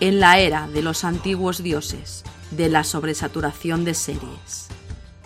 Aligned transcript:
en 0.00 0.20
la 0.20 0.38
era 0.38 0.68
de 0.68 0.82
los 0.82 1.04
antiguos 1.04 1.62
dioses, 1.62 2.24
de 2.50 2.68
la 2.68 2.84
sobresaturación 2.84 3.84
de 3.84 3.94
series 3.94 4.68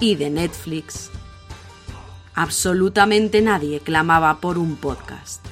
y 0.00 0.16
de 0.16 0.30
Netflix, 0.30 1.10
absolutamente 2.34 3.42
nadie 3.42 3.80
clamaba 3.80 4.40
por 4.40 4.58
un 4.58 4.76
podcast. 4.76 5.44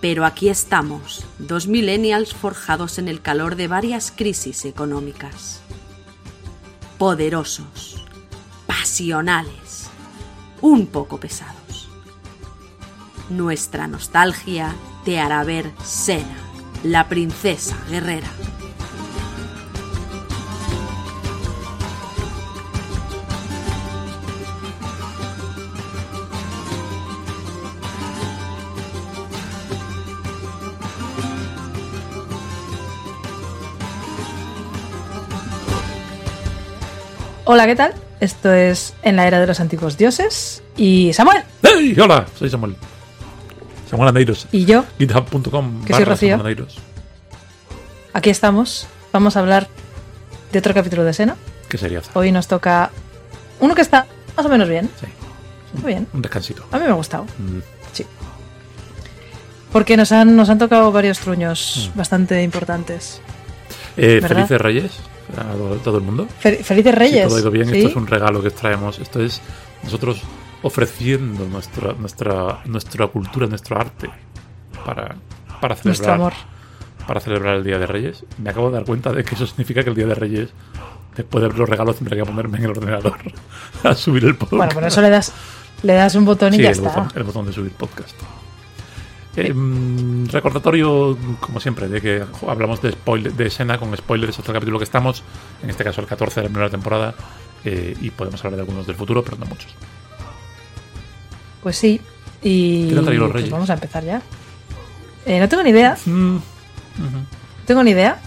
Pero 0.00 0.24
aquí 0.24 0.48
estamos, 0.48 1.24
dos 1.38 1.66
millennials 1.66 2.34
forjados 2.34 2.98
en 2.98 3.08
el 3.08 3.20
calor 3.22 3.56
de 3.56 3.66
varias 3.66 4.12
crisis 4.14 4.64
económicas. 4.64 5.60
Poderosos, 6.98 8.04
pasionales, 8.66 9.88
un 10.60 10.86
poco 10.86 11.18
pesados. 11.18 11.88
Nuestra 13.30 13.88
nostalgia 13.88 14.74
te 15.04 15.18
hará 15.18 15.42
ver 15.42 15.72
Sena, 15.82 16.45
la 16.86 17.08
princesa 17.08 17.76
guerrera. 17.90 18.28
Hola, 37.48 37.66
¿qué 37.66 37.76
tal? 37.76 37.94
Esto 38.20 38.52
es 38.52 38.94
En 39.02 39.16
la 39.16 39.26
Era 39.26 39.40
de 39.40 39.46
los 39.46 39.60
Antiguos 39.60 39.96
Dioses. 39.96 40.62
Y 40.76 41.12
Samuel. 41.12 41.42
¡Hey! 41.62 41.96
Hola, 42.00 42.26
soy 42.36 42.50
Samuel. 42.50 42.76
Samuel 43.90 44.08
Andeiros. 44.08 44.46
Y 44.52 44.64
yo. 44.64 44.84
GitHub.com. 44.98 45.84
Que 45.84 45.94
soy 45.94 46.04
Rocío. 46.04 46.42
Aquí 48.12 48.30
estamos. 48.30 48.86
Vamos 49.12 49.36
a 49.36 49.40
hablar 49.40 49.68
de 50.52 50.58
otro 50.58 50.74
capítulo 50.74 51.04
de 51.04 51.10
escena. 51.10 51.36
¿Qué 51.68 51.78
sería? 51.78 52.02
Hoy 52.14 52.32
nos 52.32 52.46
toca 52.48 52.90
uno 53.60 53.74
que 53.74 53.82
está 53.82 54.06
más 54.36 54.46
o 54.46 54.48
menos 54.48 54.68
bien. 54.68 54.88
Sí. 55.00 55.06
Muy 55.82 55.92
bien. 55.92 56.06
Un 56.12 56.22
descansito. 56.22 56.64
A 56.72 56.78
mí 56.78 56.84
me 56.84 56.90
ha 56.90 56.94
gustado. 56.94 57.24
Mm. 57.38 57.58
Sí. 57.92 58.06
Porque 59.72 59.96
nos 59.96 60.12
han, 60.12 60.36
nos 60.36 60.48
han 60.48 60.58
tocado 60.58 60.90
varios 60.92 61.18
truños 61.18 61.90
Mm. 61.94 61.98
bastante 61.98 62.42
importantes. 62.42 63.20
Eh, 63.96 64.20
felices 64.26 64.60
Reyes 64.60 64.92
a 65.36 65.52
todo, 65.52 65.74
todo 65.76 65.98
el 65.98 66.04
mundo. 66.04 66.28
Fel- 66.42 66.62
Felices 66.62 66.94
Reyes. 66.94 67.22
Si 67.24 67.28
todo 67.28 67.36
ha 67.36 67.40
ido 67.40 67.50
bien, 67.50 67.68
¿sí? 67.68 67.76
esto 67.78 67.88
es 67.90 67.96
un 67.96 68.06
regalo 68.06 68.42
que 68.42 68.50
traemos. 68.50 68.98
Esto 68.98 69.22
es 69.22 69.40
nosotros 69.82 70.20
ofreciendo 70.62 71.46
nuestra, 71.46 71.92
nuestra, 71.94 72.60
nuestra 72.64 73.06
cultura, 73.08 73.46
nuestro 73.46 73.78
arte 73.78 74.10
para, 74.84 75.16
para 75.60 75.74
Nuestro 75.74 75.94
celebrar 75.94 76.14
amor. 76.14 76.32
para 77.06 77.20
celebrar 77.20 77.56
el 77.56 77.64
Día 77.64 77.78
de 77.78 77.86
Reyes. 77.86 78.24
Me 78.38 78.50
acabo 78.50 78.68
de 78.70 78.76
dar 78.76 78.84
cuenta 78.84 79.12
de 79.12 79.24
que 79.24 79.34
eso 79.34 79.46
significa 79.46 79.82
que 79.82 79.90
el 79.90 79.96
Día 79.96 80.06
de 80.06 80.14
Reyes, 80.14 80.50
después 81.16 81.42
de 81.42 81.48
ver 81.48 81.58
los 81.58 81.68
regalos, 81.68 81.96
tendré 81.96 82.16
que 82.16 82.24
ponerme 82.24 82.58
en 82.58 82.64
el 82.64 82.70
ordenador 82.70 83.16
a 83.84 83.94
subir 83.94 84.24
el 84.24 84.34
podcast. 84.36 84.56
Bueno, 84.56 84.72
por 84.72 84.84
eso 84.84 85.00
le 85.02 85.10
das, 85.10 85.32
le 85.82 85.92
das 85.94 86.14
un 86.14 86.24
botón 86.24 86.54
y 86.54 86.56
Sí, 86.56 86.62
ya 86.62 86.70
el 86.70 86.74
está. 86.76 86.88
botón, 86.88 87.08
el 87.14 87.22
botón 87.24 87.46
de 87.46 87.52
subir 87.52 87.72
podcast. 87.72 88.16
Eh, 89.36 89.52
mm, 89.52 90.28
recordatorio, 90.28 91.16
como 91.40 91.60
siempre, 91.60 91.88
de 91.88 92.00
que 92.00 92.24
hablamos 92.48 92.80
de 92.80 92.92
spoiler, 92.92 93.34
de 93.34 93.46
escena 93.48 93.76
con 93.78 93.94
spoilers 93.94 94.38
hasta 94.38 94.50
el 94.50 94.54
capítulo 94.56 94.78
que 94.78 94.84
estamos, 94.84 95.22
en 95.62 95.68
este 95.68 95.84
caso 95.84 96.00
el 96.00 96.06
14 96.06 96.40
de 96.40 96.44
la 96.44 96.48
primera 96.50 96.70
temporada, 96.70 97.14
eh, 97.62 97.94
y 98.00 98.08
podemos 98.10 98.42
hablar 98.44 98.56
de 98.56 98.62
algunos 98.62 98.86
del 98.86 98.96
futuro, 98.96 99.22
pero 99.22 99.36
no 99.36 99.44
muchos. 99.44 99.74
Pues 101.66 101.78
sí. 101.78 102.00
Y 102.44 102.86
¿Qué 102.86 102.92
te 102.92 102.98
han 103.00 103.04
traído 103.06 103.22
los 103.24 103.32
pues 103.32 103.42
Reyes? 103.42 103.50
vamos 103.50 103.70
a 103.70 103.74
empezar 103.74 104.04
ya. 104.04 104.22
Eh, 105.24 105.40
no 105.40 105.48
tengo 105.48 105.64
ni 105.64 105.70
idea. 105.70 105.96
Mm, 106.06 106.34
No 106.36 106.40
tengo 107.66 107.82
ni 107.82 107.90
idea. 107.90 108.20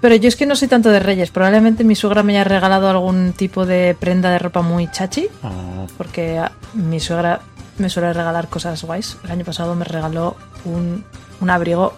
Pero 0.00 0.14
yo 0.14 0.28
es 0.28 0.36
que 0.36 0.46
no 0.46 0.56
soy 0.56 0.68
tanto 0.68 0.88
de 0.88 0.98
Reyes. 0.98 1.30
Probablemente 1.30 1.84
mi 1.84 1.94
suegra 1.94 2.22
me 2.22 2.32
haya 2.32 2.44
regalado 2.44 2.88
algún 2.88 3.34
tipo 3.34 3.66
de 3.66 3.94
prenda 4.00 4.30
de 4.30 4.38
ropa 4.38 4.62
muy 4.62 4.90
chachi. 4.90 5.28
Oh, 5.42 5.86
Porque 5.98 6.38
ah, 6.38 6.52
mi 6.72 7.00
suegra 7.00 7.42
me 7.76 7.90
suele 7.90 8.14
regalar 8.14 8.48
cosas 8.48 8.82
guays. 8.82 9.18
El 9.24 9.32
año 9.32 9.44
pasado 9.44 9.74
me 9.74 9.84
regaló 9.84 10.38
un, 10.64 11.04
un 11.42 11.50
abrigo 11.50 11.92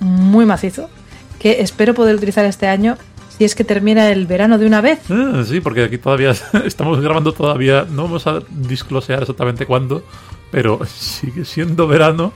muy 0.00 0.44
macizo. 0.44 0.90
Que 1.38 1.62
espero 1.62 1.94
poder 1.94 2.14
utilizar 2.16 2.44
este 2.44 2.68
año 2.68 2.98
si 3.36 3.44
es 3.44 3.54
que 3.54 3.64
termina 3.64 4.10
el 4.10 4.26
verano 4.26 4.58
de 4.58 4.66
una 4.66 4.80
vez. 4.80 5.00
Ah, 5.10 5.44
sí, 5.46 5.60
porque 5.60 5.84
aquí 5.84 5.98
todavía 5.98 6.34
estamos 6.64 7.00
grabando 7.00 7.32
todavía, 7.32 7.86
no 7.90 8.04
vamos 8.04 8.26
a 8.26 8.40
disclosear 8.48 9.22
exactamente 9.22 9.66
cuándo, 9.66 10.02
pero 10.50 10.80
sigue 10.86 11.44
siendo 11.44 11.86
verano. 11.86 12.32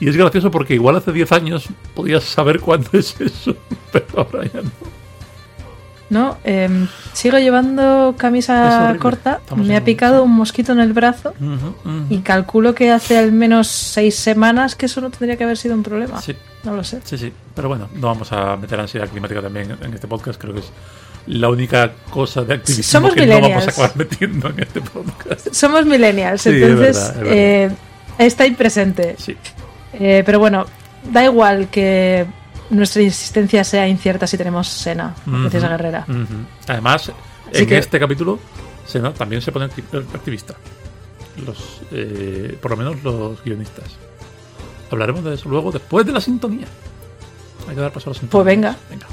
Y 0.00 0.08
es 0.08 0.16
gracioso 0.16 0.52
porque 0.52 0.74
igual 0.74 0.94
hace 0.94 1.12
10 1.12 1.32
años 1.32 1.68
podías 1.94 2.22
saber 2.22 2.60
cuándo 2.60 2.88
es 2.92 3.20
eso, 3.20 3.56
pero 3.92 4.06
ahora 4.16 4.44
ya 4.44 4.62
no. 4.62 4.97
¿No? 6.10 6.38
Em, 6.44 6.88
sigo 7.12 7.38
llevando 7.38 8.14
camisa 8.16 8.96
corta. 8.98 9.40
Estamos 9.42 9.66
me 9.66 9.76
ha 9.76 9.84
picado 9.84 10.22
un 10.24 10.32
mosquito 10.36 10.72
en 10.72 10.80
el 10.80 10.92
brazo. 10.94 11.34
Y 12.08 12.18
calculo 12.18 12.74
que 12.74 12.90
hace 12.90 13.18
al 13.18 13.32
menos 13.32 13.68
seis 13.68 14.16
semanas 14.16 14.74
que 14.74 14.86
eso 14.86 15.00
no 15.02 15.10
tendría 15.10 15.36
que 15.36 15.44
haber 15.44 15.56
sido 15.58 15.74
un 15.74 15.82
problema. 15.82 16.20
Sí, 16.22 16.34
No 16.64 16.74
lo 16.74 16.82
sé. 16.82 17.00
sí, 17.04 17.18
sí. 17.18 17.32
Pero 17.54 17.68
bueno, 17.68 17.88
no 17.94 18.06
vamos 18.06 18.32
a 18.32 18.56
meter 18.56 18.80
ansiedad 18.80 19.08
climática 19.08 19.42
también 19.42 19.76
en 19.82 19.92
este 19.92 20.06
podcast. 20.08 20.40
Creo 20.40 20.54
que 20.54 20.60
es 20.60 20.70
la 21.26 21.50
única 21.50 21.92
cosa 22.08 22.42
de 22.42 22.54
activismo 22.54 22.84
Somos 22.90 23.14
que 23.14 23.26
no 23.26 23.40
vamos 23.40 23.66
a 23.66 23.70
acabar 23.70 23.96
metiendo 23.96 24.48
en 24.48 24.60
este 24.60 24.80
podcast. 24.80 25.52
Somos 25.52 25.84
millennials, 25.84 26.40
Sí, 26.40 26.48
es 26.48 26.54
entonces 26.54 26.96
verdad, 26.96 27.10
es 27.10 27.16
verdad. 27.18 27.32
eh, 27.36 27.70
está 28.26 28.44
ahí 28.44 28.52
presente. 28.52 29.14
Sí, 29.18 29.36
Eh, 29.92 30.22
pero 30.24 30.38
bueno, 30.38 30.64
da 31.12 31.24
igual 31.24 31.68
que 31.68 32.24
nuestra 32.70 33.02
existencia 33.02 33.64
sea 33.64 33.86
incierta 33.88 34.26
si 34.26 34.36
tenemos 34.36 34.68
Sena, 34.68 35.14
la 35.26 35.38
princesa 35.38 35.66
Ujú, 35.66 35.76
guerrera. 35.76 36.06
Además, 36.66 37.02
Así 37.50 37.62
en 37.62 37.66
que- 37.66 37.78
este 37.78 37.98
capítulo 37.98 38.38
se 38.86 39.00
no- 39.00 39.12
también 39.12 39.42
se 39.42 39.52
pone 39.52 39.66
acti- 39.66 39.84
activista. 40.14 40.54
Los, 41.44 41.82
eh, 41.92 42.58
por 42.60 42.72
lo 42.72 42.76
menos 42.76 43.02
los 43.04 43.42
guionistas. 43.44 43.84
Hablaremos 44.90 45.22
de 45.24 45.34
eso 45.34 45.48
luego 45.48 45.70
después 45.70 46.04
de 46.06 46.12
la 46.12 46.20
sintonía. 46.20 46.66
Hay 47.68 47.74
que 47.74 47.80
dar 47.80 47.92
paso 47.92 48.10
a 48.10 48.12
la 48.14 48.18
sintonía. 48.18 48.32
Pues 48.32 48.44
venga. 48.46 48.76
Venga, 48.90 49.06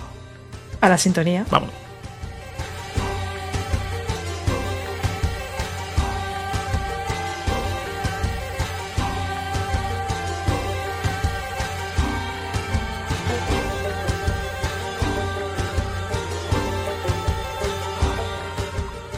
A 0.82 0.90
la 0.90 0.98
sintonía. 0.98 1.46
vamos. 1.52 1.70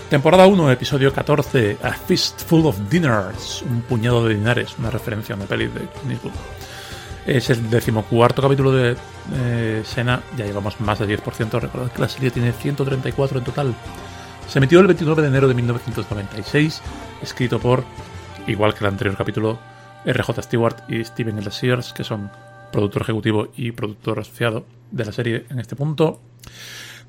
Temporada 0.09 0.47
1, 0.47 0.71
episodio 0.71 1.11
14, 1.11 1.79
A 1.83 1.91
Fistful 1.91 2.65
of 2.65 2.79
Dinners, 2.89 3.61
un 3.63 3.81
puñado 3.81 4.25
de 4.25 4.35
dinares, 4.35 4.77
una 4.79 4.89
referencia 4.89 5.35
a 5.35 5.37
una 5.37 5.45
peli 5.47 5.67
de 5.67 5.81
Clint. 6.01 6.21
Es 7.25 7.49
el 7.49 7.69
decimocuarto 7.69 8.41
capítulo 8.41 8.71
de 8.71 8.95
eh, 9.33 9.81
Sena, 9.83 10.21
ya 10.37 10.45
llevamos 10.45 10.79
más 10.79 10.99
de 10.99 11.19
10%, 11.19 11.59
recordad 11.59 11.91
que 11.91 12.01
la 12.01 12.07
serie 12.07 12.31
tiene 12.31 12.53
134 12.53 13.39
en 13.39 13.43
total. 13.43 13.75
Se 14.47 14.59
emitió 14.59 14.79
el 14.79 14.87
29 14.87 15.23
de 15.23 15.27
enero 15.27 15.49
de 15.49 15.55
1996, 15.55 16.81
escrito 17.21 17.59
por, 17.59 17.83
igual 18.47 18.73
que 18.73 18.85
el 18.85 18.91
anterior 18.91 19.17
capítulo, 19.17 19.59
R.J. 20.05 20.41
Stewart 20.41 20.89
y 20.89 21.03
Steven 21.03 21.37
L. 21.37 21.51
Sears, 21.51 21.91
que 21.91 22.05
son 22.05 22.31
productor 22.71 23.01
ejecutivo 23.01 23.49
y 23.57 23.73
productor 23.73 24.19
asociado 24.19 24.65
de 24.89 25.03
la 25.03 25.11
serie 25.11 25.45
en 25.49 25.59
este 25.59 25.75
punto. 25.75 26.21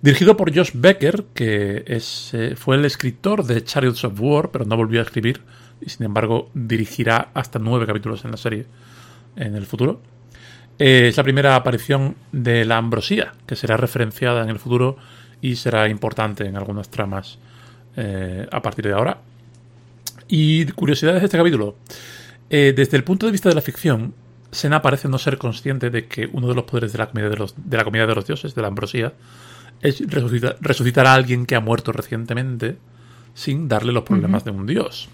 Dirigido 0.01 0.37
por 0.37 0.55
Josh 0.55 0.71
Becker, 0.75 1.25
que 1.35 1.83
es, 1.87 2.33
eh, 2.33 2.55
fue 2.57 2.77
el 2.77 2.85
escritor 2.85 3.45
de 3.45 3.65
Chariots 3.65 4.05
of 4.05 4.21
War, 4.21 4.51
pero 4.53 4.65
no 4.65 4.77
volvió 4.77 5.01
a 5.01 5.03
escribir, 5.03 5.41
y 5.81 5.91
sin 5.91 6.07
embargo 6.07 6.51
dirigirá 6.55 7.31
hasta 7.35 7.59
nueve 7.59 7.85
capítulos 7.85 8.25
en 8.25 8.31
la 8.31 8.37
serie 8.37 8.67
en 9.35 9.57
el 9.57 9.67
futuro. 9.67 10.01
Eh, 10.79 11.09
es 11.09 11.17
la 11.17 11.25
primera 11.25 11.57
aparición 11.57 12.15
de 12.31 12.65
la 12.65 12.77
ambrosía, 12.77 13.35
que 13.45 13.57
será 13.57 13.77
referenciada 13.77 14.45
en 14.45 14.51
el 14.51 14.61
futuro 14.61 14.97
y 15.41 15.57
será 15.57 15.89
importante 15.89 16.47
en 16.47 16.57
algunas 16.57 16.91
tramas 16.91 17.41
eh, 17.97 18.47
a 18.53 18.63
partir 18.63 18.87
de 18.87 18.93
ahora. 18.93 19.19
Y 20.29 20.67
curiosidades 20.67 21.23
de 21.23 21.27
este 21.27 21.39
capítulo. 21.39 21.77
Desde 22.49 22.97
el 22.97 23.05
punto 23.05 23.27
de 23.27 23.33
vista 23.33 23.49
de 23.49 23.55
la 23.55 23.61
ficción, 23.61 24.15
Sena 24.51 24.81
parece 24.81 25.09
no 25.09 25.19
ser 25.19 25.37
consciente 25.37 25.91
de 25.91 26.07
que 26.07 26.29
uno 26.33 26.49
de 26.49 26.55
los 26.55 26.65
poderes 26.65 26.93
de 26.93 26.99
la 26.99 27.09
comida 27.09 27.29
de 27.29 27.47
de 27.57 27.77
la 27.77 27.85
comida 27.85 28.07
de 28.07 28.15
los 28.15 28.27
dioses, 28.27 28.55
de 28.55 28.63
la 28.63 28.69
ambrosía, 28.69 29.13
es 29.81 30.01
resucitar, 30.11 30.57
resucitar 30.61 31.07
a 31.07 31.15
alguien 31.15 31.47
que 31.47 31.55
ha 31.57 31.61
muerto 31.61 31.93
recientemente 31.93 32.77
sin 33.35 33.69
darle 33.69 33.93
los 33.93 34.03
problemas 34.03 34.45
de 34.45 34.51
un 34.51 34.67
dios. 34.67 35.09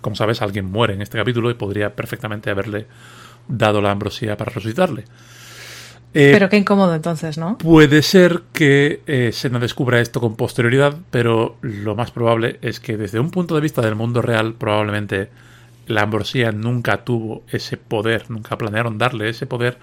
Como 0.00 0.16
sabes, 0.16 0.42
alguien 0.42 0.66
muere 0.66 0.94
en 0.94 1.02
este 1.02 1.18
capítulo 1.18 1.50
y 1.50 1.54
podría 1.54 1.94
perfectamente 1.94 2.50
haberle 2.50 2.86
dado 3.46 3.80
la 3.80 3.92
ambrosía 3.92 4.36
para 4.36 4.52
resucitarle. 4.52 5.04
Eh, 6.14 6.30
Pero 6.32 6.48
qué 6.48 6.58
incómodo 6.58 6.94
entonces, 6.94 7.38
¿no? 7.38 7.56
Puede 7.58 8.02
ser 8.02 8.42
que 8.52 9.02
eh, 9.06 9.30
Sena 9.32 9.58
descubra 9.58 10.00
esto 10.00 10.20
con 10.20 10.36
posterioridad, 10.36 10.96
pero 11.10 11.56
lo 11.62 11.94
más 11.94 12.10
probable 12.10 12.58
es 12.60 12.80
que 12.80 12.96
desde 12.96 13.18
un 13.18 13.30
punto 13.30 13.54
de 13.54 13.62
vista 13.62 13.80
del 13.80 13.94
mundo 13.94 14.20
real, 14.20 14.54
probablemente 14.54 15.30
la 15.86 16.02
ambrosía 16.02 16.52
nunca 16.52 17.04
tuvo 17.04 17.44
ese 17.48 17.76
poder, 17.76 18.30
nunca 18.30 18.58
planearon 18.58 18.98
darle 18.98 19.28
ese 19.30 19.46
poder 19.46 19.78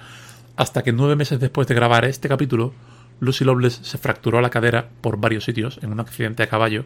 hasta 0.56 0.84
que 0.84 0.92
nueve 0.92 1.16
meses 1.16 1.40
después 1.40 1.68
de 1.68 1.76
grabar 1.76 2.06
este 2.06 2.30
capítulo, 2.30 2.74
Lucy 3.20 3.44
Loveless 3.44 3.80
se 3.84 3.98
fracturó 3.98 4.42
la 4.42 4.50
cadera 4.50 4.90
por 5.02 5.18
varios 5.18 5.44
sitios 5.44 5.80
en 5.82 5.92
un 5.92 6.00
accidente 6.00 6.44
a 6.44 6.48
caballo 6.48 6.86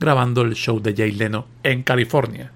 grabando 0.00 0.42
el 0.42 0.54
show 0.54 0.80
de 0.80 0.94
Jay 0.94 1.12
Leno 1.12 1.46
en 1.62 1.82
California. 1.82 2.50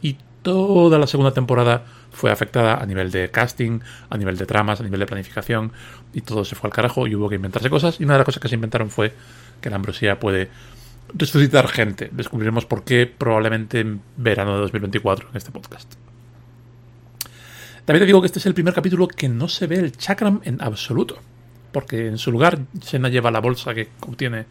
Y 0.00 0.16
toda 0.42 0.98
la 0.98 1.06
segunda 1.06 1.32
temporada 1.32 1.84
fue 2.10 2.30
afectada 2.30 2.76
a 2.76 2.86
nivel 2.86 3.10
de 3.10 3.30
casting, 3.30 3.80
a 4.10 4.18
nivel 4.18 4.36
de 4.36 4.46
tramas, 4.46 4.80
a 4.80 4.84
nivel 4.84 5.00
de 5.00 5.06
planificación, 5.06 5.72
y 6.12 6.20
todo 6.20 6.44
se 6.44 6.54
fue 6.54 6.68
al 6.68 6.74
carajo 6.74 7.06
y 7.06 7.14
hubo 7.14 7.28
que 7.28 7.36
inventarse 7.36 7.70
cosas. 7.70 8.00
Y 8.00 8.04
una 8.04 8.14
de 8.14 8.18
las 8.18 8.26
cosas 8.26 8.42
que 8.42 8.48
se 8.48 8.54
inventaron 8.54 8.90
fue 8.90 9.14
que 9.60 9.70
la 9.70 9.76
ambrosía 9.76 10.20
puede 10.20 10.50
resucitar 11.14 11.68
gente. 11.68 12.10
Descubriremos 12.12 12.66
por 12.66 12.84
qué 12.84 13.06
probablemente 13.06 13.80
en 13.80 14.02
verano 14.16 14.54
de 14.54 14.60
2024 14.60 15.30
en 15.30 15.36
este 15.36 15.50
podcast. 15.50 15.94
También 17.84 18.02
te 18.02 18.06
digo 18.06 18.20
que 18.20 18.26
este 18.26 18.38
es 18.38 18.46
el 18.46 18.54
primer 18.54 18.74
capítulo 18.74 19.08
que 19.08 19.28
no 19.28 19.48
se 19.48 19.66
ve 19.66 19.76
el 19.76 19.96
chakram 19.96 20.40
en 20.44 20.62
absoluto. 20.62 21.18
Porque 21.72 22.06
en 22.06 22.18
su 22.18 22.30
lugar 22.30 22.58
Sena 22.80 23.08
lleva 23.08 23.30
la 23.30 23.40
bolsa 23.40 23.74
que 23.74 23.88
obtiene 24.00 24.46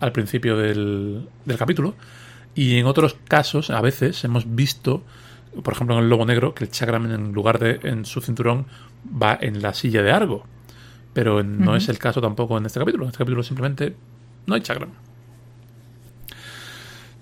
al 0.00 0.12
principio 0.12 0.56
del, 0.56 1.28
del 1.44 1.58
capítulo. 1.58 1.94
Y 2.54 2.78
en 2.78 2.86
otros 2.86 3.16
casos, 3.28 3.70
a 3.70 3.80
veces, 3.80 4.24
hemos 4.24 4.54
visto, 4.54 5.02
por 5.62 5.74
ejemplo 5.74 5.96
en 5.96 6.04
el 6.04 6.10
Lobo 6.10 6.24
Negro, 6.24 6.54
que 6.54 6.64
el 6.64 6.70
chakram 6.70 7.10
en 7.12 7.32
lugar 7.32 7.58
de 7.58 7.80
en 7.82 8.04
su 8.04 8.20
cinturón 8.20 8.66
va 9.22 9.38
en 9.40 9.62
la 9.62 9.74
silla 9.74 10.02
de 10.02 10.10
Argo. 10.10 10.44
Pero 11.12 11.42
no 11.42 11.76
es 11.76 11.88
el 11.88 11.98
caso 11.98 12.20
tampoco 12.20 12.58
en 12.58 12.66
este 12.66 12.78
capítulo. 12.78 13.04
En 13.04 13.08
este 13.08 13.18
capítulo 13.18 13.42
simplemente 13.42 13.94
no 14.46 14.54
hay 14.54 14.60
chakram. 14.60 14.90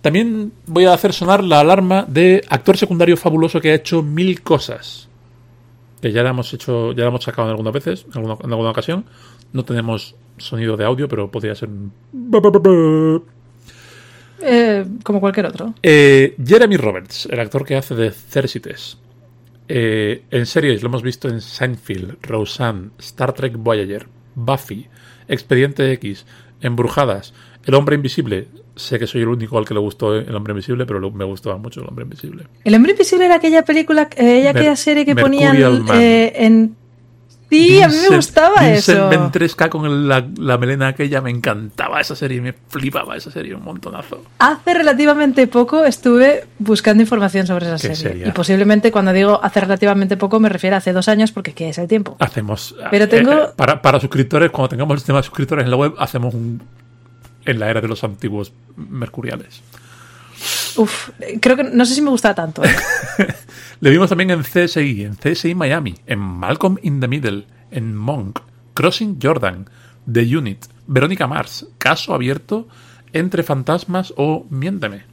También 0.05 0.53
voy 0.67 0.85
a 0.85 0.93
hacer 0.93 1.13
sonar 1.13 1.43
la 1.43 1.61
alarma 1.61 2.05
de 2.07 2.45
actor 2.51 2.77
secundario 2.77 3.17
fabuloso 3.17 3.61
que 3.61 3.71
ha 3.71 3.75
hecho 3.75 4.03
mil 4.03 4.43
cosas. 4.43 5.09
Que 6.05 6.13
ya 6.13 6.23
la 6.23 6.29
hemos 6.29 6.53
hecho, 6.53 6.93
ya 6.93 7.05
la 7.05 7.09
hemos 7.09 7.25
sacado 7.25 7.49
en 7.49 7.53
algunas 7.53 7.73
veces, 7.73 8.05
en 8.05 8.19
alguna, 8.19 8.37
en 8.45 8.51
alguna 8.51 8.69
ocasión. 8.69 9.07
No 9.55 9.65
tenemos 9.65 10.15
sonido 10.37 10.77
de 10.77 10.85
audio, 10.85 11.09
pero 11.09 11.31
podría 11.31 11.55
ser. 11.55 11.71
Eh, 14.43 14.85
como 15.03 15.19
cualquier 15.19 15.47
otro. 15.47 15.73
Eh, 15.83 16.37
Jeremy 16.45 16.77
Roberts, 16.77 17.25
el 17.31 17.41
actor 17.41 17.65
que 17.65 17.77
hace 17.77 17.95
de 17.95 18.11
Cersites. 18.11 18.99
Eh, 19.67 20.25
en 20.31 20.45
series 20.45 20.83
lo 20.83 20.91
hemos 20.91 21.03
visto 21.03 21.27
en 21.27 21.41
Seinfeld, 21.41 22.19
Roseanne, 22.21 22.91
Star 22.99 23.33
Trek 23.33 23.57
Voyager, 23.57 24.07
Buffy, 24.35 24.87
Expediente 25.27 25.91
X, 25.93 26.27
Embrujadas, 26.61 27.33
El 27.65 27.73
Hombre 27.77 27.97
Invisible. 27.97 28.49
Sé 28.77 28.99
que 28.99 29.07
soy 29.07 29.23
el 29.23 29.29
único 29.29 29.57
al 29.57 29.65
que 29.65 29.75
le 29.75 29.81
gustó 29.81 30.15
El 30.17 30.35
Hombre 30.35 30.53
Invisible, 30.53 30.85
pero 30.85 31.11
me 31.11 31.25
gustaba 31.25 31.57
mucho 31.59 31.81
El 31.81 31.87
Hombre 31.89 32.05
Invisible. 32.05 32.45
El 32.65 32.75
hombre 32.75 32.93
invisible 32.93 33.25
era 33.27 33.37
aquella 33.37 33.63
película, 33.65 34.09
eh, 34.17 34.49
aquella 34.49 34.71
Mer- 34.71 34.77
serie 34.77 35.05
que 35.05 35.15
Mercurial 35.15 35.53
ponían 35.57 35.85
Man. 35.85 35.97
eh, 36.01 36.33
en. 36.37 36.77
Sí, 37.51 37.81
a 37.81 37.87
mí 37.89 37.95
me 38.11 38.17
gustaba 38.17 38.63
Vincent 38.63 38.99
eso. 38.99 39.09
Ventresca 39.11 39.71
con 39.71 39.85
el- 39.87 40.09
la, 40.09 40.27
la 40.39 40.59
melena 40.59 40.89
aquella, 40.89 41.21
me 41.21 41.31
encantaba 41.31 42.01
esa 42.01 42.17
serie, 42.17 42.41
me 42.41 42.53
flipaba 42.53 43.15
esa 43.17 43.31
serie 43.31 43.55
un 43.55 43.63
montonazo. 43.63 44.25
Hace 44.41 44.75
relativamente 44.75 45.47
poco 45.47 45.85
estuve 45.85 46.47
buscando 46.59 47.01
información 47.05 47.47
sobre 47.47 47.67
esa 47.67 47.77
¿Qué 47.77 47.95
serie. 47.95 47.97
sería? 48.13 48.29
Y 48.29 48.33
posiblemente 48.33 48.91
cuando 48.91 49.13
digo 49.13 49.39
hace 49.41 49.61
relativamente 49.61 50.17
poco 50.17 50.41
me 50.41 50.49
refiero 50.49 50.75
a 50.75 50.79
hace 50.79 50.93
dos 50.93 51.07
años 51.07 51.31
porque 51.31 51.53
¿qué 51.53 51.69
es 51.69 51.79
el 51.79 51.87
tiempo? 51.87 52.17
Hacemos. 52.19 52.75
Pero 52.91 53.05
eh, 53.05 53.09
tengo- 53.09 53.33
eh, 53.35 53.47
para, 53.55 53.81
para 53.81 54.01
suscriptores, 54.01 54.51
cuando 54.51 54.71
tengamos 54.71 54.95
el 54.95 54.99
sistema 54.99 55.21
de 55.21 55.23
suscriptores 55.25 55.65
en 55.65 55.71
la 55.71 55.77
web, 55.77 55.95
hacemos 55.99 56.35
un. 56.35 56.61
En 57.47 57.59
la 57.59 57.69
era 57.71 57.81
de 57.81 57.89
los 57.89 58.03
antiguos 58.05 58.53
mercuriales. 58.77 59.63
Uf, 60.77 61.11
creo 61.41 61.57
que 61.57 61.65
no 61.65 61.85
sé 61.85 61.95
si 61.95 62.03
me 62.03 62.11
gusta 62.11 62.35
tanto. 62.35 62.65
¿eh? 62.65 62.75
Le 63.81 63.91
vimos 63.91 64.09
también 64.09 64.31
en 64.31 64.43
CSI, 64.43 65.05
en 65.05 65.15
CSI 65.17 65.55
Miami, 65.55 65.95
en 66.07 66.19
Malcolm 66.19 66.79
in 66.83 67.01
the 67.01 67.09
Middle, 67.09 67.47
en 67.71 67.95
Monk, 67.95 68.41
Crossing 68.75 69.19
Jordan, 69.23 69.69
The 70.11 70.37
Unit, 70.37 70.65
Verónica 70.87 71.27
Mars, 71.27 71.67
Caso 71.79 72.15
Abierto, 72.15 72.67
Entre 73.13 73.43
Fantasmas 73.45 74.13
o 74.17 74.47
Miénteme. 74.51 75.05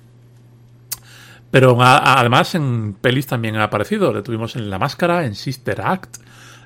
Pero 1.51 1.81
a- 1.81 1.97
a- 1.97 2.19
además 2.19 2.55
en 2.55 2.93
pelis 2.99 3.27
también 3.27 3.55
ha 3.57 3.63
aparecido. 3.65 4.13
Le 4.13 4.21
tuvimos 4.21 4.55
en 4.55 4.69
La 4.69 4.79
Máscara, 4.79 5.25
en 5.25 5.35
Sister 5.35 5.81
Act, 5.81 6.17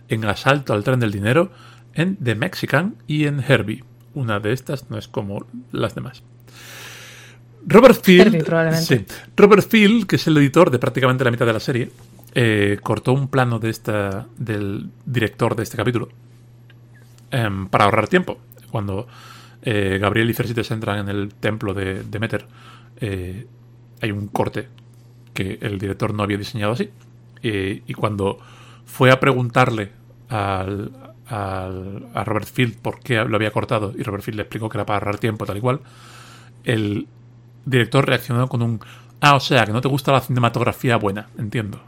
en 0.08 0.24
Asalto 0.26 0.74
al 0.74 0.84
Tren 0.84 1.00
del 1.00 1.12
Dinero, 1.12 1.52
en 1.94 2.16
The 2.18 2.36
Mexican 2.36 2.96
y 3.08 3.26
en 3.26 3.40
Herbie. 3.46 3.84
Una 4.16 4.40
de 4.40 4.54
estas 4.54 4.90
no 4.90 4.98
es 4.98 5.08
como 5.08 5.46
las 5.72 5.94
demás. 5.94 6.24
Robert 7.68 8.00
Field, 8.02 8.36
Herbie, 8.36 8.76
sí. 8.78 9.06
Robert 9.36 9.68
Field, 9.68 10.06
que 10.06 10.18
es 10.18 10.28
el 10.28 10.38
editor 10.38 10.70
de 10.72 10.80
prácticamente 10.80 11.24
la 11.24 11.32
mitad 11.32 11.46
de 11.46 11.54
la 11.54 11.60
serie, 11.60 11.92
eh, 12.34 12.80
cortó 12.82 13.14
un 13.14 13.28
plano 13.28 13.60
de 13.60 13.70
esta, 13.70 14.28
del 14.38 14.90
director 15.06 15.56
de 15.56 15.64
este 15.64 15.78
capítulo 15.78 16.10
em, 17.32 17.68
para 17.68 17.86
ahorrar 17.86 18.08
tiempo. 18.08 18.40
Cuando 18.70 19.08
eh, 19.64 19.98
Gabriel 20.00 20.30
y 20.30 20.34
Cersites 20.34 20.70
entran 20.72 21.00
en 21.00 21.10
el 21.10 21.34
templo 21.34 21.74
de 21.74 22.04
Demeter, 22.04 22.46
eh, 23.02 23.48
hay 24.02 24.12
un 24.12 24.28
corte 24.28 24.68
que 25.34 25.58
el 25.62 25.80
director 25.80 26.14
no 26.14 26.24
había 26.24 26.38
diseñado 26.38 26.74
así. 26.74 26.90
Y 27.42 27.94
cuando 27.94 28.40
fue 28.86 29.12
a 29.12 29.20
preguntarle 29.20 29.92
al, 30.30 30.92
al- 31.28 32.08
a 32.14 32.24
Robert 32.24 32.48
Field 32.48 32.76
por 32.78 33.00
qué 33.00 33.24
lo 33.26 33.36
había 33.36 33.52
cortado, 33.52 33.94
y 33.98 34.04
Robert 34.04 34.24
Field 34.24 34.38
le 34.38 34.42
explicó 34.44 34.70
que 34.70 34.78
era 34.78 34.86
para 34.86 34.98
ahorrar 35.00 35.18
tiempo, 35.18 35.46
tal 35.46 35.58
y 35.58 35.62
cual, 35.62 35.80
el 36.64 37.08
director 37.66 38.06
reaccionó 38.08 38.48
con 38.48 38.62
un 38.62 38.80
Ah, 39.22 39.36
o 39.36 39.40
sea, 39.40 39.66
que 39.66 39.72
no 39.72 39.82
te 39.82 39.88
gusta 39.88 40.12
la 40.12 40.22
cinematografía 40.22 40.98
buena, 40.98 41.28
entiendo. 41.38 41.82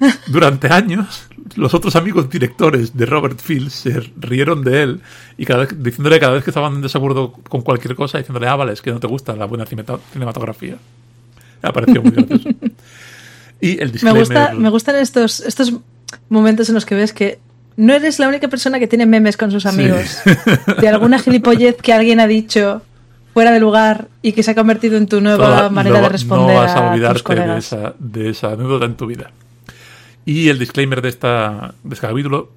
Durante 0.26 0.68
años, 0.68 1.28
los 1.54 1.72
otros 1.72 1.94
amigos 1.94 2.28
directores 2.28 2.96
de 2.96 3.06
Robert 3.06 3.38
Field 3.40 3.70
se 3.70 4.00
rieron 4.18 4.62
de 4.64 4.82
él 4.82 5.00
y 5.38 5.44
cada 5.46 5.60
vez, 5.60 5.82
diciéndole 5.82 6.18
cada 6.18 6.32
vez 6.32 6.42
que 6.44 6.50
estaban 6.50 6.74
en 6.74 6.82
desacuerdo 6.82 7.32
con 7.32 7.62
cualquier 7.62 7.94
cosa, 7.94 8.18
diciéndole, 8.18 8.48
ah, 8.48 8.56
vale, 8.56 8.72
es 8.72 8.82
que 8.82 8.90
no 8.92 8.98
te 9.00 9.06
gusta 9.06 9.36
la 9.36 9.44
buena 9.46 9.64
cinema- 9.66 10.00
cinematografía. 10.12 10.76
Me 11.62 11.68
ha 11.68 11.72
parecido 11.72 12.02
muy 12.02 12.12
gracioso. 12.12 12.48
Y 13.58 13.80
el 13.80 13.90
Me, 14.02 14.12
gusta, 14.12 14.52
me 14.52 14.68
gustan 14.68 14.96
estos, 14.96 15.40
estos 15.40 15.72
momentos 16.28 16.68
en 16.68 16.74
los 16.74 16.84
que 16.84 16.94
ves 16.94 17.14
que 17.14 17.38
no 17.76 17.92
eres 17.94 18.18
la 18.18 18.28
única 18.28 18.48
persona 18.48 18.78
que 18.78 18.86
tiene 18.86 19.06
memes 19.06 19.36
con 19.36 19.50
sus 19.50 19.66
amigos. 19.66 20.18
De 20.80 20.88
alguna 20.88 21.18
gilipollez 21.18 21.76
que 21.76 21.92
alguien 21.92 22.20
ha 22.20 22.26
dicho 22.26 22.82
fuera 23.34 23.52
de 23.52 23.60
lugar 23.60 24.08
y 24.22 24.32
que 24.32 24.42
se 24.42 24.52
ha 24.52 24.54
convertido 24.54 24.96
en 24.96 25.06
tu 25.06 25.20
nueva 25.20 25.44
Toda- 25.46 25.68
manera 25.70 25.96
no- 25.98 26.02
de 26.04 26.08
responder 26.08 26.54
no 26.56 26.62
vas 26.62 26.74
a 26.74 26.90
olvidarte 26.90 27.34
de 27.34 27.58
esa, 27.58 27.94
de 27.98 28.30
esa 28.30 28.52
anécdota 28.52 28.86
en 28.86 28.94
tu 28.96 29.06
vida. 29.06 29.30
Y 30.24 30.48
el 30.48 30.58
disclaimer 30.58 31.02
de, 31.02 31.10
esta, 31.10 31.74
de 31.84 31.94
este 31.94 32.06
capítulo 32.06 32.50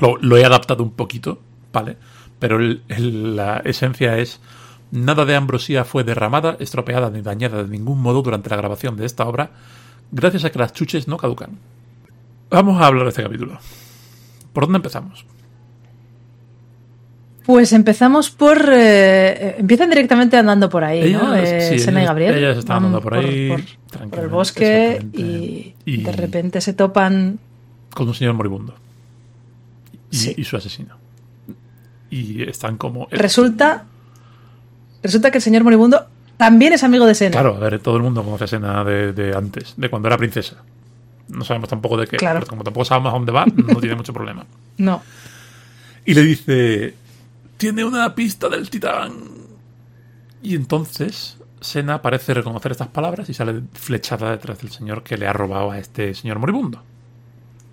lo, 0.00 0.16
lo 0.18 0.36
he 0.36 0.44
adaptado 0.44 0.82
un 0.82 0.90
poquito, 0.92 1.40
¿vale? 1.72 1.96
Pero 2.40 2.58
el- 2.58 2.82
el- 2.88 3.36
la 3.36 3.58
esencia 3.64 4.18
es: 4.18 4.40
nada 4.90 5.24
de 5.24 5.36
ambrosía 5.36 5.84
fue 5.84 6.02
derramada, 6.04 6.56
estropeada 6.58 7.08
ni 7.10 7.20
dañada 7.22 7.62
de 7.62 7.68
ningún 7.68 8.00
modo 8.02 8.22
durante 8.22 8.50
la 8.50 8.56
grabación 8.56 8.96
de 8.96 9.06
esta 9.06 9.24
obra, 9.26 9.50
gracias 10.10 10.44
a 10.44 10.50
que 10.50 10.58
las 10.58 10.72
chuches 10.72 11.06
no 11.06 11.16
caducan. 11.18 11.50
Vamos 12.50 12.82
a 12.82 12.86
hablar 12.86 13.04
de 13.04 13.10
este 13.10 13.22
capítulo. 13.22 13.58
¿Por 14.52 14.64
dónde 14.64 14.76
empezamos? 14.78 15.24
Pues 17.46 17.72
empezamos 17.72 18.30
por. 18.30 18.68
eh, 18.70 19.56
empiezan 19.58 19.88
directamente 19.88 20.36
andando 20.36 20.68
por 20.68 20.84
ahí, 20.84 21.12
¿no? 21.12 21.34
Eh, 21.34 21.68
sí, 21.70 21.78
Sena 21.78 22.02
y 22.02 22.06
Gabriel. 22.06 22.36
ellas 22.36 22.58
están 22.58 22.78
andando 22.78 23.00
por 23.00 23.14
ahí, 23.14 23.48
por, 23.48 24.10
por 24.10 24.18
el 24.20 24.28
bosque 24.28 25.04
y, 25.14 25.74
Y- 25.84 26.02
de 26.02 26.12
repente 26.12 26.60
se 26.60 26.74
topan. 26.74 27.38
con 27.94 28.06
un 28.08 28.14
señor 28.14 28.34
moribundo 28.34 28.74
y, 30.10 30.16
Sí. 30.16 30.34
y 30.36 30.44
su 30.44 30.56
asesino. 30.56 30.96
Y 32.10 32.42
están 32.48 32.76
como. 32.76 33.08
Resulta. 33.10 33.84
Resulta 35.02 35.30
que 35.30 35.38
el 35.38 35.42
señor 35.42 35.64
moribundo 35.64 36.06
también 36.36 36.74
es 36.74 36.84
amigo 36.84 37.06
de 37.06 37.14
Sena. 37.14 37.32
Claro, 37.32 37.56
a 37.56 37.58
ver, 37.58 37.78
todo 37.80 37.96
el 37.96 38.02
mundo 38.02 38.22
conoce 38.22 38.44
a 38.44 38.48
Sena 38.48 38.84
de, 38.84 39.12
de 39.12 39.34
antes, 39.34 39.74
de 39.76 39.88
cuando 39.88 40.08
era 40.08 40.18
princesa. 40.18 40.62
No 41.30 41.44
sabemos 41.44 41.68
tampoco 41.68 41.96
de 41.96 42.06
qué. 42.06 42.16
Claro. 42.16 42.46
como 42.46 42.64
tampoco 42.64 42.84
sabemos 42.84 43.10
a 43.10 43.16
dónde 43.16 43.32
va, 43.32 43.46
no 43.46 43.80
tiene 43.80 43.96
mucho 43.96 44.12
problema. 44.12 44.46
No. 44.78 45.02
Y 46.06 46.14
le 46.14 46.22
dice: 46.22 46.94
Tiene 47.58 47.84
una 47.84 48.14
pista 48.14 48.48
del 48.48 48.70
titán. 48.70 49.12
Y 50.42 50.54
entonces 50.54 51.36
Sena 51.60 52.00
parece 52.00 52.32
reconocer 52.32 52.72
estas 52.72 52.88
palabras 52.88 53.28
y 53.28 53.34
sale 53.34 53.62
flechada 53.74 54.30
detrás 54.30 54.58
del 54.60 54.70
señor 54.70 55.02
que 55.02 55.18
le 55.18 55.26
ha 55.26 55.32
robado 55.32 55.70
a 55.70 55.78
este 55.78 56.14
señor 56.14 56.38
moribundo. 56.38 56.82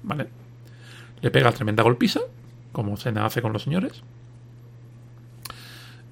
¿Vale? 0.04 0.28
Le 1.22 1.32
pega 1.32 1.52
tremenda 1.52 1.84
golpiza, 1.84 2.20
como 2.74 2.98
Sena 2.98 3.26
hace 3.26 3.42
con 3.42 3.54
los 3.54 3.64
señores. 3.64 4.04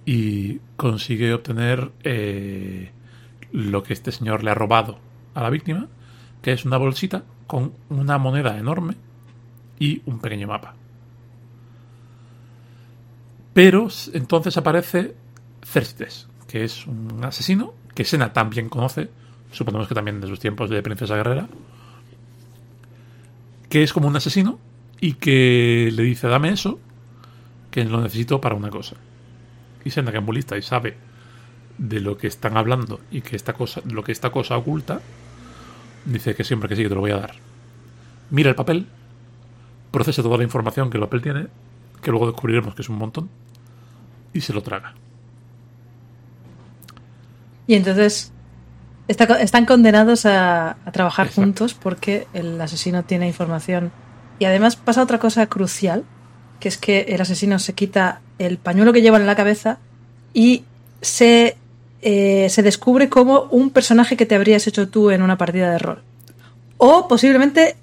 Y 0.06 0.60
consigue 0.78 1.34
obtener 1.34 1.92
eh, 2.04 2.92
lo 3.52 3.84
que 3.84 3.94
este 3.94 4.12
señor 4.12 4.44
le 4.44 4.52
ha 4.52 4.56
robado 4.56 4.98
a 5.34 5.44
la 5.44 5.50
víctima, 5.50 5.88
que 6.42 6.54
es 6.54 6.64
una 6.64 6.78
bolsita 6.78 7.24
con 7.48 7.74
una 7.90 8.18
moneda 8.18 8.58
enorme 8.58 8.96
y 9.80 10.02
un 10.06 10.20
pequeño 10.20 10.48
mapa. 10.48 10.76
Pero 13.54 13.88
entonces 14.14 14.58
aparece 14.58 15.16
Cersites, 15.64 16.28
que 16.48 16.64
es 16.64 16.86
un 16.88 17.24
asesino 17.24 17.74
que 17.94 18.04
Sena 18.04 18.34
también 18.34 18.68
conoce, 18.68 19.10
suponemos 19.52 19.88
que 19.88 19.96
también 19.96 20.20
de 20.20 20.28
sus 20.28 20.40
tiempos 20.40 20.70
de 20.70 20.84
princesa 20.84 21.16
guerrera, 21.16 21.48
que 23.70 23.82
es 23.82 23.94
como 23.94 24.08
un 24.08 24.16
asesino 24.16 24.60
y 25.00 25.14
que 25.14 25.90
le 25.94 26.04
dice, 26.04 26.28
dame 26.28 26.50
eso, 26.50 26.80
que 27.72 27.86
lo 27.86 28.02
necesito 28.02 28.42
para 28.42 28.56
una 28.56 28.70
cosa. 28.70 28.98
Y 29.86 29.92
Sena, 29.92 30.12
que 30.12 30.18
es 30.18 30.58
y 30.58 30.62
sabe 30.62 30.98
de 31.78 32.00
lo 32.00 32.18
que 32.18 32.28
están 32.28 32.58
hablando 32.58 33.00
y 33.12 33.22
que 33.22 33.36
esta 33.36 33.54
cosa, 33.54 33.82
lo 33.86 34.04
que 34.04 34.12
esta 34.12 34.32
cosa 34.32 34.58
oculta, 34.58 35.00
dice 36.06 36.36
que 36.36 36.44
siempre 36.44 36.70
que 36.70 36.76
sí, 36.76 36.84
que 36.84 36.90
te 36.90 36.96
lo 36.96 37.02
voy 37.02 37.12
a 37.12 37.18
dar. 37.18 37.32
Mira 38.30 38.50
el 38.50 38.56
papel, 38.56 38.88
procesa 39.92 40.22
toda 40.24 40.38
la 40.38 40.44
información 40.44 40.90
que 40.90 40.98
el 40.98 41.04
papel 41.04 41.22
tiene, 41.22 41.48
que 42.02 42.12
luego 42.12 42.28
descubriremos 42.28 42.76
que 42.76 42.82
es 42.82 42.90
un 42.90 42.98
montón, 42.98 43.30
y 44.34 44.42
se 44.42 44.54
lo 44.54 44.62
traga. 44.62 44.94
Y 47.68 47.76
entonces 47.76 48.32
está- 49.08 49.42
están 49.42 49.66
condenados 49.66 50.26
a, 50.26 50.72
a 50.86 50.92
trabajar 50.92 51.28
Exacto. 51.28 51.42
juntos 51.42 51.74
porque 51.74 52.28
el 52.34 52.60
asesino 52.62 53.04
tiene 53.04 53.28
información. 53.28 53.92
Y 54.40 54.46
además 54.46 54.76
pasa 54.76 55.02
otra 55.02 55.20
cosa 55.20 55.48
crucial, 55.48 56.04
que 56.60 56.68
es 56.68 56.78
que 56.78 57.02
el 57.10 57.22
asesino 57.22 57.58
se 57.60 57.74
quita 57.74 58.22
el 58.38 58.58
pañuelo 58.58 58.94
que 58.94 59.02
lleva 59.02 59.18
en 59.18 59.26
la 59.26 59.36
cabeza 59.36 59.78
y 60.34 60.66
se, 61.02 61.58
eh, 62.08 62.48
se 62.52 62.62
descubre 62.62 63.10
como 63.10 63.48
un 63.50 63.72
personaje 63.72 64.16
que 64.16 64.28
te 64.28 64.36
habrías 64.36 64.68
hecho 64.68 64.88
tú 64.88 65.10
en 65.10 65.24
una 65.24 65.40
partida 65.40 65.72
de 65.72 65.80
rol. 65.80 66.04
O 66.78 67.08
posiblemente 67.08 67.76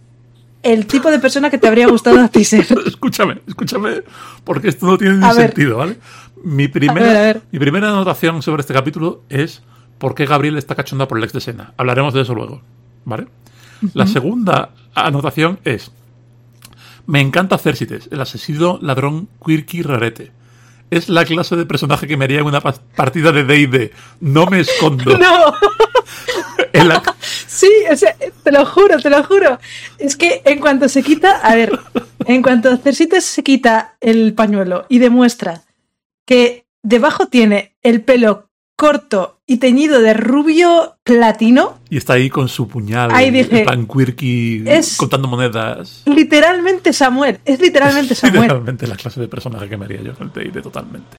el 0.62 0.86
tipo 0.86 1.10
de 1.10 1.18
persona 1.18 1.50
que 1.50 1.58
te 1.58 1.66
habría 1.66 1.88
gustado 1.88 2.20
a 2.20 2.28
ti 2.28 2.44
ser. 2.44 2.64
escúchame, 2.86 3.40
escúchame, 3.48 4.02
porque 4.44 4.68
esto 4.68 4.86
no 4.86 4.96
tiene 4.96 5.16
ni 5.16 5.32
sentido, 5.32 5.76
¿vale? 5.78 5.98
Mi 6.44 6.68
primera, 6.68 7.00
A 7.00 7.08
ver, 7.08 7.16
a 7.16 7.22
ver. 7.22 7.42
mi 7.50 7.58
primera 7.58 7.88
anotación 7.88 8.42
sobre 8.42 8.60
este 8.60 8.72
capítulo 8.72 9.22
es 9.28 9.62
por 9.98 10.14
qué 10.14 10.24
Gabriel 10.24 10.56
está 10.56 10.76
cachonda 10.76 11.08
por 11.08 11.18
el 11.18 11.24
ex 11.24 11.32
de 11.32 11.40
Sena. 11.40 11.74
Hablaremos 11.76 12.14
de 12.14 12.20
eso 12.22 12.34
luego, 12.34 12.62
¿vale? 13.04 13.26
La 13.94 14.06
segunda 14.06 14.70
anotación 14.94 15.58
es 15.64 15.90
me 17.06 17.20
encanta 17.20 17.58
Cersites, 17.58 18.08
el 18.12 18.20
asesino 18.20 18.78
ladrón 18.80 19.28
quirky 19.44 19.82
rarete. 19.82 20.30
Es 20.92 21.08
la 21.08 21.24
clase 21.24 21.56
de 21.56 21.64
personaje 21.64 22.06
que 22.06 22.16
me 22.18 22.26
haría 22.26 22.40
en 22.40 22.46
una 22.46 22.60
pa- 22.60 22.74
partida 22.94 23.32
de 23.32 23.44
D&D. 23.44 23.92
No 24.20 24.44
me 24.46 24.60
escondo. 24.60 25.16
¡No! 25.18 25.54
Sí, 27.46 27.70
o 27.90 27.96
sea, 27.96 28.14
te 28.42 28.50
lo 28.52 28.64
juro, 28.66 28.98
te 28.98 29.08
lo 29.10 29.22
juro. 29.24 29.58
Es 29.98 30.16
que 30.16 30.42
en 30.44 30.58
cuanto 30.58 30.88
se 30.88 31.02
quita, 31.02 31.36
a 31.38 31.54
ver, 31.54 31.78
en 32.26 32.42
cuanto 32.42 32.76
Cersites 32.76 33.24
se 33.24 33.42
quita 33.42 33.96
el 34.00 34.34
pañuelo 34.34 34.86
y 34.88 34.98
demuestra 34.98 35.62
que 36.26 36.66
debajo 36.82 37.26
tiene 37.28 37.76
el 37.82 38.02
pelo 38.02 38.48
corto 38.82 39.38
y 39.46 39.58
teñido 39.58 40.00
de 40.00 40.12
rubio 40.12 40.96
platino, 41.04 41.78
y 41.88 41.98
está 41.98 42.14
ahí 42.14 42.28
con 42.28 42.48
su 42.48 42.66
puñal, 42.66 43.12
Ahí 43.12 43.30
dije, 43.30 43.64
quirky, 43.86 44.64
es- 44.66 44.96
contando 44.96 45.28
monedas. 45.28 46.02
literalmente 46.06 46.92
Samuel, 46.92 47.38
es 47.44 47.60
literalmente 47.60 48.14
Samuel. 48.16 48.42
Literalmente 48.42 48.88
la 48.88 48.96
clase 48.96 49.20
de 49.20 49.28
personaje 49.28 49.68
que 49.68 49.76
me 49.76 49.84
haría 49.84 50.02
yo 50.02 50.14
en 50.18 50.32
el 50.34 50.62
totalmente. 50.62 51.16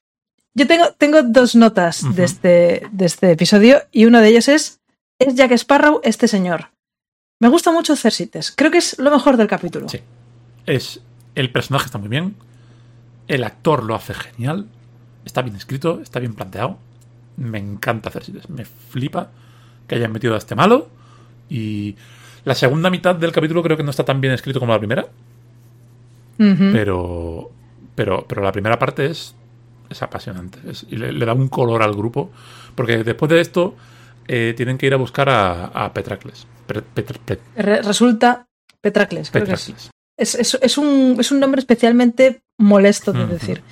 Yo 0.54 0.66
tengo, 0.66 0.92
tengo 0.98 1.22
dos 1.22 1.56
notas 1.56 2.04
de, 2.14 2.24
este, 2.24 2.82
de 2.92 3.06
este 3.06 3.30
episodio 3.30 3.80
y 3.90 4.04
uno 4.04 4.20
de 4.20 4.28
ellos 4.28 4.48
es, 4.48 4.82
es 5.18 5.34
Jack 5.34 5.52
Sparrow 5.52 6.02
este 6.04 6.28
señor. 6.28 6.68
Me 7.40 7.48
gusta 7.48 7.72
mucho 7.72 7.96
Cersites, 7.96 8.52
creo 8.54 8.70
que 8.70 8.78
es 8.78 8.98
lo 8.98 9.10
mejor 9.10 9.38
del 9.38 9.46
capítulo. 9.48 9.88
Sí. 9.88 10.00
Es, 10.66 11.00
el 11.34 11.50
personaje 11.50 11.86
está 11.86 11.96
muy 11.96 12.08
bien, 12.10 12.36
el 13.26 13.42
actor 13.42 13.84
lo 13.84 13.94
hace 13.94 14.12
genial, 14.12 14.66
está 15.24 15.40
bien 15.40 15.56
escrito, 15.56 16.00
está 16.02 16.20
bien 16.20 16.34
planteado. 16.34 16.78
Me 17.36 17.58
encanta 17.58 18.10
Cersites, 18.10 18.48
me 18.48 18.64
flipa 18.64 19.30
que 19.86 19.96
hayan 19.96 20.12
metido 20.12 20.34
a 20.34 20.38
este 20.38 20.54
malo. 20.54 20.88
Y 21.48 21.96
la 22.44 22.54
segunda 22.54 22.90
mitad 22.90 23.14
del 23.16 23.32
capítulo 23.32 23.62
creo 23.62 23.76
que 23.76 23.82
no 23.82 23.90
está 23.90 24.04
tan 24.04 24.20
bien 24.20 24.32
escrito 24.32 24.60
como 24.60 24.72
la 24.72 24.78
primera, 24.78 25.06
pero, 26.72 27.50
pero, 27.94 28.24
pero 28.26 28.42
la 28.42 28.50
primera 28.52 28.78
parte 28.78 29.06
es, 29.06 29.34
es 29.88 30.02
apasionante 30.02 30.58
es- 30.68 30.86
y 30.90 30.96
le, 30.96 31.12
le 31.12 31.24
da 31.26 31.32
un 31.32 31.48
color 31.48 31.82
al 31.82 31.94
grupo. 31.94 32.30
Porque 32.74 33.04
después 33.04 33.30
de 33.30 33.40
esto 33.40 33.76
eh, 34.26 34.54
tienen 34.56 34.78
que 34.78 34.86
ir 34.86 34.94
a 34.94 34.96
buscar 34.96 35.28
a, 35.28 35.66
a 35.66 35.92
Petracles. 35.92 36.46
Pe- 36.66 36.82
Petr- 36.94 37.18
Pe- 37.24 37.38
Re- 37.56 37.82
resulta 37.82 38.46
Petracles, 38.80 39.30
creo 39.30 39.44
que. 39.44 39.50
Es, 40.16 40.34
es- 40.34 40.58
es 40.60 40.78
un, 40.78 41.16
es 41.18 41.30
un 41.32 41.40
nombre 41.40 41.58
especialmente 41.60 42.42
molesto 42.58 43.12
de 43.12 43.26
decir. 43.26 43.62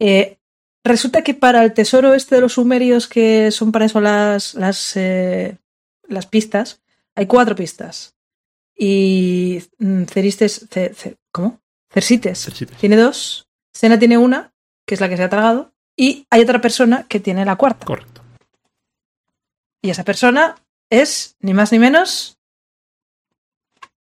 Eh, 0.00 0.38
resulta 0.84 1.22
que 1.22 1.34
para 1.34 1.62
el 1.64 1.72
tesoro 1.72 2.14
este 2.14 2.34
de 2.36 2.40
los 2.40 2.54
sumerios, 2.54 3.06
que 3.08 3.50
son 3.50 3.72
para 3.72 3.84
eso 3.86 4.00
las, 4.00 4.54
las, 4.54 4.96
eh, 4.96 5.58
las 6.08 6.26
pistas, 6.26 6.80
hay 7.14 7.26
cuatro 7.26 7.54
pistas. 7.54 8.14
Y 8.76 9.62
Ceristes, 10.08 10.66
Ce- 10.70 10.94
Ce- 10.94 11.16
¿cómo? 11.30 11.60
Cersites 11.92 12.38
Cersites. 12.44 12.76
tiene 12.78 12.96
dos, 12.96 13.46
Sena 13.72 13.98
tiene 13.98 14.16
una, 14.18 14.52
que 14.86 14.94
es 14.94 15.00
la 15.00 15.08
que 15.08 15.16
se 15.16 15.22
ha 15.22 15.28
tragado, 15.28 15.72
y 15.96 16.26
hay 16.30 16.40
otra 16.40 16.60
persona 16.60 17.04
que 17.08 17.20
tiene 17.20 17.44
la 17.44 17.56
cuarta. 17.56 17.84
Correcto. 17.86 18.22
Y 19.82 19.90
esa 19.90 20.04
persona 20.04 20.56
es 20.90 21.36
ni 21.40 21.52
más 21.54 21.70
ni 21.72 21.78
menos 21.78 22.38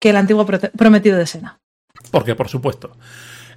que 0.01 0.11
el 0.11 0.17
antiguo 0.17 0.47
prometido 0.47 1.19
de 1.19 1.27
Sena. 1.27 1.61
Porque, 2.11 2.35
por 2.35 2.49
supuesto, 2.49 2.97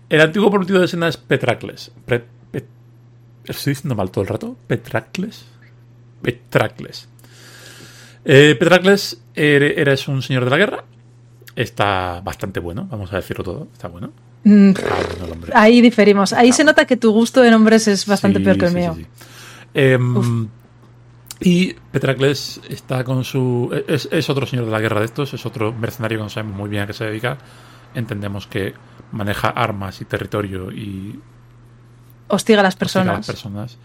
el 0.10 0.22
antiguo 0.22 0.50
prometido 0.50 0.80
de 0.82 0.88
Sena 0.88 1.08
es 1.10 1.18
Petracles. 1.18 1.92
Pre- 2.06 2.26
¿Estoy 3.48 3.72
diciendo 3.72 3.96
mal 3.96 4.12
todo 4.12 4.24
el 4.24 4.28
rato? 4.30 4.58
¿Petracles? 4.68 5.46
Petracles. 6.22 7.08
Eh, 8.26 8.56
Petracles 8.60 9.22
eres 9.36 10.08
un 10.08 10.22
señor 10.22 10.44
de 10.44 10.50
la 10.52 10.58
guerra. 10.58 10.84
Está 11.56 12.22
bastante 12.24 12.60
bueno, 12.60 12.88
vamos 12.90 13.12
a 13.14 13.16
decirlo 13.18 13.44
todo. 13.44 13.68
Está 13.74 13.88
bueno. 13.88 14.12
Mm, 14.44 14.72
bueno 14.74 15.34
hombre. 15.34 15.52
Ahí 15.56 15.82
diferimos. 15.82 16.34
Ahí 16.34 16.52
se 16.52 16.64
nota 16.64 16.86
que 16.86 16.98
tu 16.98 17.12
gusto 17.12 17.44
en 17.44 17.54
hombres 17.54 17.88
es 17.88 18.06
bastante 18.06 18.40
Sí, 18.40 18.46
peor 18.46 18.58
que 18.58 18.66
el 18.66 18.72
sí, 18.72 18.78
mío. 18.78 18.94
sí. 18.96 19.06
Em, 19.74 20.48
y 21.40 21.74
Petracles 21.74 22.62
está 22.70 23.04
con 23.04 23.24
su. 23.24 23.72
Es, 23.88 24.08
es 24.12 24.30
otro 24.30 24.46
señor 24.46 24.66
de 24.66 24.72
la 24.72 24.80
guerra 24.80 25.00
de 25.00 25.06
estos, 25.06 25.34
es 25.34 25.46
otro 25.46 25.72
mercenario 25.74 26.18
que 26.20 26.24
no 26.24 26.30
sabemos 26.30 26.58
muy 26.58 26.70
bien 26.70 26.84
a 26.84 26.88
qué 26.88 26.94
se 26.94 27.06
dedica. 27.06 27.38
Entendemos 27.96 28.46
que 28.48 28.74
maneja 29.12 29.50
armas 29.50 30.02
y 30.02 30.06
territorio 30.06 30.72
y 30.72 31.20
Hostiga 32.28 32.60
a 32.60 32.64
las 32.64 32.74
hostiga 32.76 32.76
a 32.76 32.80
personas. 32.80 33.18
las 33.18 33.26
personas. 33.28 33.78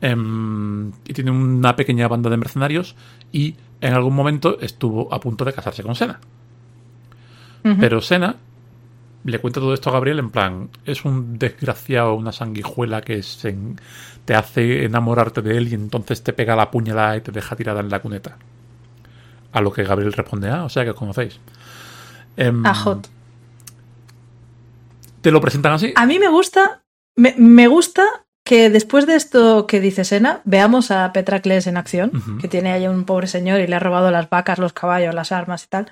Em, 0.00 0.88
y 1.06 1.12
tiene 1.14 1.30
una 1.30 1.74
pequeña 1.76 2.06
banda 2.08 2.28
de 2.30 2.36
mercenarios 2.36 2.96
y 3.32 3.56
en 3.80 3.94
algún 3.94 4.14
momento 4.14 4.58
estuvo 4.60 5.12
a 5.12 5.20
punto 5.20 5.44
de 5.44 5.52
casarse 5.52 5.82
con 5.82 5.94
Sena. 5.94 6.20
Pero 7.80 8.00
Sena 8.00 8.36
le 9.24 9.38
cuenta 9.40 9.58
todo 9.58 9.74
esto 9.74 9.90
a 9.90 9.94
Gabriel 9.94 10.20
en 10.20 10.30
plan, 10.30 10.68
es 10.84 11.04
un 11.04 11.36
desgraciado, 11.36 12.14
una 12.14 12.30
sanguijuela 12.30 13.00
que 13.00 13.24
se 13.24 13.48
en- 13.48 13.80
te 14.24 14.36
hace 14.36 14.84
enamorarte 14.84 15.42
de 15.42 15.56
él 15.56 15.68
y 15.68 15.74
entonces 15.74 16.22
te 16.22 16.32
pega 16.32 16.54
la 16.54 16.70
puñalada 16.70 17.16
y 17.16 17.22
te 17.22 17.32
deja 17.32 17.56
tirada 17.56 17.80
en 17.80 17.88
la 17.88 18.00
cuneta. 18.00 18.36
A 19.52 19.60
lo 19.62 19.72
que 19.72 19.82
Gabriel 19.82 20.12
responde, 20.12 20.48
ah, 20.50 20.62
o 20.64 20.68
sea 20.68 20.84
que 20.84 20.90
os 20.90 20.96
conocéis. 20.96 21.40
Em, 22.36 22.64
A 22.64 22.74
Hot. 22.74 23.08
Te 25.22 25.30
lo 25.32 25.40
presentan 25.40 25.72
así. 25.72 25.92
A 25.96 26.06
mí 26.06 26.18
me 26.20 26.28
gusta, 26.28 26.82
me, 27.16 27.34
me 27.36 27.66
gusta 27.66 28.04
que 28.44 28.70
después 28.70 29.06
de 29.06 29.16
esto 29.16 29.66
que 29.66 29.80
dice 29.80 30.04
Sena, 30.04 30.40
veamos 30.44 30.92
a 30.92 31.12
Petracles 31.12 31.66
en 31.66 31.76
acción, 31.76 32.12
que 32.40 32.46
tiene 32.46 32.70
ahí 32.70 32.86
un 32.86 33.04
pobre 33.04 33.26
señor 33.26 33.60
y 33.60 33.66
le 33.66 33.74
ha 33.74 33.80
robado 33.80 34.12
las 34.12 34.30
vacas, 34.30 34.60
los 34.60 34.72
caballos, 34.72 35.14
las 35.16 35.32
armas 35.32 35.64
y 35.64 35.66
tal. 35.66 35.90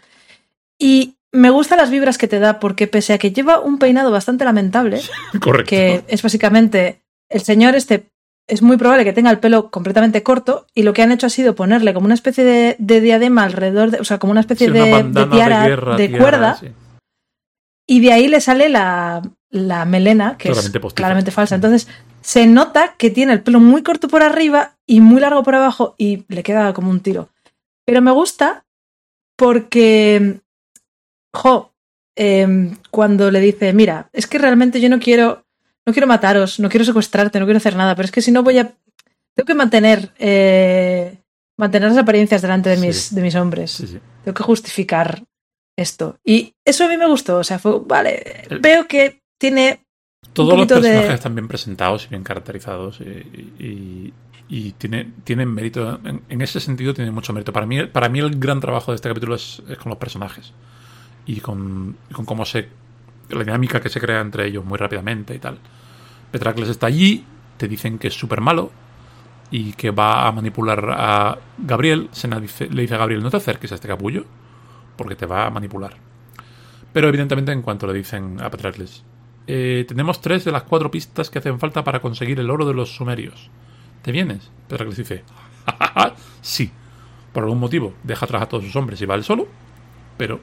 Y 0.78 1.16
me 1.32 1.50
gustan 1.50 1.78
las 1.78 1.90
vibras 1.90 2.16
que 2.16 2.28
te 2.28 2.38
da, 2.38 2.60
porque 2.60 2.86
pese 2.86 3.12
a 3.12 3.18
que 3.18 3.32
lleva 3.32 3.58
un 3.58 3.78
peinado 3.78 4.12
bastante 4.12 4.44
lamentable, 4.44 5.00
Correcto. 5.40 5.68
que 5.68 6.04
es 6.06 6.22
básicamente 6.22 7.00
el 7.28 7.40
señor 7.40 7.74
este 7.74 8.06
es 8.46 8.62
muy 8.62 8.76
probable 8.76 9.04
que 9.04 9.12
tenga 9.12 9.30
el 9.32 9.40
pelo 9.40 9.70
completamente 9.70 10.22
corto 10.22 10.66
y 10.74 10.82
lo 10.84 10.92
que 10.92 11.02
han 11.02 11.10
hecho 11.10 11.26
ha 11.26 11.30
sido 11.30 11.56
ponerle 11.56 11.92
como 11.92 12.04
una 12.04 12.14
especie 12.14 12.44
de, 12.44 12.76
de 12.78 13.00
diadema 13.00 13.42
alrededor, 13.42 13.90
de, 13.90 13.98
o 13.98 14.04
sea, 14.04 14.18
como 14.18 14.30
una 14.30 14.42
especie 14.42 14.68
Sí, 14.68 14.72
de, 14.72 14.82
una 14.82 15.02
de 15.02 15.26
tiara 15.26 15.62
de, 15.62 15.68
guerra, 15.70 15.96
tiara, 15.96 16.18
cuerda 16.18 16.56
sí. 16.60 16.68
y 17.88 18.00
de 18.00 18.12
ahí 18.12 18.28
le 18.28 18.40
sale 18.40 18.68
la, 18.68 19.22
la 19.54 19.84
melena, 19.84 20.36
que 20.36 20.48
Claramente 20.48 20.78
es 20.78 20.82
postiza. 20.82 20.96
claramente 20.96 21.30
falsa. 21.30 21.54
Entonces 21.54 21.88
se 22.20 22.46
nota 22.46 22.94
que 22.98 23.10
tiene 23.10 23.32
el 23.32 23.42
pelo 23.42 23.60
muy 23.60 23.82
corto 23.82 24.08
por 24.08 24.22
arriba 24.22 24.72
y 24.86 25.00
muy 25.00 25.20
largo 25.20 25.42
por 25.42 25.54
abajo 25.54 25.94
y 25.96 26.24
le 26.28 26.42
queda 26.42 26.74
como 26.74 26.90
un 26.90 27.00
tiro. 27.00 27.28
Pero 27.86 28.02
me 28.02 28.10
gusta 28.10 28.64
porque, 29.36 30.40
jo, 31.32 31.72
em, 32.16 32.76
cuando 32.90 33.30
le 33.30 33.40
dice, 33.40 33.72
mira, 33.72 34.08
es 34.12 34.26
que 34.26 34.38
realmente 34.38 34.80
yo 34.80 34.88
no 34.88 34.98
quiero, 35.00 35.44
no 35.86 35.92
quiero 35.92 36.06
mataros, 36.06 36.60
no 36.60 36.68
quiero 36.68 36.84
secuestrarte, 36.84 37.38
no 37.38 37.46
quiero 37.46 37.58
hacer 37.58 37.76
nada, 37.76 37.94
pero 37.94 38.06
es 38.06 38.12
que 38.12 38.22
si 38.22 38.30
no 38.32 38.42
voy 38.42 38.58
a, 38.58 38.64
tengo 39.34 39.46
que 39.46 39.54
mantener, 39.54 40.10
eh, 40.18 41.18
mantener 41.58 41.90
las 41.90 41.98
apariencias 41.98 42.42
delante 42.42 42.70
de 42.70 42.76
Sí. 42.76 42.86
mis, 42.86 43.14
de 43.14 43.22
mis 43.22 43.34
hombres 43.34 43.70
Sí, 43.72 43.86
sí. 43.86 43.98
tengo 44.24 44.34
que 44.34 44.42
justificar 44.42 45.22
esto. 45.76 46.18
Y 46.24 46.54
eso 46.64 46.84
a 46.84 46.88
mí 46.88 46.96
me 46.96 47.06
gustó. 47.08 47.38
O 47.38 47.44
sea, 47.44 47.58
fue, 47.58 47.80
vale, 47.84 48.44
El- 48.48 48.60
veo 48.60 48.86
que 48.86 49.20
tiene. 49.48 49.80
Todos 50.32 50.56
los 50.58 50.68
de- 50.68 50.74
personajes 50.74 51.14
están 51.14 51.34
bien 51.34 51.48
presentados 51.48 52.06
y 52.06 52.08
bien 52.08 52.22
caracterizados 52.24 53.00
y, 53.00 53.04
y- 53.62 54.12
y 54.48 54.72
tiene, 54.72 55.12
tienen 55.24 55.52
mérito. 55.52 56.00
En, 56.04 56.22
en 56.28 56.40
ese 56.42 56.60
sentido 56.60 56.92
tiene 56.94 57.10
mucho 57.10 57.32
mérito. 57.32 57.52
Para 57.52 57.66
mí, 57.66 57.84
para 57.86 58.08
mí 58.08 58.18
el 58.20 58.38
gran 58.38 58.60
trabajo 58.60 58.92
de 58.92 58.96
este 58.96 59.08
capítulo 59.08 59.34
es, 59.34 59.62
es 59.68 59.78
con 59.78 59.90
los 59.90 59.98
personajes 59.98 60.52
y 61.26 61.40
con, 61.40 61.96
cómo 62.26 62.44
se 62.44 62.68
la 63.30 63.40
dinámica 63.44 63.80
que 63.80 63.88
se 63.88 64.00
crea 64.00 64.20
entre 64.20 64.46
ellos 64.46 64.64
muy 64.64 64.76
rápidamente 64.78 65.34
y 65.34 65.38
tal. 65.38 65.58
Petracles 66.30 66.68
está 66.68 66.86
allí, 66.88 67.24
te 67.56 67.68
dicen 67.68 67.98
que 67.98 68.08
es 68.08 68.14
súper 68.14 68.40
malo 68.40 68.70
y 69.50 69.72
que 69.74 69.90
va 69.90 70.26
a 70.26 70.32
manipular 70.32 70.90
a 70.90 71.38
Gabriel. 71.58 72.08
Sena 72.12 72.40
dice, 72.40 72.68
le 72.68 72.82
dice 72.82 72.94
a 72.96 72.98
Gabriel, 72.98 73.22
no 73.22 73.30
te 73.30 73.36
acerques 73.38 73.72
a 73.72 73.76
este 73.76 73.88
capullo 73.88 74.24
porque 74.96 75.16
te 75.16 75.26
va 75.26 75.46
a 75.46 75.50
manipular. 75.50 75.96
Pero 76.92 77.08
evidentemente 77.08 77.52
en 77.52 77.62
cuanto 77.62 77.86
le 77.86 77.94
dicen 77.94 78.40
a 78.42 78.50
Petracles, 78.50 79.04
eh, 79.46 79.84
tenemos 79.86 80.20
tres 80.20 80.44
de 80.44 80.52
las 80.52 80.62
cuatro 80.62 80.90
pistas 80.90 81.30
que 81.30 81.38
hacen 81.38 81.58
falta 81.58 81.84
para 81.84 82.00
conseguir 82.00 82.40
el 82.40 82.50
oro 82.50 82.66
de 82.66 82.74
los 82.74 82.94
sumerios. 82.94 83.50
¿Te 84.02 84.12
vienes? 84.12 84.50
Petracles 84.68 84.98
dice, 84.98 85.24
sí. 86.42 86.70
Por 87.32 87.42
algún 87.42 87.58
motivo 87.58 87.94
deja 88.02 88.26
atrás 88.26 88.42
a 88.42 88.46
todos 88.46 88.64
sus 88.64 88.76
hombres 88.76 89.00
y 89.00 89.06
va 89.06 89.16
él 89.16 89.24
solo, 89.24 89.48
pero 90.16 90.40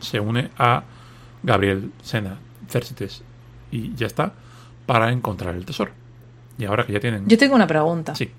se 0.00 0.18
une 0.18 0.50
a 0.58 0.82
Gabriel, 1.42 1.92
Sena, 2.02 2.38
Cercites 2.68 3.22
y 3.70 3.94
ya 3.94 4.06
está 4.06 4.32
para 4.86 5.12
encontrar 5.12 5.54
el 5.54 5.64
tesoro. 5.64 5.92
Y 6.58 6.64
ahora 6.64 6.84
que 6.84 6.92
ya 6.92 7.00
tienen... 7.00 7.28
Yo 7.28 7.38
tengo 7.38 7.54
una 7.54 7.66
pregunta. 7.66 8.14
Sí. 8.14 8.30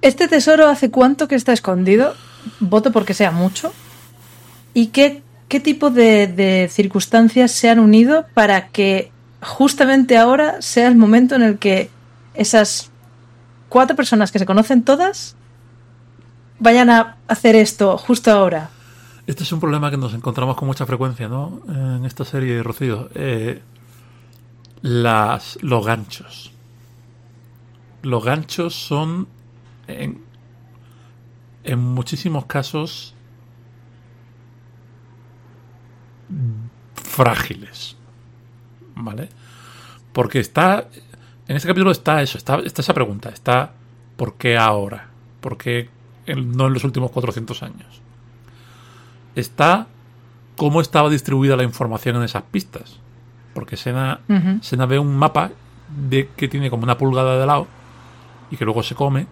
¿Este 0.00 0.28
tesoro 0.28 0.68
hace 0.68 0.90
cuánto 0.90 1.26
que 1.26 1.34
está 1.34 1.52
escondido? 1.52 2.14
Voto 2.60 2.92
porque 2.92 3.14
sea 3.14 3.32
mucho. 3.32 3.72
¿Y 4.74 4.88
qué, 4.88 5.22
qué 5.48 5.60
tipo 5.60 5.90
de, 5.90 6.26
de 6.26 6.68
circunstancias 6.70 7.52
se 7.52 7.70
han 7.70 7.78
unido 7.78 8.26
para 8.34 8.68
que 8.68 9.12
justamente 9.40 10.16
ahora 10.16 10.60
sea 10.62 10.88
el 10.88 10.96
momento 10.96 11.34
en 11.34 11.42
el 11.42 11.58
que 11.58 11.90
esas 12.34 12.90
cuatro 13.68 13.96
personas 13.96 14.32
que 14.32 14.38
se 14.38 14.46
conocen 14.46 14.82
todas 14.82 15.36
vayan 16.58 16.90
a 16.90 17.16
hacer 17.28 17.56
esto 17.56 17.98
justo 17.98 18.30
ahora? 18.30 18.70
Este 19.26 19.42
es 19.42 19.52
un 19.52 19.60
problema 19.60 19.90
que 19.90 19.96
nos 19.96 20.14
encontramos 20.14 20.56
con 20.56 20.68
mucha 20.68 20.86
frecuencia, 20.86 21.28
¿no? 21.28 21.60
En 21.68 22.04
esta 22.04 22.24
serie, 22.24 22.62
Rocío. 22.62 23.10
Eh, 23.14 23.60
las, 24.82 25.58
los 25.62 25.84
ganchos. 25.84 26.52
Los 28.02 28.24
ganchos 28.24 28.74
son, 28.74 29.26
en 29.88 30.20
muchísimos 31.78 32.46
casos, 32.46 33.15
frágiles. 36.94 37.96
¿Vale? 38.94 39.28
Porque 40.12 40.40
está. 40.40 40.88
En 41.48 41.56
este 41.56 41.68
capítulo 41.68 41.92
está 41.92 42.22
eso, 42.22 42.38
está, 42.38 42.56
está 42.58 42.82
esa 42.82 42.94
pregunta. 42.94 43.28
Está 43.28 43.72
¿por 44.16 44.34
qué 44.34 44.56
ahora? 44.56 45.08
¿Por 45.40 45.58
qué 45.58 45.88
no 46.26 46.66
en 46.66 46.72
los 46.72 46.84
últimos 46.84 47.10
400 47.10 47.62
años? 47.62 48.00
Está 49.34 49.86
cómo 50.56 50.80
estaba 50.80 51.10
distribuida 51.10 51.56
la 51.56 51.62
información 51.62 52.16
en 52.16 52.22
esas 52.22 52.42
pistas. 52.44 52.98
Porque 53.54 53.76
Sena. 53.76 54.20
Sena 54.60 54.86
ve 54.86 54.98
un 54.98 55.16
mapa 55.16 55.52
de 55.88 56.28
que 56.36 56.48
tiene 56.48 56.70
como 56.70 56.82
una 56.82 56.98
pulgada 56.98 57.38
de 57.38 57.46
lado 57.46 57.66
y 58.50 58.56
que 58.56 58.64
luego 58.64 58.82
se 58.82 58.94
come. 58.94 59.26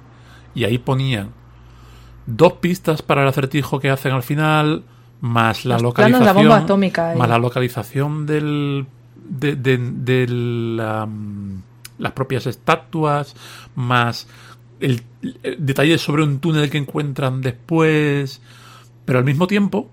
Y 0.54 0.64
ahí 0.64 0.78
ponían 0.78 1.30
dos 2.26 2.54
pistas 2.54 3.02
para 3.02 3.22
el 3.22 3.28
acertijo 3.28 3.80
que 3.80 3.90
hacen 3.90 4.12
al 4.12 4.22
final, 4.22 4.84
más 5.20 5.64
la 5.64 5.74
Los 5.74 5.82
de 5.82 5.84
localización. 5.88 6.24
la 6.26 6.32
bomba 6.32 6.56
atómica 6.58 7.14
y- 7.14 7.18
Más 7.18 7.28
la 7.28 7.38
localización 7.38 8.26
del. 8.26 8.86
de, 9.28 9.56
de- 9.56 9.78
de 9.78 10.26
la, 10.28 11.08
las 11.98 12.12
propias 12.12 12.46
estatuas, 12.46 13.34
más 13.74 14.26
el, 14.80 15.02
el- 15.42 15.56
detalles 15.64 16.02
sobre 16.02 16.22
un 16.24 16.40
túnel 16.40 16.68
que 16.70 16.78
encuentran 16.78 17.40
después. 17.40 18.40
Pero 19.06 19.18
al 19.18 19.24
mismo 19.24 19.46
tiempo, 19.46 19.88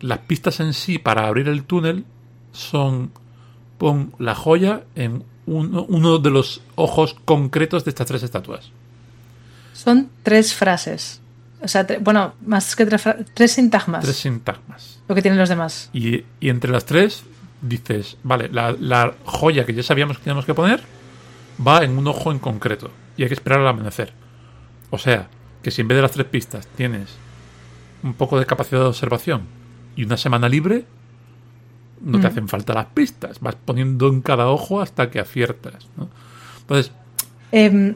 las 0.00 0.18
pistas 0.20 0.60
en 0.60 0.72
sí 0.74 0.98
para 0.98 1.26
abrir 1.26 1.48
el 1.48 1.64
túnel 1.64 2.04
son 2.52 3.12
pon 3.78 4.12
la 4.18 4.34
joya 4.34 4.82
en 4.94 5.24
uno, 5.46 5.84
uno 5.88 6.18
de 6.18 6.30
los 6.30 6.60
ojos 6.74 7.14
concretos 7.24 7.84
de 7.84 7.90
estas 7.90 8.06
tres 8.06 8.22
estatuas. 8.22 8.70
Son 9.74 10.08
tres 10.22 10.54
frases. 10.54 11.20
O 11.66 11.68
sea, 11.68 11.86
bueno, 12.00 12.34
más 12.46 12.74
que 12.76 12.86
tres, 12.86 13.52
sintagmas. 13.52 14.04
Tres 14.04 14.16
sintagmas. 14.16 15.00
Lo 15.08 15.14
que 15.14 15.20
tienen 15.22 15.38
los 15.38 15.48
demás. 15.48 15.90
Y, 15.92 16.24
y 16.40 16.48
entre 16.48 16.70
las 16.70 16.84
tres 16.86 17.24
dices, 17.60 18.16
vale, 18.22 18.48
la, 18.50 18.72
la 18.78 19.14
joya 19.24 19.66
que 19.66 19.74
ya 19.74 19.82
sabíamos 19.82 20.16
que 20.18 20.24
teníamos 20.24 20.44
que 20.46 20.54
poner 20.54 20.80
va 21.66 21.82
en 21.84 21.98
un 21.98 22.06
ojo 22.06 22.30
en 22.30 22.38
concreto. 22.38 22.90
Y 23.16 23.22
hay 23.22 23.28
que 23.28 23.34
esperar 23.34 23.60
al 23.60 23.68
amanecer. 23.68 24.12
O 24.90 24.98
sea, 24.98 25.28
que 25.62 25.70
si 25.72 25.80
en 25.82 25.88
vez 25.88 25.96
de 25.96 26.02
las 26.02 26.12
tres 26.12 26.26
pistas 26.26 26.66
tienes 26.68 27.10
un 28.02 28.14
poco 28.14 28.38
de 28.38 28.46
capacidad 28.46 28.80
de 28.82 28.86
observación 28.86 29.42
y 29.96 30.04
una 30.04 30.16
semana 30.16 30.48
libre, 30.48 30.84
no 32.00 32.20
te 32.20 32.28
Mm. 32.28 32.30
hacen 32.30 32.48
falta 32.48 32.74
las 32.74 32.86
pistas. 32.86 33.40
Vas 33.40 33.56
poniendo 33.56 34.06
en 34.08 34.20
cada 34.20 34.46
ojo 34.48 34.80
hasta 34.80 35.10
que 35.10 35.18
aciertas. 35.18 35.88
¿no? 35.96 36.08
Entonces, 36.60 36.92
Em, 37.52 37.94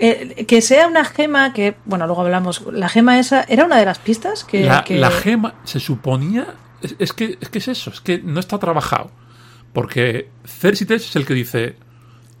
eh, 0.00 0.46
que 0.46 0.60
sea 0.62 0.88
una 0.88 1.04
gema 1.04 1.52
que, 1.52 1.76
bueno, 1.84 2.06
luego 2.06 2.22
hablamos. 2.22 2.62
La 2.72 2.88
gema 2.88 3.18
esa, 3.18 3.42
¿era 3.48 3.64
una 3.64 3.76
de 3.78 3.84
las 3.84 3.98
pistas? 3.98 4.44
Que, 4.44 4.64
la, 4.64 4.82
que- 4.84 4.98
la 4.98 5.10
gema 5.10 5.54
se 5.64 5.78
suponía. 5.78 6.46
Es, 6.82 6.96
es 6.98 7.12
que, 7.12 7.36
es 7.40 7.48
que 7.50 7.58
es 7.58 7.68
eso, 7.68 7.90
es 7.90 8.00
que 8.00 8.18
no 8.18 8.40
está 8.40 8.58
trabajado. 8.58 9.10
Porque 9.72 10.28
Cercites 10.44 11.08
es 11.10 11.16
el 11.16 11.26
que 11.26 11.34
dice. 11.34 11.76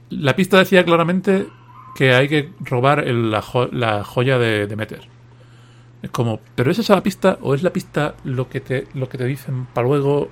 La 0.08 0.34
pista 0.34 0.58
decía 0.58 0.84
claramente 0.84 1.46
que 1.94 2.14
hay 2.14 2.28
que 2.28 2.52
robar 2.60 3.06
el- 3.06 3.30
la, 3.30 3.42
jo- 3.42 3.68
la 3.70 4.02
joya 4.04 4.38
de 4.38 4.66
Demeter. 4.66 5.08
Es 6.02 6.10
como, 6.10 6.40
¿pero 6.54 6.70
es 6.70 6.78
esa 6.78 6.94
la 6.94 7.02
pista 7.02 7.38
o 7.42 7.54
es 7.54 7.62
la 7.62 7.72
pista 7.74 8.14
lo 8.24 8.48
que 8.48 8.60
te, 8.60 8.86
lo 8.94 9.08
que 9.08 9.18
te 9.18 9.26
dicen 9.26 9.66
para 9.66 9.86
luego? 9.86 10.30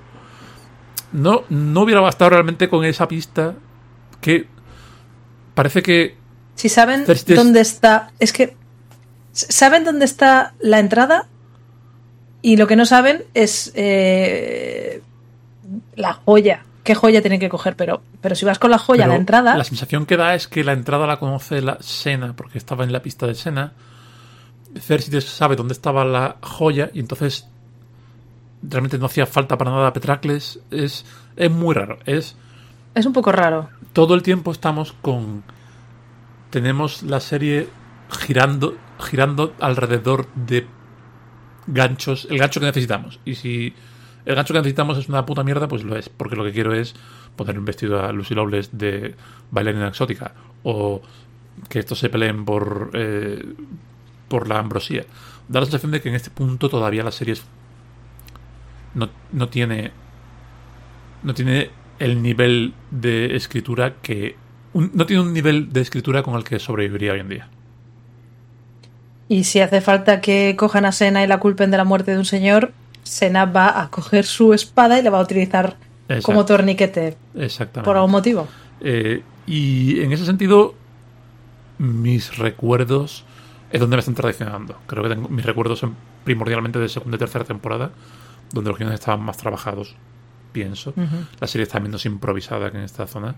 No, 1.13 1.43
no 1.51 1.83
hubiera 1.83 2.01
bastado 2.01 2.31
realmente 2.31 2.69
con 2.69 2.85
esa 2.85 3.07
pista 3.07 3.55
que 4.21 4.47
parece 5.55 5.83
que 5.83 6.17
Si 6.59 6.69
saben 6.69 7.05
dónde 7.37 7.61
está. 7.61 8.11
Es 8.19 8.33
que. 8.33 8.57
Saben 9.33 9.85
dónde 9.85 10.05
está 10.05 10.55
la 10.61 10.81
entrada. 10.81 11.27
Y 12.43 12.57
lo 12.57 12.67
que 12.67 12.75
no 12.77 12.85
saben 12.85 13.25
es. 13.35 13.73
eh, 13.75 15.03
la 15.95 16.15
joya. 16.15 16.65
¿Qué 16.83 16.95
joya 16.95 17.21
tienen 17.21 17.39
que 17.39 17.49
coger? 17.49 17.77
Pero, 17.77 18.01
pero 18.21 18.35
si 18.35 18.45
vas 18.45 18.59
con 18.59 18.71
la 18.71 18.79
joya 18.79 19.05
a 19.05 19.09
la 19.09 19.17
entrada. 19.17 19.57
La 19.57 19.65
sensación 19.65 20.07
que 20.07 20.17
da 20.17 20.35
es 20.35 20.49
que 20.49 20.65
la 20.65 20.73
entrada 20.73 21.07
la 21.07 21.19
conoce 21.19 21.61
la 21.61 21.77
Sena, 21.81 22.35
porque 22.35 22.59
estaba 22.59 22.83
en 22.85 22.93
la 22.93 23.03
pista 23.03 23.27
de 23.27 23.35
Sena. 23.35 23.73
Cercites 24.81 25.25
sabe 25.25 25.55
dónde 25.57 25.75
estaba 25.75 26.05
la 26.05 26.37
joya 26.43 26.91
y 26.95 27.01
entonces 27.01 27.47
realmente 28.63 28.99
no 28.99 29.07
hacía 29.07 29.27
falta 29.27 29.57
para 29.59 29.71
nada 29.71 29.89
a 29.89 29.93
Petracles. 29.93 30.61
Es, 30.71 31.05
es 31.37 31.51
muy 31.51 31.75
raro. 31.75 31.99
Es 32.07 32.35
Es 32.95 33.07
un 33.07 33.13
poco 33.13 33.31
raro. 33.33 33.69
todo 33.93 34.15
el 34.15 34.23
tiempo 34.23 34.51
estamos 34.51 34.95
con. 35.03 35.45
Tenemos 36.51 37.03
la 37.03 37.21
serie 37.21 37.69
girando, 38.11 38.77
girando 38.99 39.55
alrededor 39.61 40.27
de 40.35 40.67
ganchos, 41.67 42.27
el 42.31 42.39
gancho 42.39 42.61
que 42.61 42.67
necesitamos. 42.67 43.21
Y 43.25 43.35
si 43.35 43.75
el 44.25 44.35
gancho 44.35 44.55
que 44.55 44.61
necesitamos 44.61 44.97
es 44.99 45.09
una 45.09 45.27
puta 45.27 45.45
mierda, 45.45 45.69
pues 45.69 45.85
lo 45.85 45.97
es. 45.97 46.09
Porque 46.09 46.37
lo 46.37 46.45
que 46.45 46.53
quiero 46.53 46.73
es 46.75 46.95
poner 47.37 47.59
un 47.59 47.65
vestido 47.65 48.03
a 48.05 48.13
Lucy 48.13 48.35
Lawless 48.35 48.71
de 48.77 49.15
bailarina 49.51 49.89
exótica. 49.89 50.33
O 50.63 51.03
que 51.69 51.79
estos 51.81 51.99
se 51.99 52.09
peleen 52.09 52.45
por, 52.45 52.91
eh, 52.95 53.45
por 54.29 54.49
la 54.49 54.59
ambrosía. 54.59 55.05
Da 55.49 55.61
la 55.61 55.67
sensación 55.67 55.93
de 55.93 56.01
que 56.01 56.09
en 56.09 56.15
este 56.15 56.31
punto 56.31 56.69
todavía 56.69 57.03
la 57.03 57.11
serie 57.13 57.35
es- 57.35 57.45
no, 58.95 59.11
no 59.33 59.49
tiene. 59.49 59.93
No 61.23 61.35
tiene 61.35 61.71
el 61.99 62.23
nivel 62.23 62.75
de 62.91 63.37
escritura 63.37 63.97
que. 64.01 64.37
Un- 64.73 64.91
no 64.95 65.07
tiene 65.07 65.23
un 65.23 65.33
nivel 65.33 65.73
de 65.73 65.81
escritura 65.81 66.23
con 66.23 66.35
el 66.35 66.45
que 66.45 66.59
sobreviviría 66.59 67.13
hoy 67.13 67.21
en 67.21 67.29
día. 67.29 67.49
Y 69.29 69.45
si 69.45 69.61
hace 69.61 69.81
falta 69.81 70.21
que 70.21 70.57
cojan 70.57 70.85
a 70.85 70.93
Sena 70.93 71.23
y 71.23 71.27
la 71.27 71.39
culpen 71.39 71.71
de 71.71 71.77
la 71.77 71.85
muerte 71.85 72.13
de 72.13 72.19
un 72.19 72.25
señor, 72.25 72.73
Sena 73.03 73.45
va 73.45 73.81
a 73.83 73.91
coger 73.91 74.25
su 74.25 74.55
espada 74.55 74.99
y 74.99 75.03
la 75.03 75.11
va 75.11 75.19
a 75.19 75.23
utilizar 75.23 75.77
Exacto. 76.09 76.23
como 76.27 76.45
torniquete. 76.47 77.17
Exactamente. 77.35 77.85
Por 77.85 77.97
algún 77.97 78.11
motivo. 78.13 78.49
Eh, 78.81 79.23
y 79.47 80.01
en 80.01 80.13
ese 80.13 80.25
sentido, 80.25 80.75
mis 81.79 82.37
recuerdos 82.39 83.25
es 83.71 83.81
donde 83.81 83.97
me 83.97 84.01
están 84.01 84.15
traicionando. 84.15 84.79
Creo 84.87 85.03
que 85.03 85.11
tengo 85.11 85.29
mis 85.29 85.45
recuerdos 85.45 85.79
son 85.79 85.95
primordialmente 86.25 86.79
de 86.79 86.89
segunda 86.89 87.17
y 87.17 87.19
tercera 87.19 87.45
temporada, 87.45 87.91
donde 88.53 88.71
los 88.71 88.79
guiones 88.79 88.99
estaban 88.99 89.21
más 89.21 89.37
trabajados, 89.37 89.95
pienso. 90.53 90.95
La 91.41 91.47
serie 91.47 91.65
está 91.65 91.81
menos 91.81 92.07
improvisada 92.07 92.71
que 92.71 92.79
en 92.79 92.85
esta 92.85 93.07
zona. 93.07 93.37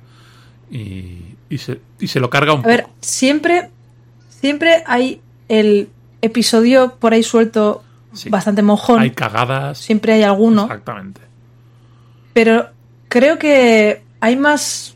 Y, 0.71 1.37
y, 1.49 1.59
se, 1.59 1.81
y 1.99 2.07
se 2.09 2.21
lo 2.21 2.31
carga 2.31 2.53
un 2.55 2.61
A 2.65 2.69
ver, 2.69 2.87
siempre, 3.01 3.71
siempre 4.29 4.83
hay 4.87 5.21
el 5.49 5.89
episodio 6.23 6.95
por 6.99 7.13
ahí 7.13 7.23
suelto 7.23 7.83
Sí. 8.13 8.29
bastante 8.29 8.63
mojón. 8.63 9.01
Hay 9.01 9.11
cagadas. 9.13 9.79
Siempre 9.79 10.13
hay 10.15 10.23
alguno. 10.25 10.63
Exactamente. 10.63 11.21
Pero 12.33 12.69
creo 13.09 13.39
que 13.39 14.03
hay 14.21 14.37
más. 14.37 14.95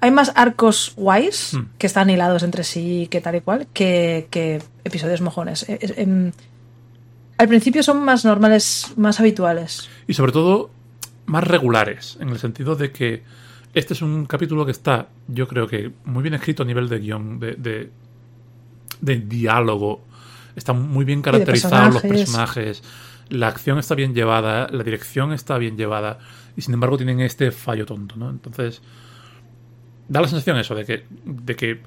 Hay 0.00 0.10
más 0.10 0.32
arcos 0.34 0.94
guays 0.96 1.54
Hmm. 1.54 1.66
que 1.78 1.86
están 1.86 2.10
hilados 2.10 2.42
entre 2.42 2.64
sí, 2.64 3.06
que 3.10 3.20
tal 3.20 3.36
y 3.36 3.40
cual, 3.40 3.68
que, 3.72 4.26
que 4.30 4.60
episodios 4.84 5.20
mojones. 5.20 5.68
Eh, 5.68 5.78
eh, 5.80 5.94
em, 5.98 6.32
al 7.38 7.48
principio 7.48 7.82
son 7.84 8.04
más 8.04 8.24
normales, 8.24 8.92
más 8.96 9.20
habituales. 9.20 9.88
Y 10.08 10.14
sobre 10.14 10.32
todo, 10.32 10.70
más 11.26 11.44
regulares, 11.44 12.16
en 12.20 12.30
el 12.30 12.38
sentido 12.40 12.74
de 12.74 12.90
que 12.90 13.22
este 13.74 13.94
es 13.94 14.02
un 14.02 14.26
capítulo 14.26 14.66
que 14.66 14.72
está, 14.72 15.08
yo 15.28 15.48
creo 15.48 15.66
que 15.66 15.92
muy 16.04 16.22
bien 16.22 16.34
escrito 16.34 16.62
a 16.62 16.66
nivel 16.66 16.88
de 16.88 16.98
guion, 16.98 17.40
de, 17.40 17.52
de, 17.54 17.90
de 19.00 19.16
diálogo. 19.16 20.04
Están 20.54 20.90
muy 20.90 21.04
bien 21.04 21.22
caracterizados 21.22 21.94
los 21.94 22.02
personajes. 22.02 22.82
La 23.30 23.48
acción 23.48 23.78
está 23.78 23.94
bien 23.94 24.14
llevada, 24.14 24.68
la 24.70 24.84
dirección 24.84 25.32
está 25.32 25.56
bien 25.56 25.78
llevada. 25.78 26.18
Y 26.54 26.60
sin 26.60 26.74
embargo 26.74 26.98
tienen 26.98 27.20
este 27.20 27.50
fallo 27.50 27.86
tonto, 27.86 28.16
¿no? 28.16 28.28
Entonces, 28.28 28.82
da 30.08 30.20
la 30.20 30.28
sensación 30.28 30.58
eso, 30.58 30.74
de 30.74 30.84
que, 30.84 31.06
de 31.24 31.56
que 31.56 31.80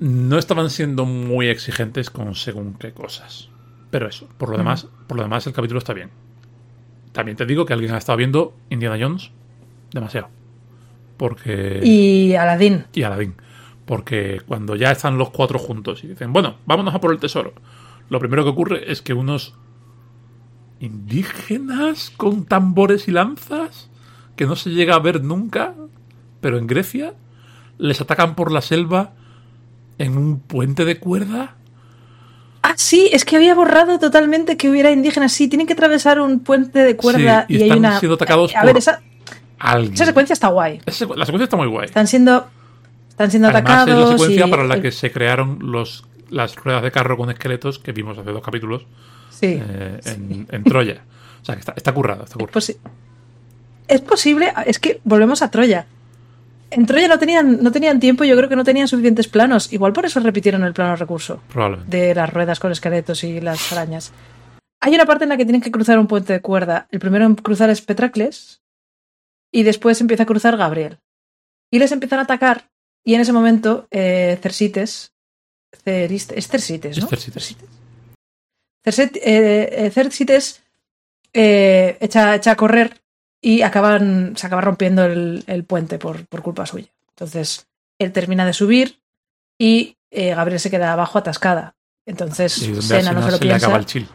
no 0.00 0.38
estaban 0.38 0.70
siendo 0.70 1.04
muy 1.04 1.48
exigentes 1.48 2.08
con 2.08 2.34
según 2.34 2.74
qué 2.74 2.92
cosas. 2.92 3.50
Pero 3.90 4.08
eso, 4.08 4.26
por 4.38 4.48
lo 4.48 4.56
demás, 4.56 4.86
por 5.06 5.18
lo 5.18 5.22
demás 5.22 5.46
el 5.46 5.52
capítulo 5.52 5.78
está 5.78 5.92
bien. 5.92 6.08
También 7.12 7.36
te 7.36 7.44
digo 7.44 7.66
que 7.66 7.74
alguien 7.74 7.92
ha 7.92 7.98
estado 7.98 8.16
viendo 8.16 8.56
Indiana 8.70 8.96
Jones 8.98 9.30
demasiado. 9.92 10.28
Porque. 11.16 11.80
Y 11.82 12.34
Aladdin. 12.34 12.84
Y 12.92 13.02
Aladdin. 13.02 13.34
Porque 13.84 14.40
cuando 14.46 14.76
ya 14.76 14.90
están 14.90 15.18
los 15.18 15.30
cuatro 15.30 15.58
juntos 15.58 16.04
y 16.04 16.08
dicen, 16.08 16.32
bueno, 16.32 16.56
vámonos 16.66 16.94
a 16.94 17.00
por 17.00 17.12
el 17.12 17.20
tesoro. 17.20 17.52
Lo 18.08 18.18
primero 18.18 18.44
que 18.44 18.50
ocurre 18.50 18.90
es 18.90 19.02
que 19.02 19.14
unos 19.14 19.54
indígenas 20.80 22.10
con 22.10 22.44
tambores 22.44 23.08
y 23.08 23.10
lanzas, 23.10 23.90
que 24.36 24.46
no 24.46 24.56
se 24.56 24.70
llega 24.70 24.94
a 24.94 25.00
ver 25.00 25.22
nunca, 25.22 25.74
pero 26.40 26.58
en 26.58 26.66
Grecia, 26.66 27.14
les 27.78 28.00
atacan 28.00 28.34
por 28.34 28.52
la 28.52 28.60
selva 28.60 29.12
en 29.98 30.16
un 30.16 30.40
puente 30.40 30.84
de 30.84 30.98
cuerda. 30.98 31.56
Ah, 32.62 32.74
sí, 32.76 33.10
es 33.12 33.24
que 33.24 33.36
había 33.36 33.54
borrado 33.54 33.98
totalmente 33.98 34.56
que 34.56 34.70
hubiera 34.70 34.90
indígenas. 34.90 35.32
Sí, 35.32 35.48
tienen 35.48 35.66
que 35.66 35.74
atravesar 35.74 36.20
un 36.20 36.40
puente 36.40 36.78
de 36.80 36.96
cuerda 36.96 37.44
y, 37.48 37.62
hay 37.62 37.70
una. 37.70 37.98
siendo 37.98 38.14
atacados 38.14 38.54
a 38.56 38.64
ver, 38.64 38.78
esa, 38.78 39.02
esa 39.92 40.04
secuencia 40.04 40.32
está 40.32 40.48
guay. 40.48 40.80
la 40.86 40.92
secuencia 40.92 41.44
está 41.44 41.56
muy 41.56 41.68
guay. 41.68 41.86
Están 41.86 42.06
siendo, 42.06 42.46
están 43.08 43.30
siendo 43.30 43.48
atacados. 43.48 43.88
Es 43.88 43.98
la 43.98 44.18
secuencia 44.18 44.46
para 44.48 44.64
la 44.64 44.80
que 44.80 44.92
se 44.92 45.10
crearon 45.10 45.58
los, 45.62 46.04
las 46.30 46.56
ruedas 46.56 46.82
de 46.82 46.90
carro 46.90 47.16
con 47.16 47.30
esqueletos 47.30 47.78
que 47.78 47.92
vimos 47.92 48.18
hace 48.18 48.30
dos 48.30 48.42
capítulos 48.42 48.86
sí, 49.30 49.60
eh, 49.60 50.46
En, 50.50 50.64
Troya. 50.64 51.02
O 51.42 51.44
sea, 51.44 51.54
que 51.54 51.60
está, 51.60 51.74
está 51.76 51.92
currado. 51.92 52.24
Está 52.24 52.38
currado. 52.38 52.58
Es, 52.58 52.76
es 53.88 54.00
posible, 54.00 54.52
es 54.66 54.78
que 54.78 55.00
volvemos 55.04 55.42
a 55.42 55.50
Troya. 55.50 55.86
En 56.70 56.86
Troya 56.86 57.06
no 57.06 57.18
tenían, 57.18 57.62
no 57.62 57.70
tenían 57.70 58.00
tiempo, 58.00 58.24
yo 58.24 58.36
creo 58.36 58.48
que 58.48 58.56
no 58.56 58.64
tenían 58.64 58.88
suficientes 58.88 59.28
planos. 59.28 59.72
Igual 59.72 59.92
por 59.92 60.06
eso 60.06 60.20
repitieron 60.20 60.64
el 60.64 60.72
plano 60.72 60.96
recurso. 60.96 61.40
Probablemente. 61.52 61.96
De 61.96 62.14
las 62.14 62.32
ruedas 62.32 62.58
con 62.58 62.72
esqueletos 62.72 63.22
y 63.24 63.40
las 63.40 63.72
arañas. 63.72 64.12
Hay 64.80 64.94
una 64.94 65.06
parte 65.06 65.24
en 65.24 65.30
la 65.30 65.36
que 65.36 65.44
tienen 65.44 65.62
que 65.62 65.70
cruzar 65.70 65.98
un 65.98 66.06
puente 66.06 66.32
de 66.32 66.40
cuerda. 66.40 66.88
El 66.90 66.98
primero 66.98 67.24
en 67.24 67.36
cruzar 67.36 67.70
es 67.70 67.80
Petracles. 67.80 68.60
Y 69.54 69.62
después 69.62 70.00
empieza 70.00 70.24
a 70.24 70.26
cruzar 70.26 70.56
Gabriel. 70.56 70.98
Y 71.70 71.78
les 71.78 71.92
empiezan 71.92 72.18
a 72.18 72.22
atacar. 72.22 72.72
Y 73.04 73.14
en 73.14 73.20
ese 73.20 73.32
momento, 73.32 73.86
eh, 73.92 74.36
Cersites. 74.42 75.12
es 75.84 76.48
Cersites, 76.48 76.98
¿no? 76.98 77.04
Es 77.04 77.10
Cersites. 77.10 77.68
Eh, 79.22 79.68
eh, 79.70 79.90
Cersites 79.90 80.60
eh, 81.32 81.96
echa, 82.00 82.34
echa 82.34 82.50
a 82.50 82.56
correr 82.56 83.00
y 83.40 83.62
acaban, 83.62 84.36
se 84.36 84.44
acaba 84.48 84.60
rompiendo 84.60 85.04
el, 85.04 85.44
el 85.46 85.62
puente 85.62 86.00
por, 86.00 86.26
por, 86.26 86.42
culpa 86.42 86.66
suya. 86.66 86.88
Entonces, 87.10 87.68
él 88.00 88.10
termina 88.10 88.44
de 88.44 88.54
subir 88.54 88.98
y 89.56 89.98
eh, 90.10 90.34
Gabriel 90.34 90.58
se 90.58 90.70
queda 90.70 90.92
abajo 90.92 91.18
atascada. 91.18 91.76
Entonces, 92.06 92.52
Sena 92.80 93.12
no 93.12 93.24
se 93.24 93.30
lo 93.30 93.38
piensa. 93.38 93.66
acaba 93.66 93.78
el 93.78 93.86
chill. 93.86 94.08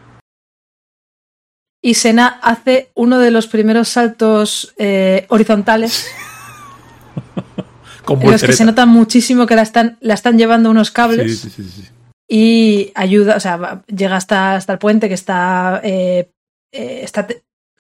Y 1.82 1.94
Sena 1.94 2.40
hace 2.42 2.92
uno 2.94 3.20
de 3.20 3.32
los 3.32 3.48
primeros 3.48 3.90
saltos 3.90 4.74
eh, 4.78 5.26
horizontales. 5.30 6.08
en 8.08 8.32
los 8.32 8.44
que 8.44 8.54
se 8.54 8.66
nota 8.66 8.86
muchísimo 8.86 9.46
que 9.46 9.56
la 9.56 9.62
están, 9.62 9.98
la 10.02 10.14
están 10.14 10.38
llevando 10.38 10.70
unos 10.70 10.92
cables. 10.92 11.40
Sí, 11.40 11.50
sí, 11.50 11.64
sí, 11.64 11.84
y 12.32 12.92
ayuda, 12.94 13.38
o 13.38 13.40
sea, 13.40 13.82
llega 13.88 14.16
hasta, 14.16 14.56
hasta 14.56 14.74
el 14.74 14.80
puente 14.80 15.08
que 15.08 15.16
está, 15.16 15.82
eh, 15.84 16.30
está 16.72 17.26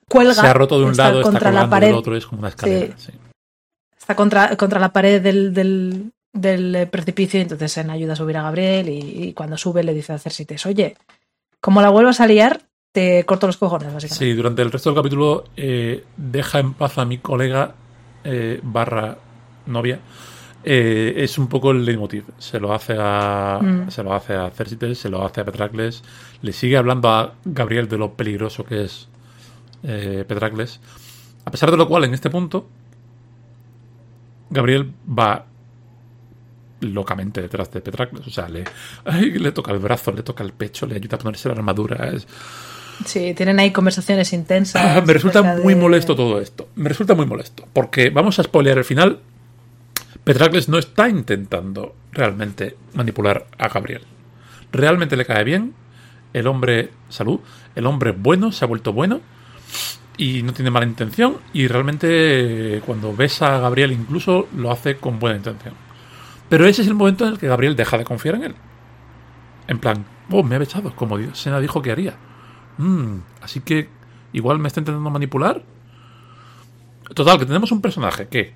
cuelga. 0.09 0.33
Se 0.33 0.47
ha 0.47 0.53
roto 0.53 0.79
de 0.79 0.85
un 0.85 0.97
lado, 0.97 1.21
contra 1.21 1.49
está 1.49 1.61
la 1.61 1.69
pared. 1.69 1.87
del 1.87 1.95
otro, 1.95 2.15
es 2.15 2.25
como 2.25 2.39
una 2.39 2.49
escalera. 2.49 2.95
Está 3.95 4.15
contra, 4.15 4.57
contra 4.57 4.79
la 4.79 4.91
pared 4.91 5.21
del, 5.21 5.53
del, 5.53 6.11
del 6.33 6.87
precipicio 6.89 7.39
y 7.39 7.43
entonces 7.43 7.77
en 7.77 7.91
ayuda 7.91 8.13
a 8.13 8.15
subir 8.15 8.37
a 8.37 8.41
Gabriel 8.41 8.89
y, 8.89 9.23
y, 9.23 9.33
cuando 9.33 9.55
sube 9.55 9.83
le 9.83 9.93
dice 9.93 10.13
a 10.13 10.17
Cersites, 10.17 10.65
oye, 10.65 10.97
como 11.61 11.83
la 11.83 11.89
vuelvas 11.89 12.19
a 12.19 12.25
liar, 12.25 12.63
te 12.91 13.25
corto 13.25 13.47
los 13.47 13.57
cojones, 13.57 13.93
básicamente. 13.93 14.25
Sí, 14.25 14.33
durante 14.33 14.61
el 14.61 14.71
resto 14.71 14.89
del 14.89 14.97
capítulo 14.97 15.45
eh, 15.55 16.03
deja 16.17 16.59
en 16.59 16.73
paz 16.73 16.97
a 16.97 17.05
mi 17.05 17.19
colega 17.19 17.75
eh, 18.23 18.59
barra 18.63 19.17
novia. 19.65 19.99
Eh, 20.63 21.13
es 21.17 21.37
un 21.37 21.47
poco 21.47 21.71
el 21.71 21.85
leitmotiv. 21.85 22.25
Se 22.37 22.59
lo 22.59 22.73
hace 22.73 22.95
a 22.97 23.59
mm. 23.61 23.91
se 23.91 24.03
lo 24.03 24.13
hace 24.13 24.33
a 24.33 24.49
Cersites, 24.49 24.97
se 24.97 25.09
lo 25.09 25.23
hace 25.23 25.41
a 25.41 25.45
Petracles, 25.45 26.03
le 26.41 26.51
sigue 26.51 26.77
hablando 26.77 27.09
a 27.09 27.35
Gabriel 27.45 27.87
de 27.87 27.97
lo 27.97 28.13
peligroso 28.13 28.65
que 28.65 28.83
es 28.83 29.07
eh, 29.83 30.25
Petracles. 30.27 30.81
A 31.45 31.51
pesar 31.51 31.71
de 31.71 31.77
lo 31.77 31.87
cual, 31.87 32.03
en 32.03 32.13
este 32.13 32.29
punto, 32.29 32.67
Gabriel 34.49 34.91
va 35.07 35.45
locamente 36.81 37.41
detrás 37.41 37.71
de 37.71 37.81
Petracles. 37.81 38.27
O 38.27 38.29
sea, 38.29 38.49
le, 38.49 38.65
le 39.05 39.51
toca 39.51 39.71
el 39.71 39.79
brazo, 39.79 40.11
le 40.11 40.23
toca 40.23 40.43
el 40.43 40.53
pecho, 40.53 40.85
le 40.85 40.95
ayuda 40.95 41.15
a 41.15 41.19
ponerse 41.19 41.47
la 41.47 41.55
armadura. 41.55 42.09
Es... 42.09 42.27
Sí, 43.05 43.33
tienen 43.33 43.59
ahí 43.59 43.71
conversaciones 43.71 44.33
intensas. 44.33 44.81
Ah, 44.83 45.01
me 45.05 45.13
resulta 45.13 45.41
muy 45.41 45.73
de... 45.73 45.79
molesto 45.79 46.15
todo 46.15 46.39
esto. 46.39 46.67
Me 46.75 46.89
resulta 46.89 47.15
muy 47.15 47.25
molesto. 47.25 47.67
Porque 47.73 48.09
vamos 48.09 48.39
a 48.39 48.43
spoilear 48.43 48.77
el 48.77 48.85
final. 48.85 49.19
Petracles 50.23 50.69
no 50.69 50.77
está 50.77 51.09
intentando 51.09 51.95
realmente 52.11 52.75
manipular 52.93 53.47
a 53.57 53.69
Gabriel. 53.69 54.01
Realmente 54.71 55.17
le 55.17 55.25
cae 55.25 55.43
bien. 55.43 55.73
El 56.33 56.45
hombre, 56.47 56.91
salud, 57.09 57.39
el 57.75 57.85
hombre 57.87 58.11
bueno 58.11 58.51
se 58.51 58.63
ha 58.63 58.67
vuelto 58.67 58.93
bueno 58.93 59.21
y 60.19 60.43
no 60.43 60.53
tiene 60.53 60.69
mala 60.69 60.85
intención 60.85 61.37
y 61.53 61.67
realmente 61.67 62.77
eh, 62.77 62.81
cuando 62.85 63.15
besa 63.15 63.55
a 63.55 63.59
Gabriel 63.59 63.93
incluso 63.93 64.47
lo 64.55 64.69
hace 64.71 64.97
con 64.97 65.17
buena 65.17 65.37
intención. 65.37 65.73
Pero 66.49 66.67
ese 66.67 66.81
es 66.81 66.87
el 66.87 66.95
momento 66.95 67.25
en 67.25 67.33
el 67.33 67.39
que 67.39 67.47
Gabriel 67.47 67.75
deja 67.75 67.97
de 67.97 68.03
confiar 68.03 68.35
en 68.35 68.43
él. 68.43 68.55
En 69.67 69.79
plan, 69.79 70.05
oh, 70.29 70.43
me 70.43 70.55
ha 70.55 70.59
besado, 70.59 70.93
como 70.95 71.17
Sena 71.33 71.59
dijo 71.59 71.81
que 71.81 71.91
haría. 71.91 72.15
Mm, 72.79 73.19
así 73.41 73.59
que 73.59 73.89
igual 74.31 74.57
me 74.57 74.69
está 74.69 74.79
intentando 74.79 75.09
manipular. 75.09 75.61
Total, 77.13 77.37
que 77.37 77.45
tenemos 77.45 77.71
un 77.71 77.81
personaje 77.81 78.27
que... 78.27 78.53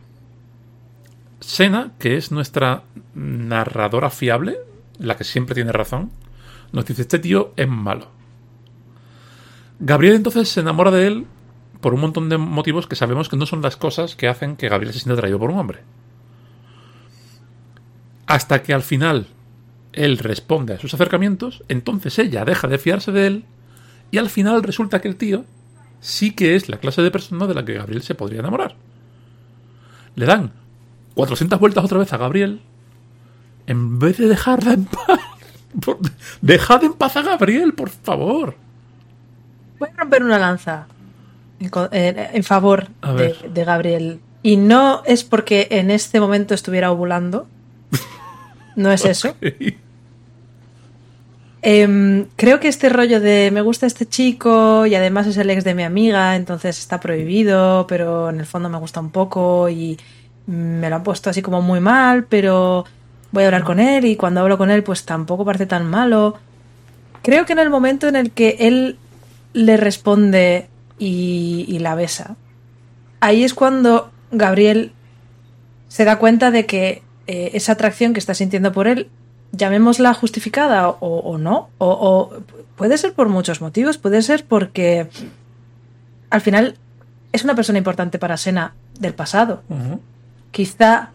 Sena, 1.41 1.91
que 1.99 2.15
es 2.15 2.31
nuestra 2.31 2.83
narradora 3.13 4.09
fiable, 4.09 4.57
la 4.97 5.17
que 5.17 5.25
siempre 5.25 5.55
tiene 5.55 5.73
razón, 5.73 6.09
nos 6.71 6.85
dice, 6.85 7.01
este 7.01 7.19
tío 7.19 7.51
es 7.57 7.67
malo. 7.67 8.07
Gabriel 9.79 10.15
entonces 10.15 10.47
se 10.47 10.61
enamora 10.61 10.89
de 10.89 11.05
él 11.05 11.27
por 11.81 11.93
un 11.93 11.99
montón 11.99 12.29
de 12.29 12.37
motivos 12.37 12.87
que 12.87 12.95
sabemos 12.95 13.27
que 13.27 13.35
no 13.35 13.45
son 13.45 13.61
las 13.61 13.75
cosas 13.75 14.15
que 14.15 14.29
hacen 14.29 14.55
que 14.55 14.69
Gabriel 14.69 14.93
se 14.93 14.99
sienta 14.99 15.15
atraído 15.15 15.37
por 15.37 15.51
un 15.51 15.59
hombre. 15.59 15.79
Hasta 18.25 18.63
que 18.63 18.73
al 18.73 18.83
final 18.83 19.27
él 19.91 20.17
responde 20.17 20.75
a 20.75 20.79
sus 20.79 20.93
acercamientos, 20.93 21.65
entonces 21.67 22.17
ella 22.19 22.45
deja 22.45 22.69
de 22.69 22.77
fiarse 22.77 23.11
de 23.11 23.27
él 23.27 23.45
y 24.13 24.19
al 24.19 24.29
final 24.29 24.61
resulta 24.61 25.01
que 25.01 25.07
el 25.07 25.15
tío 25.15 25.43
sí 25.99 26.35
que 26.35 26.55
es 26.55 26.69
la 26.69 26.77
clase 26.77 27.01
de 27.01 27.09
persona 27.09 27.47
de 27.47 27.55
la 27.55 27.65
que 27.65 27.73
Gabriel 27.73 28.03
se 28.03 28.13
podría 28.13 28.41
enamorar. 28.41 28.75
Le 30.13 30.27
dan 30.27 30.51
400 31.15 31.59
vueltas 31.59 31.83
otra 31.83 31.97
vez 31.97 32.13
a 32.13 32.17
Gabriel 32.17 32.61
en 33.65 33.97
vez 33.97 34.19
de 34.19 34.27
dejarla 34.27 34.73
en 34.73 34.85
paz. 34.85 35.19
Dejad 36.41 36.83
en 36.83 36.93
paz 36.93 37.17
a 37.17 37.23
Gabriel, 37.23 37.73
por 37.73 37.89
favor. 37.89 38.55
Voy 39.79 39.89
a 39.89 39.99
romper 39.99 40.23
una 40.23 40.37
lanza 40.37 40.85
en, 41.59 42.43
favor 42.43 42.89
de, 43.17 43.35
de, 43.51 43.65
Gabriel. 43.65 44.19
Y 44.43 44.57
no 44.57 45.01
es 45.07 45.23
porque 45.23 45.69
en 45.71 45.89
este 45.89 46.19
momento 46.19 46.53
estuviera 46.53 46.91
ovulando. 46.91 47.47
No 48.75 48.91
es 48.91 49.05
eso. 49.05 49.35
Eh, 51.65 52.25
creo 52.35 52.59
que 52.59 52.67
este 52.67 52.89
rollo 52.89 53.21
de 53.21 53.49
me 53.53 53.61
gusta 53.61 53.85
este 53.85 54.05
chico 54.05 54.85
y 54.85 54.95
además 54.95 55.27
es 55.27 55.37
el 55.37 55.49
ex 55.49 55.63
de 55.63 55.73
mi 55.73 55.83
amiga, 55.83 56.35
entonces 56.35 56.77
está 56.77 56.99
prohibido, 56.99 57.87
pero 57.87 58.29
en 58.29 58.41
el 58.41 58.45
fondo 58.45 58.67
me 58.67 58.77
gusta 58.77 58.99
un 58.99 59.11
poco 59.11 59.69
y 59.69 59.97
me 60.45 60.89
lo 60.89 60.97
han 60.97 61.03
puesto 61.03 61.29
así 61.29 61.41
como 61.41 61.61
muy 61.61 61.79
mal, 61.79 62.25
pero 62.25 62.83
voy 63.31 63.43
a 63.43 63.45
hablar 63.47 63.63
con 63.63 63.79
él 63.79 64.03
y 64.03 64.17
cuando 64.17 64.41
hablo 64.41 64.57
con 64.57 64.71
él 64.71 64.83
pues 64.83 65.05
tampoco 65.05 65.45
parece 65.45 65.65
tan 65.65 65.89
malo. 65.89 66.35
Creo 67.21 67.45
que 67.45 67.53
en 67.53 67.59
el 67.59 67.69
momento 67.69 68.09
en 68.09 68.17
el 68.17 68.31
que 68.31 68.57
él 68.59 68.97
le 69.53 69.77
responde 69.77 70.67
y, 70.99 71.63
y, 71.69 71.79
la 71.79 71.95
besa. 71.95 72.35
Ahí 73.21 73.45
es 73.45 73.53
cuando 73.53 74.11
Gabriel 74.31 74.91
se 75.87 76.03
da 76.03 76.19
cuenta 76.19 76.51
de 76.51 76.65
que 76.65 77.03
eh, 77.27 77.51
esa 77.53 77.71
atracción 77.71 78.11
que 78.11 78.19
está 78.19 78.33
sintiendo 78.33 78.73
por 78.73 78.87
él, 78.87 79.09
llamémosla 79.53 80.13
justificada 80.13 80.89
o, 80.89 80.95
o 80.99 81.37
no, 81.37 81.69
o, 81.77 81.87
o, 81.87 82.43
puede 82.75 82.97
ser 82.97 83.13
por 83.13 83.29
muchos 83.29 83.61
motivos, 83.61 83.97
puede 83.97 84.21
ser 84.21 84.45
porque 84.45 85.07
al 86.29 86.41
final 86.41 86.75
es 87.31 87.43
una 87.43 87.55
persona 87.55 87.77
importante 87.77 88.19
para 88.19 88.37
Sena 88.37 88.73
del 88.99 89.13
pasado. 89.13 89.63
Quizá 90.51 91.11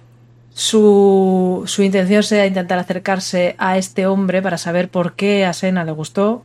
su, 0.50 1.64
su 1.66 1.82
intención 1.82 2.22
sea 2.22 2.46
intentar 2.46 2.78
acercarse 2.78 3.54
a 3.58 3.78
este 3.78 4.06
hombre 4.06 4.42
para 4.42 4.58
saber 4.58 4.88
por 4.88 5.14
qué 5.14 5.44
a 5.44 5.52
Sena 5.52 5.84
le 5.84 5.92
gustó. 5.92 6.44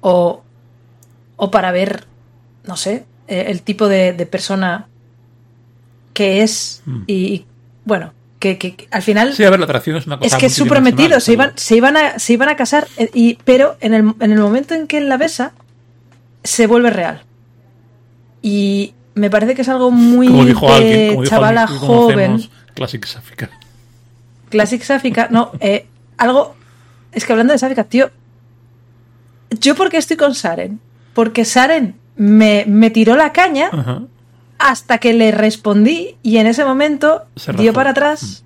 O, 0.00 0.42
o 1.36 1.50
para 1.50 1.72
ver, 1.72 2.06
no 2.64 2.76
sé, 2.76 3.04
eh, 3.26 3.46
el 3.48 3.62
tipo 3.62 3.88
de, 3.88 4.12
de 4.12 4.26
persona 4.26 4.88
que 6.12 6.42
es. 6.42 6.82
Mm. 6.86 7.02
Y, 7.06 7.14
y, 7.14 7.46
bueno, 7.84 8.12
que, 8.38 8.56
que- 8.58 8.76
que 8.76 8.88
al 8.90 9.02
final 9.02 9.34
Sí, 9.34 9.44
a 9.44 9.50
ver, 9.50 9.58
la 9.58 9.64
atracción 9.64 9.96
es 9.96 10.06
una 10.06 10.18
cosa. 10.18 10.26
es 10.36 10.40
que 10.40 10.46
es 10.46 10.54
su 10.54 10.66
prometido, 10.66 11.18
se 11.20 11.32
iban, 11.32 11.52
se, 11.56 11.76
iban 11.76 11.96
a, 11.96 12.18
se 12.18 12.32
iban 12.34 12.48
a 12.48 12.56
casar, 12.56 12.86
eh, 12.96 13.10
y, 13.14 13.34
pero 13.44 13.76
en 13.80 13.94
el, 13.94 14.14
en 14.20 14.32
el 14.32 14.38
momento 14.38 14.74
en 14.74 14.86
que 14.86 14.98
él 14.98 15.08
la 15.08 15.16
besa, 15.16 15.52
se 16.44 16.66
vuelve 16.66 16.90
real. 16.90 17.22
Y 18.42 18.94
me 19.14 19.30
parece 19.30 19.54
que 19.54 19.62
es 19.62 19.68
algo 19.68 19.90
muy 19.90 20.28
Como 20.28 20.44
dijo 20.44 20.66
de 20.68 20.72
alguien, 20.74 21.08
como 21.10 21.22
dijo 21.22 21.30
chavala 21.34 21.62
alguien 21.62 21.78
joven, 21.80 22.50
Classic 22.74 23.04
Sáfica. 23.04 23.50
Classic 24.50 24.82
Sáfica, 24.82 25.28
no, 25.30 25.50
eh, 25.60 25.86
algo... 26.16 26.54
Es 27.12 27.24
que 27.24 27.32
hablando 27.32 27.52
de 27.52 27.58
Sáfica, 27.58 27.84
tío, 27.84 28.10
¿yo 29.60 29.74
por 29.74 29.90
qué 29.90 29.96
estoy 29.96 30.16
con 30.16 30.34
Saren? 30.34 30.78
Porque 31.14 31.44
Saren 31.44 31.96
me, 32.16 32.64
me 32.68 32.90
tiró 32.90 33.16
la 33.16 33.32
caña 33.32 33.68
Ajá. 33.72 34.02
Hasta 34.58 34.98
que 34.98 35.12
le 35.14 35.30
respondí 35.30 36.16
y 36.22 36.38
en 36.38 36.46
ese 36.46 36.64
momento 36.64 37.24
dio 37.58 37.72
para 37.72 37.90
atrás 37.90 38.44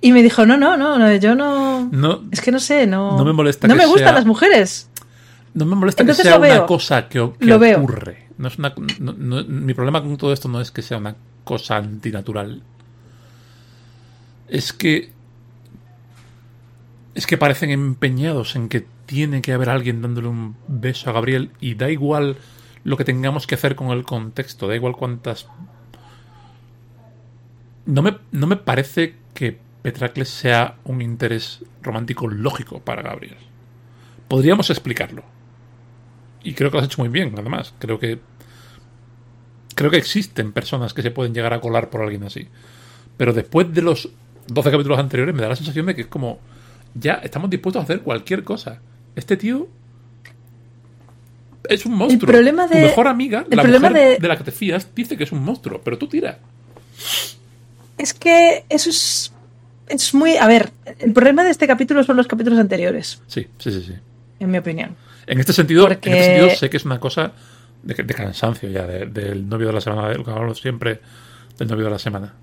y 0.00 0.12
me 0.12 0.22
dijo, 0.22 0.46
no, 0.46 0.56
no, 0.56 0.76
no, 0.76 0.98
no, 0.98 1.14
yo 1.16 1.34
no... 1.34 1.88
No, 1.90 2.22
Es 2.30 2.40
que 2.40 2.52
no 2.52 2.60
sé, 2.60 2.86
no. 2.86 3.16
No 3.16 3.24
me 3.24 3.32
molesta 3.32 3.66
No 3.68 3.74
que 3.74 3.78
me 3.80 3.86
gustan 3.86 4.14
las 4.14 4.26
mujeres. 4.26 4.88
no 5.54 5.64
me 5.66 5.74
molesta 5.76 6.02
Entonces 6.02 6.24
que 6.24 6.28
sea 6.30 6.38
una 6.38 6.66
cosa 6.66 7.08
que, 7.08 7.30
que 7.38 7.46
Lo 7.46 7.58
veo. 7.58 7.78
ocurre. 7.78 8.26
No 8.38 8.46
es 8.48 8.58
una, 8.58 8.72
no- 9.00 9.44
mi 9.44 9.74
problema 9.74 10.00
con 10.00 10.16
todo 10.16 10.32
esto 10.32 10.48
no 10.48 10.60
es 10.60 10.70
que 10.70 10.82
sea 10.82 10.98
una 10.98 11.16
cosa 11.44 11.76
antinatural. 11.76 12.62
Es 14.48 14.72
que. 14.72 15.10
Es 17.16 17.26
que 17.26 17.36
parecen 17.36 17.70
empeñados 17.70 18.54
en 18.54 18.68
que 18.68 18.86
tiene 19.06 19.42
que 19.42 19.52
haber 19.52 19.70
alguien 19.70 20.00
dándole 20.02 20.28
un 20.28 20.54
beso 20.68 21.10
a 21.10 21.12
Gabriel 21.12 21.50
y 21.60 21.74
da 21.74 21.90
igual 21.90 22.36
lo 22.84 22.96
que 22.96 23.04
tengamos 23.04 23.46
que 23.46 23.54
hacer 23.54 23.74
con 23.74 23.88
el 23.90 24.04
contexto, 24.04 24.68
da 24.68 24.74
igual 24.74 24.96
cuántas. 24.96 25.48
No 27.86 28.02
me, 28.02 28.18
no 28.32 28.46
me 28.46 28.56
parece 28.56 29.16
que 29.34 29.58
Petracles 29.82 30.28
sea 30.28 30.76
un 30.84 31.00
interés 31.00 31.64
romántico 31.82 32.28
lógico 32.28 32.80
para 32.80 33.02
Gabriel. 33.02 33.36
Podríamos 34.28 34.70
explicarlo. 34.70 35.22
Y 36.42 36.54
creo 36.54 36.70
que 36.70 36.76
lo 36.76 36.80
has 36.80 36.86
hecho 36.86 37.00
muy 37.00 37.08
bien, 37.08 37.34
además. 37.38 37.74
Creo 37.78 37.98
que. 37.98 38.20
Creo 39.74 39.90
que 39.90 39.96
existen 39.96 40.52
personas 40.52 40.92
que 40.92 41.02
se 41.02 41.10
pueden 41.10 41.32
llegar 41.32 41.54
a 41.54 41.60
colar 41.60 41.88
por 41.88 42.02
alguien 42.02 42.24
así. 42.24 42.48
Pero 43.16 43.32
después 43.32 43.72
de 43.72 43.82
los 43.82 44.10
12 44.48 44.70
capítulos 44.70 44.98
anteriores 44.98 45.34
me 45.34 45.42
da 45.42 45.48
la 45.48 45.56
sensación 45.56 45.86
de 45.86 45.94
que 45.94 46.02
es 46.02 46.06
como. 46.06 46.40
Ya 46.94 47.14
estamos 47.14 47.48
dispuestos 47.50 47.80
a 47.80 47.84
hacer 47.84 48.02
cualquier 48.02 48.44
cosa. 48.44 48.80
Este 49.14 49.36
tío. 49.36 49.68
Es 51.68 51.84
un 51.86 51.94
monstruo. 51.94 52.32
problema 52.32 52.66
de- 52.66 52.80
Tu 52.80 52.86
mejor 52.86 53.08
amiga, 53.08 53.44
el 53.50 53.56
la 53.56 53.62
problema 53.62 53.90
mujer 53.90 54.08
de- 54.14 54.18
de... 54.18 54.28
la 54.28 54.36
que 54.36 54.44
te 54.44 54.52
fías, 54.52 54.88
dice 54.94 55.16
que 55.16 55.24
es 55.24 55.32
un 55.32 55.42
monstruo. 55.44 55.80
Pero 55.84 55.98
tú 55.98 56.08
tira. 56.08 56.38
Es 57.98 58.14
que 58.14 58.64
eso 58.68 58.90
es. 58.90 59.32
Es 59.88 60.14
muy. 60.14 60.36
A 60.36 60.46
ver, 60.46 60.70
el 60.98 61.12
problema 61.12 61.44
de 61.44 61.50
este 61.50 61.66
capítulo 61.66 62.02
son 62.04 62.16
los 62.16 62.26
capítulos 62.26 62.58
anteriores, 62.58 63.20
Sí, 63.26 63.46
sí, 63.58 63.70
sí, 63.72 63.82
sí. 63.86 63.94
en 64.40 64.50
mi 64.50 64.58
opinión. 64.58 64.96
En 65.26 65.38
este 65.40 65.52
sentido, 65.52 65.86
Porque- 65.86 66.08
en 66.10 66.16
este 66.16 66.26
sentido 66.36 66.56
sé 66.56 66.70
que 66.70 66.76
es 66.78 66.84
una 66.84 66.98
cosa 67.00 67.32
de, 67.82 67.94
de 67.94 68.14
cansancio 68.14 68.68
ya, 68.70 68.86
de- 68.86 69.06
del 69.06 69.48
novio 69.48 69.66
de 69.68 69.72
la 69.74 69.80
semana, 69.80 70.12
lo 70.14 70.24
que 70.24 70.30
hablamos 70.30 70.60
siempre 70.60 71.00
del 71.58 71.68
novio 71.68 71.84
de 71.86 71.90
la 71.90 71.98
semana. 71.98 72.34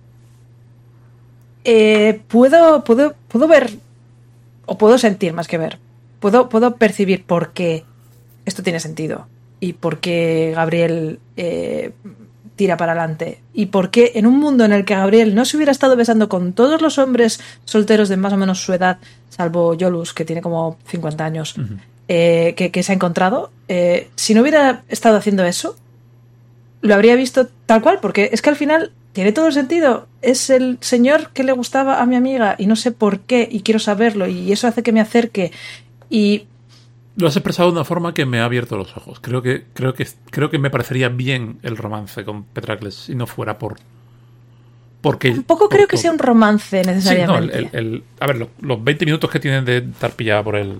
Eh, 1.63 2.21
puedo, 2.27 2.83
puedo, 2.83 3.15
puedo 3.27 3.47
ver, 3.47 3.71
o 4.65 4.77
puedo 4.77 4.97
sentir 4.97 5.33
más 5.33 5.47
que 5.47 5.57
ver. 5.57 5.77
Puedo, 6.19 6.49
puedo 6.49 6.75
percibir 6.75 7.23
por 7.25 7.53
qué 7.53 7.83
esto 8.45 8.63
tiene 8.63 8.79
sentido 8.79 9.27
y 9.59 9.73
por 9.73 9.99
qué 9.99 10.53
Gabriel 10.55 11.19
eh, 11.37 11.91
tira 12.55 12.77
para 12.77 12.93
adelante 12.93 13.39
y 13.53 13.67
por 13.67 13.89
qué 13.89 14.13
en 14.15 14.25
un 14.25 14.39
mundo 14.39 14.65
en 14.65 14.73
el 14.73 14.85
que 14.85 14.95
Gabriel 14.95 15.35
no 15.35 15.45
se 15.45 15.57
hubiera 15.57 15.71
estado 15.71 15.95
besando 15.95 16.29
con 16.29 16.53
todos 16.53 16.81
los 16.81 16.97
hombres 16.97 17.39
solteros 17.65 18.09
de 18.09 18.17
más 18.17 18.33
o 18.33 18.37
menos 18.37 18.61
su 18.61 18.73
edad, 18.73 18.97
salvo 19.29 19.73
Yolus, 19.73 20.13
que 20.13 20.25
tiene 20.25 20.41
como 20.41 20.77
50 20.87 21.25
años, 21.25 21.55
eh, 22.07 22.53
que, 22.55 22.71
que 22.71 22.83
se 22.83 22.91
ha 22.91 22.95
encontrado, 22.95 23.51
eh, 23.67 24.09
si 24.15 24.33
no 24.33 24.41
hubiera 24.41 24.83
estado 24.89 25.17
haciendo 25.17 25.43
eso, 25.43 25.75
lo 26.81 26.93
habría 26.93 27.15
visto 27.15 27.47
tal 27.65 27.81
cual, 27.81 27.99
porque 28.01 28.29
es 28.31 28.41
que 28.41 28.49
al 28.49 28.55
final 28.55 28.91
tiene 29.13 29.31
todo 29.31 29.47
el 29.47 29.53
sentido. 29.53 30.07
Es 30.21 30.49
el 30.49 30.77
señor 30.81 31.31
que 31.31 31.43
le 31.43 31.51
gustaba 31.51 32.01
a 32.01 32.05
mi 32.05 32.15
amiga 32.15 32.55
y 32.57 32.67
no 32.67 32.75
sé 32.75 32.91
por 32.91 33.21
qué 33.21 33.47
y 33.49 33.61
quiero 33.61 33.79
saberlo 33.79 34.27
y 34.27 34.51
eso 34.51 34.67
hace 34.67 34.83
que 34.83 34.91
me 34.91 35.01
acerque. 35.01 35.51
Y 36.09 36.45
Lo 37.17 37.27
has 37.27 37.35
expresado 37.37 37.69
de 37.69 37.75
una 37.75 37.85
forma 37.85 38.13
que 38.13 38.25
me 38.25 38.39
ha 38.39 38.45
abierto 38.45 38.75
los 38.77 38.95
ojos. 38.97 39.19
Creo 39.21 39.41
que, 39.41 39.65
creo 39.73 39.93
que, 39.93 40.05
creo 40.31 40.49
que 40.49 40.57
me 40.59 40.69
parecería 40.69 41.07
bien 41.09 41.59
el 41.63 41.77
romance 41.77 42.25
con 42.25 42.43
Petracles 42.43 42.95
si 42.95 43.15
no 43.15 43.25
fuera 43.25 43.57
por. 43.57 43.77
Porque. 45.01 45.31
tampoco 45.31 45.69
por 45.69 45.77
creo 45.77 45.87
que 45.87 45.97
sea 45.97 46.11
un 46.11 46.17
romance 46.19 46.81
Sí, 46.81 46.85
no, 46.85 46.89
el, 46.91 46.95
necesariamente. 46.97 47.57
el- 47.57 47.69
el- 47.73 48.03
a 48.19 48.27
ver, 48.27 48.37
lo- 48.37 48.49
los 48.61 48.83
20 48.83 49.05
minutos 49.05 49.29
que 49.29 49.39
tienen 49.39 49.63
de 49.63 49.77
estar 49.77 50.11
pillada 50.11 50.43
por 50.43 50.55
él. 50.55 50.79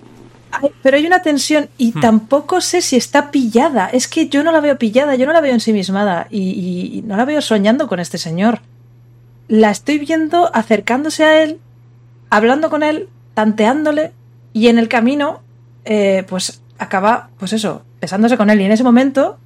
Pero 0.82 0.98
hay 0.98 1.06
una 1.06 1.22
tensión 1.22 1.68
y 1.78 1.92
Hmm. 1.96 2.00
tampoco 2.00 2.60
sé 2.62 2.82
si 2.82 2.96
está 2.96 3.30
pillada. 3.30 3.88
Es 3.88 4.08
que 4.08 4.28
yo 4.30 4.44
no 4.44 4.52
la 4.52 4.62
veo 4.62 4.78
pillada, 4.78 5.16
yo 5.16 5.26
no 5.26 5.34
la 5.34 5.42
veo 5.42 5.54
ensimismada 5.54 6.28
y, 6.32 6.40
y- 6.42 6.98
y 6.98 7.02
no 7.02 7.18
la 7.18 7.26
veo 7.26 7.42
soñando 7.42 7.88
con 7.88 8.00
este 8.00 8.18
señor. 8.18 8.60
La 9.48 9.70
estoy 9.70 10.00
viendo 10.00 10.50
acercándose 10.56 11.24
a 11.24 11.44
él, 11.44 11.60
hablando 12.30 12.70
con 12.70 12.84
él, 12.84 13.10
tanteándole 13.36 14.12
y 14.54 14.70
en 14.70 14.80
el 14.80 14.88
camino, 14.88 15.42
eh, 15.86 16.26
pues 16.28 16.62
acaba, 16.78 17.30
pues 17.38 17.54
eso, 17.54 17.84
besándose 18.02 18.38
con 18.38 18.50
él 18.50 18.60
y 18.62 18.66
en 18.66 18.72
ese 18.72 18.84
momento 18.84 19.38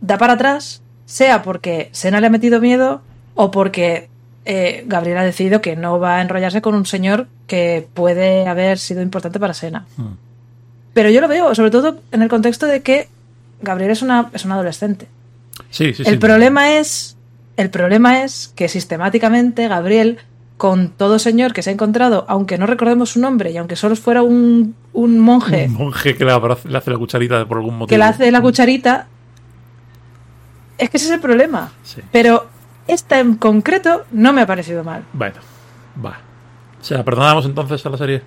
da 0.00 0.18
para 0.18 0.34
atrás, 0.34 0.82
sea 1.06 1.42
porque 1.42 1.88
Sena 1.92 2.20
le 2.20 2.26
ha 2.26 2.30
metido 2.30 2.60
miedo 2.60 3.02
o 3.34 3.50
porque 3.50 4.08
eh, 4.44 4.84
Gabriel 4.86 5.18
ha 5.18 5.24
decidido 5.24 5.60
que 5.60 5.76
no 5.76 5.98
va 5.98 6.16
a 6.16 6.22
enrollarse 6.22 6.62
con 6.62 6.74
un 6.74 6.86
señor 6.86 7.28
que 7.46 7.86
puede 7.94 8.46
haber 8.46 8.78
sido 8.78 9.02
importante 9.02 9.40
para 9.40 9.54
Sena. 9.54 9.86
Hmm. 9.96 10.14
Pero 10.92 11.10
yo 11.10 11.20
lo 11.20 11.28
veo, 11.28 11.54
sobre 11.54 11.70
todo 11.70 12.00
en 12.10 12.22
el 12.22 12.28
contexto 12.28 12.66
de 12.66 12.82
que 12.82 13.08
Gabriel 13.62 13.92
es 13.92 14.02
una, 14.02 14.30
es 14.32 14.44
una 14.44 14.54
adolescente. 14.54 15.06
Sí, 15.70 15.94
sí, 15.94 16.04
sí. 16.04 16.10
el 16.10 16.18
problema 16.18 16.78
es. 16.78 17.16
El 17.56 17.68
problema 17.68 18.24
es 18.24 18.52
que 18.56 18.68
sistemáticamente 18.68 19.68
Gabriel, 19.68 20.18
con 20.62 20.90
todo 20.90 21.18
señor 21.18 21.52
que 21.52 21.60
se 21.60 21.70
ha 21.70 21.72
encontrado, 21.72 22.24
aunque 22.28 22.56
no 22.56 22.66
recordemos 22.66 23.10
su 23.10 23.18
nombre 23.20 23.50
y 23.50 23.56
aunque 23.56 23.74
solo 23.74 23.96
fuera 23.96 24.22
un, 24.22 24.76
un 24.92 25.18
monje 25.18 25.66
Un 25.66 25.74
monje 25.74 26.14
que 26.16 26.24
le, 26.24 26.30
abraza- 26.30 26.68
le 26.68 26.78
hace 26.78 26.88
la 26.92 26.98
cucharita 26.98 27.44
por 27.46 27.56
algún 27.56 27.74
motivo. 27.78 27.88
que 27.88 27.98
le 27.98 28.04
hace 28.04 28.30
la 28.30 28.40
cucharita, 28.40 29.08
es 30.78 30.88
que 30.88 30.98
ese 30.98 31.06
es 31.06 31.12
el 31.12 31.18
problema. 31.20 31.72
Sí. 31.82 32.00
Pero 32.12 32.46
esta 32.86 33.18
en 33.18 33.34
concreto 33.34 34.04
no 34.12 34.32
me 34.32 34.42
ha 34.42 34.46
parecido 34.46 34.84
mal. 34.84 35.02
Bueno, 35.12 35.34
va. 36.04 36.18
¿Se 36.80 36.94
la 36.96 37.02
perdonamos 37.04 37.44
entonces 37.44 37.84
a 37.84 37.90
la 37.90 37.98
serie? 37.98 38.22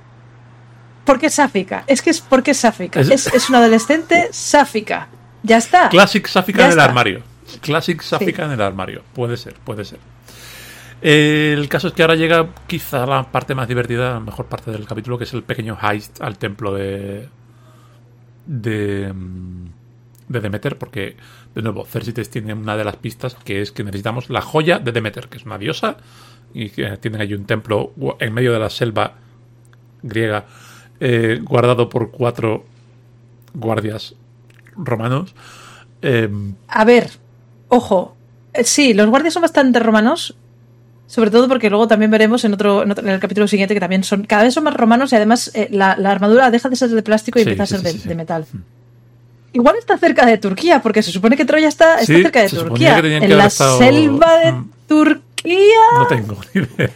Porque 1.06 1.28
es 1.28 1.34
sáfica. 1.36 1.86
Es 1.88 2.02
que 2.02 2.10
es 2.10 2.20
porque 2.20 2.52
es 2.52 2.58
sáfica. 2.58 3.00
Es- 3.00 3.10
Es, 3.12 3.28
es 3.34 3.50
una 3.50 3.60
adolescente 3.60 4.28
sáfica. 4.32 5.08
Ya 5.44 5.56
está. 5.56 5.88
Classic 5.88 6.28
Sáfica 6.28 6.66
en 6.66 6.72
el 6.74 6.80
armario. 6.82 7.22
Classic 7.62 8.02
Sáfica 8.02 8.44
en 8.44 8.52
el 8.52 8.62
armario. 8.62 9.04
Puede 9.14 9.38
ser, 9.38 9.54
puede 9.64 9.86
ser. 9.86 10.00
El 11.08 11.70
caso 11.70 11.90
es 11.90 11.94
que 11.94 12.02
ahora 12.02 12.16
llega 12.16 12.50
quizá 12.66 13.06
la 13.06 13.32
parte 13.32 13.54
más 13.54 13.68
divertida, 13.68 14.14
la 14.14 14.20
mejor 14.20 14.48
parte 14.48 14.72
del 14.72 14.88
capítulo, 14.88 15.20
que 15.20 15.26
es 15.26 15.34
el 15.34 15.44
pequeño 15.44 15.78
heist 15.80 16.20
al 16.22 16.38
templo 16.40 16.74
de. 16.74 17.30
de. 18.48 19.14
mm, 19.14 19.66
de 20.28 20.40
Demeter, 20.40 20.78
porque, 20.80 21.16
de 21.54 21.62
nuevo, 21.62 21.86
Cersites 21.86 22.32
tiene 22.32 22.56
una 22.56 22.76
de 22.76 22.84
las 22.84 22.96
pistas 22.96 23.36
que 23.36 23.62
es 23.62 23.72
que 23.72 23.84
necesitamos 23.84 24.32
la 24.32 24.42
joya 24.42 24.80
de 24.80 24.92
Demeter, 24.92 25.28
que 25.30 25.38
es 25.38 25.46
una 25.46 25.60
diosa, 25.60 25.98
y 26.54 26.70
que 26.70 26.98
tienen 26.98 27.22
allí 27.22 27.36
un 27.36 27.46
templo 27.46 27.94
en 28.20 28.34
medio 28.34 28.52
de 28.52 28.60
la 28.60 28.72
selva 28.72 29.14
griega, 30.02 30.46
eh, 31.00 31.40
guardado 31.44 31.88
por 31.90 32.10
cuatro 32.10 32.66
guardias 33.54 34.16
romanos. 34.76 35.36
Em, 36.02 36.56
A 36.68 36.84
ver, 36.86 37.12
ojo. 37.70 38.16
Eh, 38.54 38.64
Sí, 38.64 38.96
los 38.96 39.08
guardias 39.08 39.34
son 39.34 39.42
bastante 39.44 39.80
romanos. 39.80 40.36
Sobre 41.08 41.30
todo 41.30 41.48
porque 41.48 41.70
luego 41.70 41.88
también 41.88 42.10
veremos 42.10 42.44
en 42.46 42.54
otro, 42.54 42.82
en, 42.84 42.92
otro- 42.92 43.04
en 43.06 43.12
el 43.14 43.20
capítulo 43.20 43.48
siguiente 43.48 43.74
que 43.76 43.80
también 43.80 44.04
son 44.04 44.24
cada 44.24 44.44
vez 44.44 44.54
son 44.54 44.64
más 44.64 44.74
romanos 44.74 45.12
y 45.14 45.16
además 45.16 45.52
eh, 45.54 45.68
la, 45.72 45.96
la 45.98 46.12
armadura 46.12 46.50
deja 46.50 46.68
de 46.70 46.76
ser 46.76 46.90
de 46.90 47.04
plástico 47.04 47.38
y 47.40 47.44
Sí, 47.44 47.50
empieza 47.50 47.76
a 47.76 47.80
ser 47.80 47.92
sí, 47.92 48.08
de, 48.08 48.16
metal. 48.16 48.46
Igual 49.54 49.76
está 49.78 49.98
cerca 49.98 50.26
de 50.26 50.38
Turquía, 50.38 50.82
porque 50.82 51.02
se 51.04 51.12
supone 51.12 51.38
que 51.38 51.46
Troya 51.46 51.68
está, 51.68 52.00
está 52.02 52.06
cerca 52.14 52.42
de 52.42 52.50
Turquía. 52.50 52.96
que 52.98 53.02
tenían 53.04 53.22
que 53.22 53.32
en 53.32 53.38
la 53.38 53.46
estado- 53.46 53.78
selva 53.78 54.40
de 54.40 54.52
Mm. 54.52 54.72
Turquía. 54.88 55.80
no 55.98 56.08
tengo 56.08 56.38
ni 56.54 56.62
idea. 56.62 56.92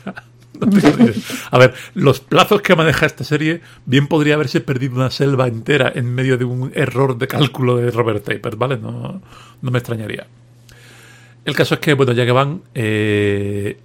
A 1.52 1.58
ver, 1.58 1.74
los 1.94 2.20
plazos 2.20 2.62
que 2.62 2.76
maneja 2.76 3.06
esta 3.06 3.24
serie, 3.24 3.62
bien 3.86 4.08
podría 4.08 4.34
haberse 4.34 4.60
perdido 4.60 4.96
una 4.96 5.10
selva 5.12 5.48
entera 5.48 5.92
en 5.96 6.14
medio 6.14 6.38
de 6.38 6.44
un 6.46 6.72
error 6.76 7.18
de 7.18 7.28
cálculo 7.28 7.78
de 7.78 7.92
Robert 7.92 8.26
Taper, 8.26 8.56
¿vale? 8.58 8.78
No, 8.78 9.22
no 9.62 9.72
me 9.72 9.78
extrañaría. 9.80 10.28
El 11.46 11.56
caso 11.56 11.76
es 11.76 11.80
que, 11.80 11.94
bueno, 11.94 12.12
ya 12.12 12.26
que 12.26 12.32
van, 12.34 12.62
eh, 12.76 13.78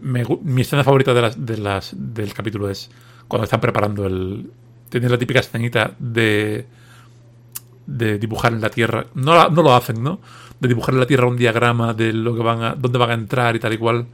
mi 0.00 0.60
escena 0.60 0.84
favorita 0.84 1.14
de 1.14 1.32
del 1.96 2.34
capítulo 2.34 2.68
es 2.68 2.90
cuando 3.28 3.44
están 3.44 3.60
preparando 3.60 4.06
el... 4.06 4.50
Tienen 4.88 5.10
la 5.10 5.18
típica 5.18 5.40
escenita 5.40 5.94
de 5.98 6.66
de 7.86 8.18
dibujar 8.18 8.52
en 8.52 8.60
la 8.60 8.70
tierra. 8.70 9.06
No, 9.14 9.48
no 9.48 9.62
lo 9.62 9.74
hacen, 9.74 10.02
¿no? 10.02 10.20
De 10.60 10.68
dibujar 10.68 10.94
en 10.94 11.00
la 11.00 11.06
tierra 11.06 11.26
un 11.26 11.36
diagrama 11.36 11.94
de 11.94 12.12
lo 12.12 12.34
que 12.34 12.42
van 12.42 12.62
a, 12.62 12.74
dónde 12.74 12.98
van 12.98 13.10
a 13.10 13.14
entrar 13.14 13.56
y 13.56 13.60
tal 13.60 13.72
y 13.72 13.78
cual. 13.78 14.06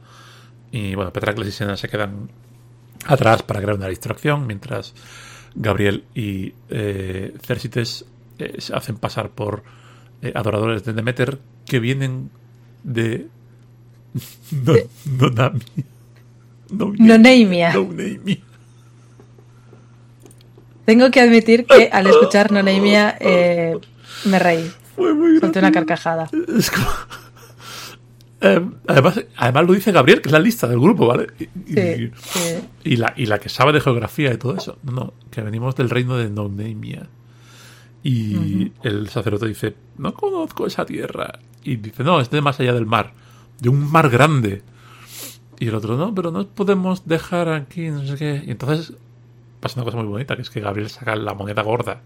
Y 0.71 0.95
bueno, 0.95 1.11
Petracles 1.11 1.47
y 1.47 1.51
Sena 1.51 1.77
se 1.77 1.87
quedan 1.87 2.29
atrás 3.05 3.43
para 3.43 3.61
crear 3.61 3.77
una 3.77 3.87
distracción, 3.87 4.45
mientras 4.45 4.93
Gabriel 5.55 6.05
y 6.13 6.53
eh, 6.69 7.33
eh, 7.37 8.55
se 8.57 8.75
hacen 8.75 8.97
pasar 8.97 9.29
por 9.29 9.63
eh, 10.21 10.31
adoradores 10.35 10.83
de 10.83 10.93
Demeter 10.93 11.39
que 11.65 11.79
vienen 11.79 12.29
de. 12.83 13.27
No, 14.51 14.73
no, 15.19 15.29
Nami. 15.29 15.59
No, 16.71 16.93
Noneimia. 16.97 17.73
No. 17.73 17.87
Tengo 20.85 21.11
que 21.11 21.19
admitir 21.21 21.65
que 21.65 21.89
al 21.91 22.07
escuchar 22.07 22.51
Noneimia 22.51 23.15
eh, 23.19 23.77
me 24.25 24.39
reí. 24.39 24.71
Fue 24.95 25.13
muy 25.13 25.39
Solté 25.39 25.59
una 25.59 25.71
carcajada. 25.71 26.29
Es 26.57 26.71
como- 26.71 26.87
Eh, 28.41 28.65
además, 28.87 29.21
además 29.35 29.67
lo 29.67 29.73
dice 29.73 29.91
Gabriel, 29.91 30.21
que 30.21 30.29
es 30.29 30.33
la 30.33 30.39
lista 30.39 30.65
del 30.67 30.79
grupo, 30.79 31.07
¿vale? 31.07 31.27
Y, 31.39 31.43
y- 31.43 31.75
Sí, 31.75 32.11
sí. 32.23 32.55
y 32.85 32.95
la, 32.95 33.13
y 33.17 33.25
la 33.25 33.37
que 33.37 33.49
sabe 33.49 33.73
de 33.73 33.81
geografía 33.81 34.33
y 34.33 34.37
todo 34.37 34.55
eso. 34.55 34.77
No, 34.83 34.91
no, 34.93 35.13
que 35.29 35.41
venimos 35.41 35.75
del 35.75 35.89
reino 35.89 36.15
de 36.17 36.29
Nonemia. 36.29 37.09
Y 38.01 38.71
el 38.81 39.09
sacerdote 39.09 39.45
dice, 39.47 39.75
no 39.97 40.13
conozco 40.13 40.65
esa 40.65 40.85
tierra. 40.85 41.37
Y 41.65 41.75
dice, 41.75 42.03
no, 42.05 42.21
es 42.21 42.29
de 42.29 42.39
más 42.39 42.57
allá 42.61 42.73
del 42.73 42.85
mar. 42.85 43.11
De 43.59 43.69
un 43.69 43.91
mar 43.91 44.09
grande. 44.09 44.63
Y 45.59 45.67
el 45.67 45.75
otro, 45.75 45.97
no, 45.97 46.15
pero 46.15 46.31
no 46.31 46.47
podemos 46.47 47.05
dejar 47.05 47.49
aquí, 47.49 47.89
no 47.89 48.05
sé 48.05 48.15
qué. 48.15 48.43
Y 48.45 48.51
entonces 48.51 48.93
pasa 49.59 49.75
una 49.81 49.85
cosa 49.85 49.97
muy 49.97 50.07
bonita, 50.07 50.35
que 50.35 50.41
es 50.43 50.49
que 50.49 50.61
Gabriel 50.61 50.89
saca 50.89 51.15
la 51.15 51.33
moneda 51.33 51.61
gorda 51.63 52.01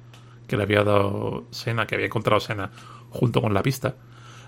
que 0.47 0.57
le 0.57 0.63
había 0.63 0.83
dado 0.83 1.45
Sena, 1.51 1.85
que 1.85 1.95
había 1.95 2.07
encontrado 2.07 2.39
Sena 2.39 2.71
junto 3.11 3.41
con 3.41 3.53
la 3.53 3.61
pista. 3.63 3.95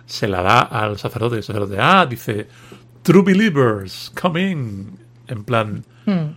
Se 0.07 0.27
la 0.27 0.41
da 0.41 0.59
al 0.61 0.97
sacerdote. 0.97 1.35
Y 1.35 1.37
el 1.39 1.43
sacerdote, 1.43 1.77
ah, 1.79 2.05
dice, 2.05 2.47
True 3.03 3.21
Believers, 3.23 4.11
come 4.19 4.49
in. 4.51 4.99
En 5.27 5.43
plan, 5.43 5.83
Hmm. 6.05 6.35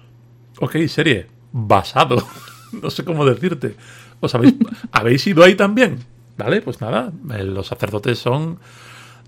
Ok, 0.61 0.77
serie. 0.89 1.27
Basado. 1.53 2.17
no 2.83 2.91
sé 2.91 3.05
cómo 3.05 3.25
decirte. 3.25 3.77
¿Os 4.21 4.35
habéis, 4.35 4.55
habéis 4.93 5.27
ido 5.27 5.43
ahí 5.45 5.55
también? 5.55 5.99
Vale, 6.37 6.61
pues 6.63 6.81
nada. 6.81 7.13
eh, 7.35 7.45
Los 7.45 7.67
sacerdotes 7.69 8.19
son 8.19 8.59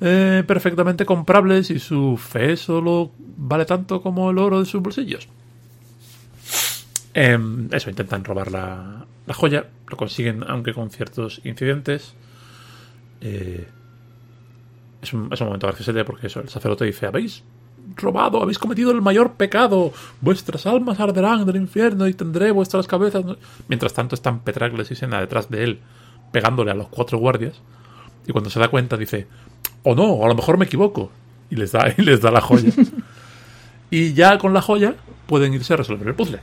eh, 0.00 0.44
perfectamente 0.46 1.04
comprables 1.04 1.70
y 1.70 1.78
su 1.78 2.16
fe 2.16 2.56
solo 2.56 3.12
vale 3.18 3.64
tanto 3.64 4.00
como 4.00 4.30
el 4.30 4.38
oro 4.38 4.60
de 4.60 4.66
sus 4.66 4.80
bolsillos. 4.80 5.28
Em, 7.12 7.68
eso, 7.72 7.90
intentan 7.90 8.24
robar 8.24 8.50
la, 8.50 9.04
la 9.26 9.34
joya. 9.34 9.66
Lo 9.88 9.96
consiguen, 9.96 10.44
aunque 10.46 10.72
con 10.72 10.90
ciertos 10.90 11.40
incidentes. 11.44 12.14
Eh, 13.20 13.66
es, 15.02 15.12
un, 15.12 15.32
es 15.32 15.40
un 15.40 15.46
momento 15.48 15.68
porque 16.06 16.26
eso, 16.26 16.40
el 16.40 16.48
sacerdote 16.48 16.84
dice: 16.84 17.06
¿Habéis 17.06 17.42
robado, 17.96 18.42
habéis 18.42 18.58
cometido 18.58 18.90
el 18.92 19.02
mayor 19.02 19.32
pecado, 19.32 19.92
vuestras 20.20 20.66
almas 20.66 21.00
arderán 21.00 21.44
del 21.44 21.56
infierno 21.56 22.06
y 22.06 22.14
tendré 22.14 22.50
vuestras 22.50 22.86
cabezas. 22.86 23.24
Mientras 23.68 23.92
tanto 23.92 24.14
están 24.14 24.40
Petracles 24.40 24.90
y 24.90 24.94
Sena 24.94 25.20
detrás 25.20 25.50
de 25.50 25.64
él, 25.64 25.80
pegándole 26.32 26.70
a 26.70 26.74
los 26.74 26.88
cuatro 26.88 27.18
guardias, 27.18 27.60
y 28.26 28.32
cuando 28.32 28.50
se 28.50 28.60
da 28.60 28.68
cuenta 28.68 28.96
dice, 28.96 29.26
o 29.84 29.94
no, 29.94 30.24
a 30.24 30.28
lo 30.28 30.34
mejor 30.34 30.58
me 30.58 30.64
equivoco, 30.66 31.10
y 31.50 31.56
les 31.56 31.72
da, 31.72 31.86
y 31.96 32.02
les 32.02 32.20
da 32.20 32.30
la 32.30 32.40
joya. 32.40 32.70
y 33.90 34.12
ya 34.14 34.38
con 34.38 34.52
la 34.54 34.62
joya 34.62 34.94
pueden 35.26 35.54
irse 35.54 35.74
a 35.74 35.76
resolver 35.76 36.06
el 36.08 36.14
puzzle. 36.14 36.40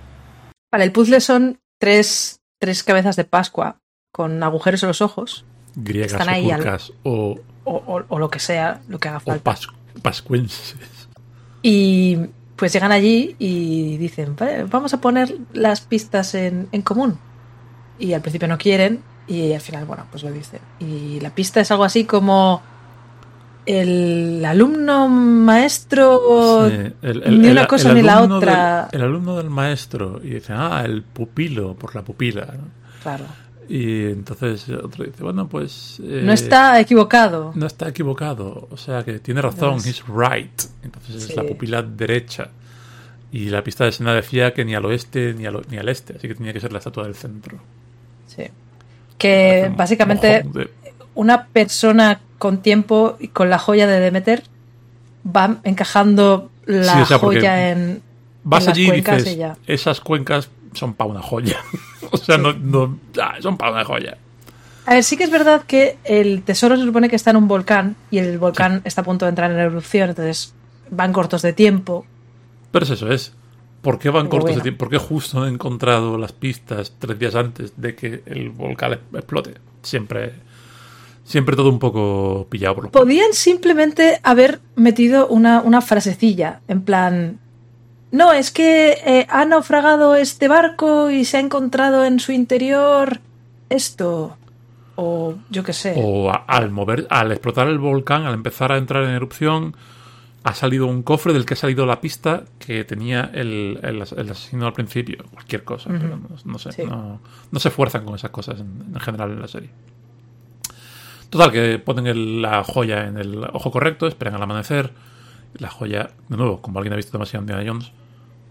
Vale, 0.71 0.83
el 0.85 0.91
puzzle 0.91 1.21
son 1.21 1.59
tres, 1.79 2.39
tres 2.59 2.83
cabezas 2.83 3.15
de 3.15 3.23
Pascua 3.23 3.77
con 4.11 4.41
agujeros 4.43 4.81
en 4.83 4.87
los 4.87 5.01
ojos 5.01 5.45
Griegas 5.75 6.13
Están 6.13 6.27
o 6.29 6.53
al- 6.53 6.79
o, 7.03 7.39
o, 7.65 7.71
o- 7.85 8.05
o 8.07 8.19
lo 8.19 8.29
que 8.29 8.39
sea, 8.39 8.81
lo 8.87 8.97
que 8.99 9.09
haga 9.09 9.17
o 9.17 9.21
falta. 9.21 9.51
pas- 9.51 9.71
pascuenses. 10.01 10.75
Y 11.61 12.17
pues 12.55 12.73
llegan 12.73 12.91
allí 12.91 13.35
y 13.39 13.97
dicen, 13.97 14.35
"Vale, 14.35 14.63
vamos 14.63 14.93
a 14.93 15.01
poner 15.01 15.35
las 15.53 15.81
pistas 15.81 16.33
en, 16.33 16.67
en 16.71 16.81
común. 16.81 17.19
Y 17.99 18.13
al 18.13 18.21
principio 18.21 18.47
no 18.47 18.57
quieren 18.57 19.03
y 19.27 19.53
al 19.53 19.61
final, 19.61 19.85
bueno, 19.85 20.05
pues 20.09 20.23
lo 20.23 20.31
dicen. 20.31 20.61
Y 20.79 21.19
la 21.19 21.29
pista 21.35 21.61
es 21.61 21.69
algo 21.71 21.83
así 21.83 22.05
como 22.05 22.61
el 23.67 24.43
alumno 24.45 25.07
maestro... 25.09 26.69
Sí, 26.69 26.93
el, 27.01 27.41
ni 27.41 27.49
una 27.49 27.67
cosa 27.67 27.93
ni 27.93 28.01
la 28.01 28.21
otra. 28.23 28.87
del- 28.91 29.01
el 29.01 29.07
alumno 29.07 29.37
del 29.37 29.49
maestro. 29.49 30.19
Y 30.23 30.29
dice, 30.35 30.53
ah, 30.55 30.83
el 30.85 31.03
pupilo, 31.03 31.73
por 31.75 31.93
la 31.95 32.01
pupila. 32.01 32.45
¿no? 32.57 32.63
Claro. 33.03 33.25
Y 33.69 34.05
entonces 34.05 34.69
otro 34.69 35.03
dice, 35.03 35.21
bueno, 35.21 35.47
pues... 35.49 35.99
eh, 36.01 36.21
No 36.23 36.31
está 36.31 36.79
equivocado. 36.79 37.51
No 37.55 37.65
está 37.67 37.89
equivocado. 37.89 38.67
O 38.71 38.77
sea 38.77 39.03
que 39.03 39.19
tiene 39.19 39.41
razón, 39.41 39.75
he's 39.85 40.03
right. 40.07 40.61
Entonces 40.83 41.23
Sí. 41.23 41.31
es 41.31 41.35
la 41.35 41.43
pupila 41.43 41.81
derecha. 41.81 42.47
Y 43.33 43.49
la 43.49 43.61
pista 43.61 43.83
de 43.83 43.89
escena 43.89 44.13
decía 44.13 44.53
que 44.53 44.63
ni 44.63 44.73
al 44.73 44.85
oeste 44.85 45.33
ni 45.33 45.45
al, 45.45 45.61
ni 45.69 45.77
al 45.77 45.89
este. 45.89 46.15
Así 46.15 46.29
que 46.29 46.35
tenía 46.35 46.53
que 46.53 46.61
ser 46.61 46.71
la 46.71 46.77
estatua 46.77 47.03
del 47.03 47.15
centro. 47.15 47.57
Sí. 48.27 48.43
Que 49.17 49.69
básicamente 49.75 50.45
una 51.15 51.45
persona 51.47 52.19
con 52.37 52.61
tiempo 52.61 53.17
y 53.19 53.29
con 53.29 53.49
la 53.49 53.59
joya 53.59 53.87
de 53.87 53.99
Demeter 53.99 54.43
va 55.25 55.57
encajando 55.63 56.49
la 56.65 56.93
Sí, 56.93 57.01
o 57.01 57.05
sea, 57.05 57.19
porque 57.19 57.39
joya 57.39 57.71
en, 57.71 58.01
Vas 58.43 58.63
en 58.63 58.67
las 58.67 58.77
allí 58.77 58.85
y 58.85 58.87
cuencas 58.89 59.17
dices, 59.17 59.33
y 59.33 59.37
ya. 59.37 59.57
esas 59.67 60.01
cuencas 60.01 60.49
son 60.73 60.93
para 60.93 61.09
una 61.09 61.21
joya. 61.21 61.57
o 62.11 62.17
sea, 62.17 62.37
no, 62.37 62.53
no 62.53 62.99
ah, 63.21 63.35
son 63.41 63.57
para 63.57 63.71
una 63.71 63.85
joya. 63.85 64.17
A 64.85 64.93
ver, 64.93 65.03
sí 65.03 65.17
que 65.17 65.25
es 65.25 65.31
verdad 65.31 65.63
que 65.63 65.97
el 66.05 66.43
tesoro 66.43 66.77
se 66.77 66.85
supone 66.85 67.09
que 67.09 67.17
está 67.17 67.31
en 67.31 67.37
un 67.37 67.49
volcán 67.49 67.97
y 68.09 68.19
el 68.19 68.37
volcán 68.37 68.81
está 68.85 69.01
a 69.01 69.03
punto 69.03 69.25
de 69.25 69.29
entrar 69.29 69.51
en 69.51 69.59
erupción, 69.59 70.09
entonces 70.09 70.53
van 70.89 71.11
cortos 71.11 71.41
de 71.41 71.51
tiempo. 71.51 72.05
Pero 72.71 72.85
es 72.85 72.91
eso, 72.91 73.11
es. 73.11 73.33
¿Por 73.81 73.99
qué 73.99 74.09
van 74.09 74.29
Pero 74.29 74.39
cortos 74.39 74.55
de 74.55 74.61
tiempo? 74.61 74.79
¿Por 74.79 74.89
qué 74.89 74.97
justo 74.97 75.43
han 75.43 75.55
encontrado 75.55 76.17
las 76.17 76.31
pistas 76.31 76.93
tres 76.97 77.19
días 77.19 77.35
antes 77.35 77.73
de 77.75 77.95
que 77.95 78.23
el 78.25 78.49
volcán 78.49 78.93
explote? 79.13 79.55
Siempre, 79.81 80.33
siempre 81.27 81.55
todo 81.57 81.69
un 81.69 81.77
poco 81.79 82.47
pillado 82.49 82.75
por 82.75 82.83
los 82.85 82.91
Podían 82.93 83.33
simplemente 83.33 84.19
haber 84.23 84.61
metido 84.75 85.27
una, 85.27 85.61
una 85.61 85.81
frasecilla, 85.81 86.61
en 86.69 86.81
plan... 86.81 87.39
No, 88.09 88.31
es 88.31 88.51
que 88.51 88.93
eh, 89.05 89.27
ha 89.29 89.43
naufragado 89.43 90.15
este 90.15 90.47
barco 90.47 91.11
y 91.11 91.25
se 91.25 91.35
ha 91.35 91.39
encontrado 91.41 92.05
en 92.05 92.21
su 92.21 92.31
interior 92.31 93.19
esto. 93.69 94.37
O 94.95 95.35
yo 95.49 95.63
qué 95.63 95.73
sé. 95.73 95.93
O 95.97 96.29
a- 96.31 96.45
al 96.47 96.71
mover, 96.71 97.05
al 97.09 97.33
explotar 97.33 97.67
el 97.67 97.77
volcán, 97.79 98.25
al 98.25 98.33
empezar 98.33 98.71
a 98.71 98.77
entrar 98.77 99.03
en 99.03 99.09
erupción, 99.09 99.75
ha 100.45 100.53
salido 100.53 100.87
un 100.87 101.03
cofre 101.03 101.33
del 101.33 101.45
que 101.45 101.55
ha 101.55 101.57
salido 101.57 101.85
la 101.85 101.99
pista 101.99 102.45
que 102.59 102.85
tenía 102.85 103.29
el, 103.33 103.77
el 103.83 104.01
as- 104.01 104.13
el 104.13 104.29
asesino 104.31 104.65
al 104.67 104.73
principio. 104.73 105.25
Cualquier 105.33 105.65
cosa, 105.65 105.89
pero 105.91 106.15
no, 106.15 106.29
no 106.45 106.57
sé. 106.59 106.71
Sí. 106.71 106.83
No, 106.85 107.19
no 107.51 107.59
se 107.59 107.67
esfuerzan 107.67 108.05
con 108.05 108.15
esas 108.15 108.31
cosas 108.31 108.61
en, 108.61 108.85
en 108.93 108.99
general 109.01 109.31
en 109.31 109.41
la 109.41 109.47
serie. 109.49 109.69
Total, 111.29 111.51
que 111.51 111.79
ponen 111.79 112.07
el- 112.07 112.41
la 112.41 112.63
joya 112.63 113.05
en 113.07 113.17
el 113.17 113.43
ojo 113.53 113.71
correcto, 113.71 114.07
esperan 114.07 114.35
al 114.35 114.43
amanecer. 114.43 114.91
La 115.57 115.69
joya, 115.69 116.11
de 116.29 116.37
nuevo, 116.37 116.61
como 116.61 116.79
alguien 116.79 116.93
ha 116.93 116.97
visto 116.97 117.11
demasiado 117.13 117.43
Indiana 117.43 117.63
Jones, 117.67 117.91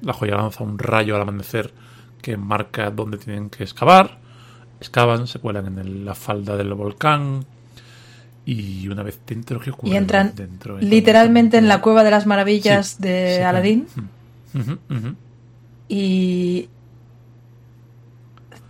la 0.03 0.13
joya 0.13 0.37
lanza 0.37 0.63
un 0.65 0.79
rayo 0.79 1.15
al 1.17 1.23
amanecer 1.23 1.73
que 2.21 2.37
marca 2.37 2.91
dónde 2.91 3.19
tienen 3.19 3.49
que 3.51 3.63
excavar. 3.65 4.19
Excavan, 4.81 5.27
se 5.27 5.39
cuelan 5.39 5.67
en 5.67 5.79
el- 5.79 6.05
la 6.05 6.15
falda 6.15 6.57
del 6.57 6.75
volcán. 6.75 7.45
Y 8.45 8.87
una 8.89 9.03
vez 9.03 9.21
dentro, 9.27 9.59
¿qué 9.59 9.71
ocurre? 9.71 9.93
Y 9.93 9.97
entran 9.97 10.33
dentro, 10.37 10.79
literalmente 10.79 11.57
en 11.59 11.67
la 11.69 11.81
cueva 11.81 12.05
de 12.05 12.11
las 12.13 12.27
maravillas 12.27 12.91
Sí, 12.91 13.03
de 13.03 13.35
sí, 13.39 13.43
Aladdin. 13.43 13.87
Ujú. 14.55 14.79
Y 15.89 16.69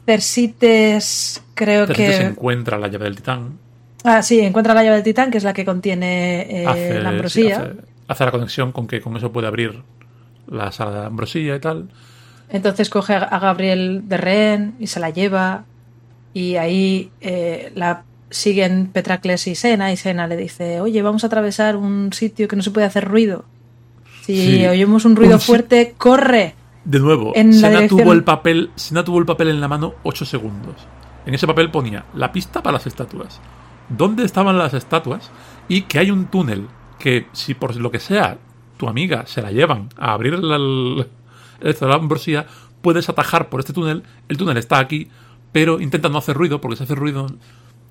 Cersites 0.07 1.42
creo 1.54 1.86
Cersites 1.86 2.18
que... 2.20 2.24
encuentra 2.26 2.78
la 2.78 2.88
llave 2.88 3.04
del 3.04 3.16
titán. 3.16 3.59
Ah, 4.09 4.22
sí, 4.22 4.40
encuentra 4.40 4.72
la 4.72 4.82
llave 4.84 4.96
del 4.96 5.04
titán, 5.04 5.30
que 5.30 5.38
es 5.38 5.44
la 5.44 5.52
que 5.52 5.64
contiene 5.64 6.62
eh, 6.62 6.66
hace, 6.66 6.94
la 6.94 7.00
sí, 7.00 7.07
ambrosía. 7.14 7.57
hace, 7.57 7.72
hace 8.09 8.24
la 8.24 8.30
conexión 8.30 8.72
con 8.72 8.86
que 8.86 9.00
con 9.00 9.16
eso 9.16 9.32
puede 9.32 9.48
abrir 9.48 9.82
la 10.48 10.70
sala 10.72 11.00
de 11.00 11.07
ambrosía 11.07 11.57
y 11.57 11.61
tal. 11.61 11.88
Entonces 12.48 12.88
coge 12.88 13.14
a 13.14 13.38
Gabriel 13.40 14.02
de 14.09 14.16
rehén 14.16 14.74
y 14.78 14.86
se 14.86 15.00
la 15.00 15.11
lleva. 15.11 15.64
Y 16.32 16.57
ahí 16.57 17.11
eh, 17.20 17.72
la 17.74 18.04
siguen 18.30 18.88
Petracles 18.92 19.46
y 19.48 19.54
Sena. 19.57 19.90
Y 19.92 19.96
Sena 19.96 20.26
le 20.28 20.36
dice: 20.36 20.80
Oye, 20.80 21.02
vamos 21.02 21.24
a 21.24 21.26
atravesar 21.26 21.76
un 21.76 22.12
sitio 22.12 22.46
que 22.46 22.54
no 22.54 22.62
se 22.62 22.70
puede 22.70 22.86
hacer 22.86 23.04
ruido. 23.09 23.44
Si 24.22 24.36
Sí. 24.59 24.66
oímos 24.66 25.04
un 25.04 25.16
ruido 25.16 25.38
fuerte, 25.40 25.94
corre. 25.98 26.54
De 26.84 27.00
nuevo, 27.00 27.32
En 27.34 27.48
la 27.48 27.54
Sena 27.57 27.68
dirección- 27.80 28.00
tuvo 28.02 28.12
el 28.12 28.22
papel, 28.22 28.70
Sena 28.76 29.02
tuvo 29.04 29.18
el 29.18 29.26
papel 29.26 29.48
en 29.48 29.61
la 29.61 29.66
mano 29.66 29.94
8 30.04 30.24
segundos. 30.24 30.76
En 31.26 31.34
ese 31.34 31.46
papel 31.48 31.70
ponía 31.72 32.04
la 32.14 32.30
pista 32.30 32.62
para 32.62 32.74
las 32.74 32.86
estatuas, 32.86 33.40
dónde 33.89 34.24
estaban 34.24 34.59
las 34.59 34.74
estatuas 34.74 35.30
y 35.68 35.82
que 35.82 35.99
hay 35.99 36.11
un 36.11 36.26
túnel 36.26 36.68
que 36.99 37.26
si 37.32 37.55
por 37.55 37.74
lo 37.76 37.91
que 37.91 38.01
sea 38.01 38.39
tu 38.76 38.89
amiga 38.89 39.26
se 39.26 39.43
la 39.43 39.53
llevan 39.53 39.89
a 39.97 40.12
abrir 40.12 40.34
esto 40.34 41.84
de 41.84 41.91
la 41.91 41.97
ambrosía, 41.97 42.47
puedes 42.82 43.09
atajar 43.09 43.49
por 43.49 43.61
este 43.61 43.72
túnel. 43.72 44.03
El 44.28 44.37
túnel 44.37 44.57
está 44.57 44.78
aquí, 44.78 45.09
pero 45.53 45.80
intenta 45.80 46.09
no 46.09 46.18
hacer 46.18 46.37
ruido 46.37 46.61
porque 46.61 46.76
si 46.76 46.84
hace 46.84 46.95
ruido 46.95 47.26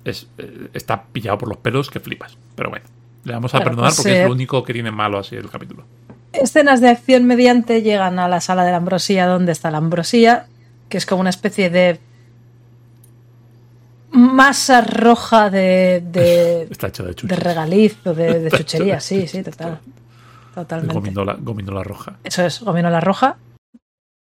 es, 0.04 0.28
eh, 0.38 0.68
está 0.72 1.04
pillado 1.04 1.38
por 1.38 1.48
los 1.48 1.58
pelos 1.58 1.90
que 1.90 2.00
flipas. 2.00 2.38
Pero 2.54 2.70
bueno, 2.70 2.86
le 3.24 3.32
vamos 3.32 3.54
a 3.54 3.58
Claro, 3.58 3.70
perdonar 3.70 3.90
pues, 3.90 3.96
porque 3.96 4.12
eh, 4.12 4.22
es 4.22 4.26
lo 4.28 4.32
único 4.34 4.62
que 4.62 4.72
tiene 4.72 4.90
malo 4.90 5.18
así 5.18 5.34
el 5.34 5.50
capítulo. 5.50 5.84
Escenas 6.32 6.80
de 6.80 6.90
acción 6.90 7.24
mediante 7.24 7.82
llegan 7.82 8.18
a 8.18 8.28
la 8.28 8.40
sala 8.40 8.64
de 8.64 8.70
la 8.70 8.76
ambrosía, 8.76 9.26
donde 9.26 9.52
está 9.52 9.70
la 9.70 9.78
ambrosía, 9.78 10.46
que 10.88 10.98
es 10.98 11.06
como 11.06 11.20
una 11.22 11.30
especie 11.30 11.70
de 11.70 11.98
masa 14.10 14.80
roja 14.80 15.50
de, 15.50 16.02
de, 16.10 16.62
Está 16.70 16.88
hecho 16.88 17.02
de 17.02 17.10
de 17.10 17.14
chuches. 17.14 17.38
regaliz 17.38 17.96
o 18.06 18.14
de, 18.14 18.50
chuchería. 18.50 19.00
Sí, 19.00 19.26
sí, 19.26 19.42
total. 19.42 19.80
Totalmente. 20.54 20.94
Gominola, 20.94 21.36
gominola 21.38 21.82
roja. 21.82 22.18
Eso 22.24 22.44
es, 22.44 22.60
gominola 22.60 23.00
roja. 23.00 23.36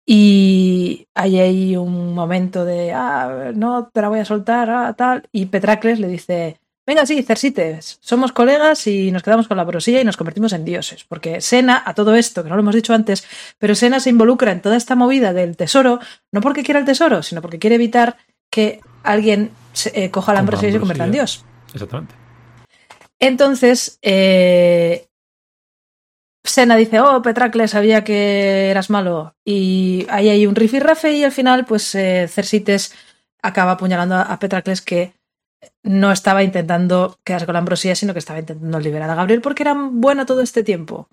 Y 0.06 1.06
hay 1.14 1.38
ahí 1.38 1.76
un 1.76 2.14
momento 2.14 2.64
de, 2.64 2.92
ah, 2.92 3.52
no 3.54 3.88
te 3.92 4.02
la 4.02 4.08
voy 4.08 4.20
a 4.20 4.24
soltar, 4.24 4.70
ah, 4.70 4.92
tal. 4.94 5.28
Y 5.32 5.46
Petracles 5.46 5.98
le 5.98 6.08
dice, 6.08 6.60
venga, 6.86 7.06
sí, 7.06 7.22
Cersites, 7.22 7.98
somos 8.00 8.32
colegas 8.32 8.86
y 8.86 9.10
nos 9.10 9.22
quedamos 9.22 9.48
con 9.48 9.56
la 9.56 9.64
brosilla 9.64 10.00
y 10.00 10.04
nos 10.04 10.16
convertimos 10.18 10.52
en 10.52 10.64
dioses. 10.64 11.04
Porque 11.04 11.40
Sena, 11.40 11.82
a 11.86 11.94
todo 11.94 12.14
esto, 12.14 12.42
que 12.42 12.50
no 12.50 12.56
lo 12.56 12.62
hemos 12.62 12.74
dicho 12.74 12.92
antes, 12.92 13.26
pero 13.58 13.74
Sena 13.74 13.98
se 14.00 14.10
involucra 14.10 14.52
en 14.52 14.60
toda 14.60 14.76
esta 14.76 14.94
movida 14.94 15.32
del 15.32 15.56
tesoro, 15.56 16.00
no 16.32 16.40
porque 16.42 16.62
quiera 16.62 16.80
el 16.80 16.86
tesoro, 16.86 17.22
sino 17.22 17.40
porque 17.40 17.58
quiere 17.58 17.76
evitar 17.76 18.18
que 18.50 18.80
alguien 19.02 19.50
eh, 19.86 20.10
coja 20.10 20.32
la 20.32 20.40
Coma 20.40 20.40
ambrosía 20.40 20.68
y 20.68 20.72
se 20.72 20.78
convierta 20.78 21.04
en 21.04 21.12
dios. 21.12 21.44
Exactamente. 21.72 22.14
Entonces, 23.18 23.98
eh, 24.02 25.08
Sena 26.44 26.76
dice, 26.76 27.00
oh, 27.00 27.22
Petracles, 27.22 27.70
sabía 27.70 28.04
que 28.04 28.70
eras 28.70 28.90
malo. 28.90 29.34
Y 29.44 30.06
ahí 30.10 30.28
hay 30.28 30.46
un 30.46 30.54
rifirrafe 30.54 31.12
y 31.12 31.24
al 31.24 31.32
final, 31.32 31.64
pues 31.64 31.94
eh, 31.94 32.28
Cersites 32.28 32.94
acaba 33.42 33.72
apuñalando 33.72 34.14
a, 34.14 34.22
a 34.22 34.38
Petracles 34.38 34.82
que 34.82 35.14
no 35.82 36.12
estaba 36.12 36.42
intentando 36.42 37.18
quedarse 37.24 37.46
con 37.46 37.54
la 37.54 37.60
ambrosía, 37.60 37.94
sino 37.94 38.12
que 38.12 38.18
estaba 38.18 38.38
intentando 38.38 38.78
liberar 38.80 39.08
a 39.10 39.14
Gabriel 39.14 39.40
porque 39.40 39.62
era 39.62 39.74
bueno 39.74 40.26
todo 40.26 40.42
este 40.42 40.62
tiempo. 40.62 41.08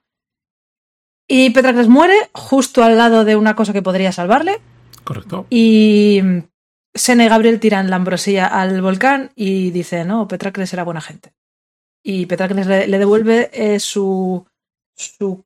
Y 1.27 1.51
Petracles 1.51 1.87
muere 1.87 2.15
justo 2.33 2.83
al 2.83 2.97
lado 2.97 3.23
de 3.23 3.37
una 3.37 3.55
cosa 3.55 3.71
que 3.71 3.81
podría 3.81 4.11
salvarle. 4.11 4.59
Correcto. 5.05 5.45
Y 5.49 6.21
Sena 6.93 7.25
y 7.25 7.29
Gabriel 7.29 7.59
tiran 7.59 7.89
la 7.89 7.95
ambrosía 7.95 8.47
al 8.47 8.81
volcán 8.81 9.31
y 9.35 9.71
dicen, 9.71 10.07
no, 10.09 10.27
Petracles 10.27 10.73
era 10.73 10.83
buena 10.83 11.01
gente. 11.01 11.33
Y 12.03 12.25
Petracles 12.25 12.67
le, 12.67 12.87
le 12.87 12.97
devuelve 12.99 13.49
eh, 13.53 13.79
su, 13.79 14.45
su 14.95 15.43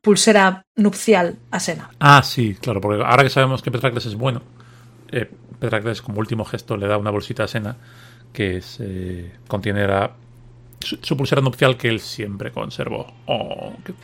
pulsera 0.00 0.64
nupcial 0.76 1.36
a 1.50 1.60
Sena. 1.60 1.90
Ah, 2.00 2.22
sí, 2.22 2.54
claro, 2.60 2.80
porque 2.80 3.02
ahora 3.04 3.22
que 3.22 3.30
sabemos 3.30 3.62
que 3.62 3.70
Petracles 3.70 4.06
es 4.06 4.14
bueno, 4.16 4.42
eh, 5.12 5.30
Petracles 5.60 6.02
como 6.02 6.18
último 6.18 6.44
gesto 6.44 6.76
le 6.76 6.86
da 6.88 6.98
una 6.98 7.10
bolsita 7.10 7.44
a 7.44 7.48
Sena 7.48 7.76
que 8.32 8.56
es, 8.56 8.78
eh, 8.80 9.32
contiene 9.46 9.86
la- 9.86 10.16
su, 10.80 10.98
su 11.00 11.16
pulsera 11.16 11.40
nupcial 11.40 11.76
que 11.76 11.88
él 11.88 12.00
siempre 12.00 12.50
conservó. 12.50 13.06
Oh, 13.26 13.72
qué. 13.84 13.94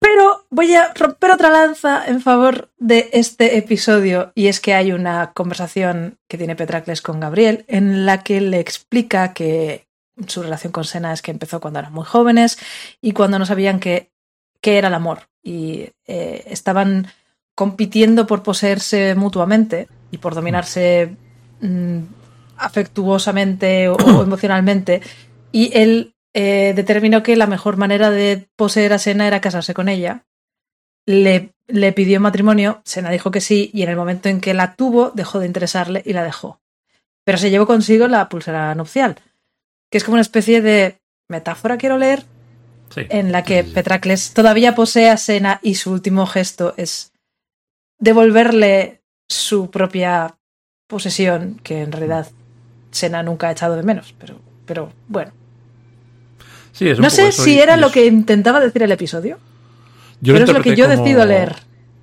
Pero 0.00 0.35
voy 0.56 0.74
a 0.74 0.94
romper 0.94 1.32
otra 1.32 1.50
lanza 1.50 2.06
en 2.06 2.22
favor 2.22 2.70
de 2.78 3.10
este 3.12 3.58
episodio 3.58 4.32
y 4.34 4.46
es 4.46 4.58
que 4.58 4.72
hay 4.72 4.90
una 4.90 5.32
conversación 5.34 6.18
que 6.28 6.38
tiene 6.38 6.56
Petracles 6.56 7.02
con 7.02 7.20
Gabriel 7.20 7.66
en 7.68 8.06
la 8.06 8.22
que 8.22 8.40
le 8.40 8.58
explica 8.58 9.34
que 9.34 9.86
su 10.26 10.42
relación 10.42 10.72
con 10.72 10.84
Sena 10.84 11.12
es 11.12 11.20
que 11.20 11.30
empezó 11.30 11.60
cuando 11.60 11.78
eran 11.80 11.92
muy 11.92 12.06
jóvenes 12.06 12.58
y 13.02 13.12
cuando 13.12 13.38
no 13.38 13.44
sabían 13.44 13.80
qué 13.80 14.10
qué 14.62 14.78
era 14.78 14.88
el 14.88 14.94
amor 14.94 15.28
y 15.42 15.90
eh, 16.06 16.44
estaban 16.46 17.08
compitiendo 17.54 18.26
por 18.26 18.42
poseerse 18.42 19.14
mutuamente 19.14 19.88
y 20.10 20.16
por 20.16 20.34
dominarse 20.34 21.14
mm, 21.60 21.98
afectuosamente 22.56 23.90
o, 23.90 23.96
o 23.96 24.22
emocionalmente 24.22 25.02
y 25.52 25.70
él 25.78 26.14
eh, 26.32 26.72
determinó 26.74 27.22
que 27.22 27.36
la 27.36 27.46
mejor 27.46 27.76
manera 27.76 28.10
de 28.10 28.48
poseer 28.56 28.94
a 28.94 28.98
Sena 28.98 29.26
era 29.26 29.42
casarse 29.42 29.74
con 29.74 29.90
ella. 29.90 30.24
Le, 31.06 31.52
le 31.68 31.92
pidió 31.92 32.20
matrimonio, 32.20 32.80
Sena 32.84 33.10
dijo 33.10 33.30
que 33.30 33.40
sí, 33.40 33.70
y 33.72 33.82
en 33.82 33.88
el 33.88 33.96
momento 33.96 34.28
en 34.28 34.40
que 34.40 34.54
la 34.54 34.74
tuvo, 34.74 35.10
dejó 35.14 35.38
de 35.38 35.46
interesarle 35.46 36.02
y 36.04 36.12
la 36.12 36.24
dejó. 36.24 36.60
Pero 37.24 37.38
se 37.38 37.50
llevó 37.50 37.66
consigo 37.66 38.06
la 38.08 38.28
pulsera 38.28 38.74
nupcial, 38.74 39.16
que 39.90 39.98
es 39.98 40.04
como 40.04 40.14
una 40.14 40.22
especie 40.22 40.60
de 40.62 40.98
metáfora, 41.28 41.76
quiero 41.78 41.96
leer, 41.98 42.24
Sí. 42.94 43.02
en 43.08 43.32
la 43.32 43.42
que. 43.42 43.64
Petracles 43.64 44.32
todavía 44.32 44.74
posee 44.76 45.10
a 45.10 45.16
Sena 45.16 45.58
y 45.62 45.74
su 45.74 45.90
último 45.92 46.24
gesto 46.26 46.72
es 46.76 47.12
devolverle 47.98 49.00
su 49.28 49.70
propia 49.70 50.36
posesión, 50.86 51.60
que 51.64 51.82
en 51.82 51.90
realidad 51.92 52.28
Sena 52.92 53.22
nunca 53.24 53.48
ha 53.48 53.52
echado 53.52 53.74
de 53.76 53.82
menos, 53.82 54.14
pero, 54.18 54.38
pero 54.66 54.92
bueno. 55.08 55.32
Sí, 56.72 56.88
es 56.88 56.98
un 56.98 57.02
No 57.02 57.08
poco 57.08 57.16
sé 57.22 57.28
eso 57.28 57.42
si 57.42 57.54
y- 57.54 57.58
era 57.58 57.76
y 57.76 57.80
lo 57.80 57.90
que 57.90 58.06
intentaba 58.06 58.60
decir 58.60 58.82
el 58.84 58.92
episodio, 58.92 59.38
yo 60.20 60.34
pero 60.34 60.44
es 60.44 60.52
lo 60.52 60.62
que 60.62 60.76
yo 60.76 60.86
como- 60.88 61.02
decido 61.02 61.24
leer. 61.24 61.56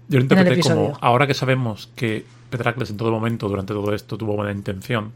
Yo 0.09 0.19
lo 0.19 0.23
interpreté 0.23 0.61
como, 0.61 0.73
episodio. 0.75 0.97
ahora 1.01 1.27
que 1.27 1.33
sabemos 1.33 1.89
que 1.95 2.25
Petracles 2.49 2.89
en 2.91 2.97
todo 2.97 3.11
momento, 3.11 3.47
durante 3.49 3.73
todo 3.73 3.93
esto, 3.93 4.17
tuvo 4.17 4.35
buena 4.35 4.51
intención, 4.51 5.11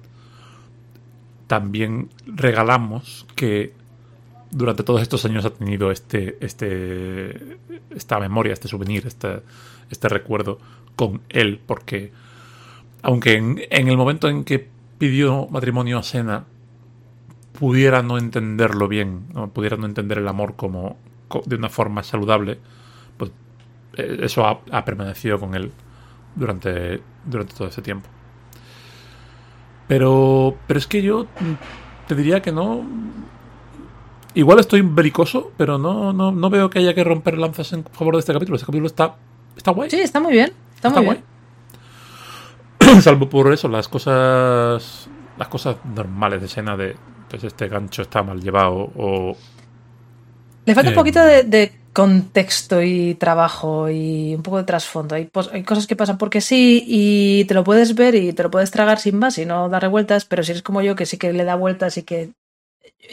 también 1.47 2.09
regalamos 2.25 3.25
que 3.35 3.73
durante 4.51 4.83
todos 4.83 5.01
estos 5.01 5.23
años 5.25 5.45
ha 5.45 5.51
tenido 5.51 5.91
este, 5.91 6.37
este, 6.41 7.57
esta 7.91 8.19
memoria, 8.19 8.53
este 8.53 8.67
souvenir, 8.67 9.05
este, 9.05 9.41
este 9.89 10.09
recuerdo 10.09 10.57
con 10.95 11.21
él, 11.29 11.59
porque 11.65 12.11
aunque 13.01 13.33
en, 13.35 13.61
en 13.69 13.87
el 13.87 13.97
momento 13.97 14.29
en 14.29 14.43
que 14.43 14.67
pidió 14.97 15.47
matrimonio 15.49 15.99
a 15.99 16.03
Sena, 16.03 16.45
pudiera 17.59 18.01
no 18.01 18.17
entenderlo 18.17 18.87
bien, 18.87 19.27
¿no? 19.33 19.49
pudiera 19.49 19.77
no 19.77 19.85
entender 19.85 20.17
el 20.17 20.27
amor 20.27 20.55
como 20.55 20.97
co- 21.27 21.43
de 21.45 21.55
una 21.55 21.69
forma 21.69 22.03
saludable, 22.03 22.57
eso 23.97 24.45
ha, 24.45 24.61
ha 24.71 24.85
permanecido 24.85 25.39
con 25.39 25.55
él 25.55 25.71
durante, 26.35 27.01
durante 27.25 27.53
todo 27.53 27.67
ese 27.67 27.81
tiempo. 27.81 28.07
Pero, 29.87 30.57
pero 30.67 30.77
es 30.77 30.87
que 30.87 31.01
yo 31.01 31.27
te 32.07 32.15
diría 32.15 32.41
que 32.41 32.51
no. 32.51 32.85
Igual 34.33 34.59
estoy 34.59 34.81
belicoso, 34.81 35.51
pero 35.57 35.77
no, 35.77 36.13
no, 36.13 36.31
no 36.31 36.49
veo 36.49 36.69
que 36.69 36.79
haya 36.79 36.93
que 36.93 37.03
romper 37.03 37.37
lanzas 37.37 37.73
en 37.73 37.83
favor 37.85 38.15
de 38.15 38.19
este 38.19 38.33
capítulo. 38.33 38.55
Este 38.55 38.65
capítulo 38.65 38.87
está, 38.87 39.15
está 39.55 39.71
guay. 39.71 39.89
Sí, 39.89 39.99
está 39.99 40.19
muy 40.19 40.33
bien, 40.33 40.51
está, 40.75 40.89
muy 40.89 41.01
bien. 41.01 41.23
guay. 42.79 43.01
Salvo 43.01 43.29
por 43.29 43.51
eso, 43.51 43.67
las 43.67 43.87
cosas. 43.87 45.09
Las 45.37 45.47
cosas 45.47 45.77
normales 45.85 46.41
de 46.41 46.47
escena 46.47 46.75
de. 46.75 46.95
Pues 47.29 47.43
este 47.43 47.67
gancho 47.67 48.01
está 48.01 48.21
mal 48.23 48.41
llevado. 48.41 48.91
O. 48.95 49.37
Le 50.67 50.75
falta 50.75 50.89
un 50.89 50.95
poquito 50.95 51.23
de, 51.23 51.43
de 51.43 51.71
contexto 51.93 52.81
y 52.83 53.15
trabajo 53.15 53.89
y 53.89 54.35
un 54.35 54.43
poco 54.43 54.57
de 54.57 54.65
trasfondo. 54.65 55.15
Hay, 55.15 55.29
hay 55.53 55.63
cosas 55.63 55.87
que 55.87 55.95
pasan 55.95 56.17
porque 56.17 56.41
sí 56.41 56.83
y 56.85 57.45
te 57.45 57.53
lo 57.53 57.63
puedes 57.63 57.95
ver 57.95 58.15
y 58.15 58.33
te 58.33 58.43
lo 58.43 58.51
puedes 58.51 58.69
tragar 58.69 58.99
sin 58.99 59.17
más 59.17 59.37
y 59.37 59.45
no 59.45 59.69
darle 59.69 59.87
vueltas, 59.87 60.25
pero 60.25 60.43
si 60.43 60.51
eres 60.51 60.61
como 60.61 60.81
yo 60.81 60.95
que 60.95 61.05
sí 61.05 61.17
que 61.17 61.31
le 61.31 61.45
da 61.45 61.55
vueltas 61.55 61.97
y 61.97 62.03
que 62.03 62.31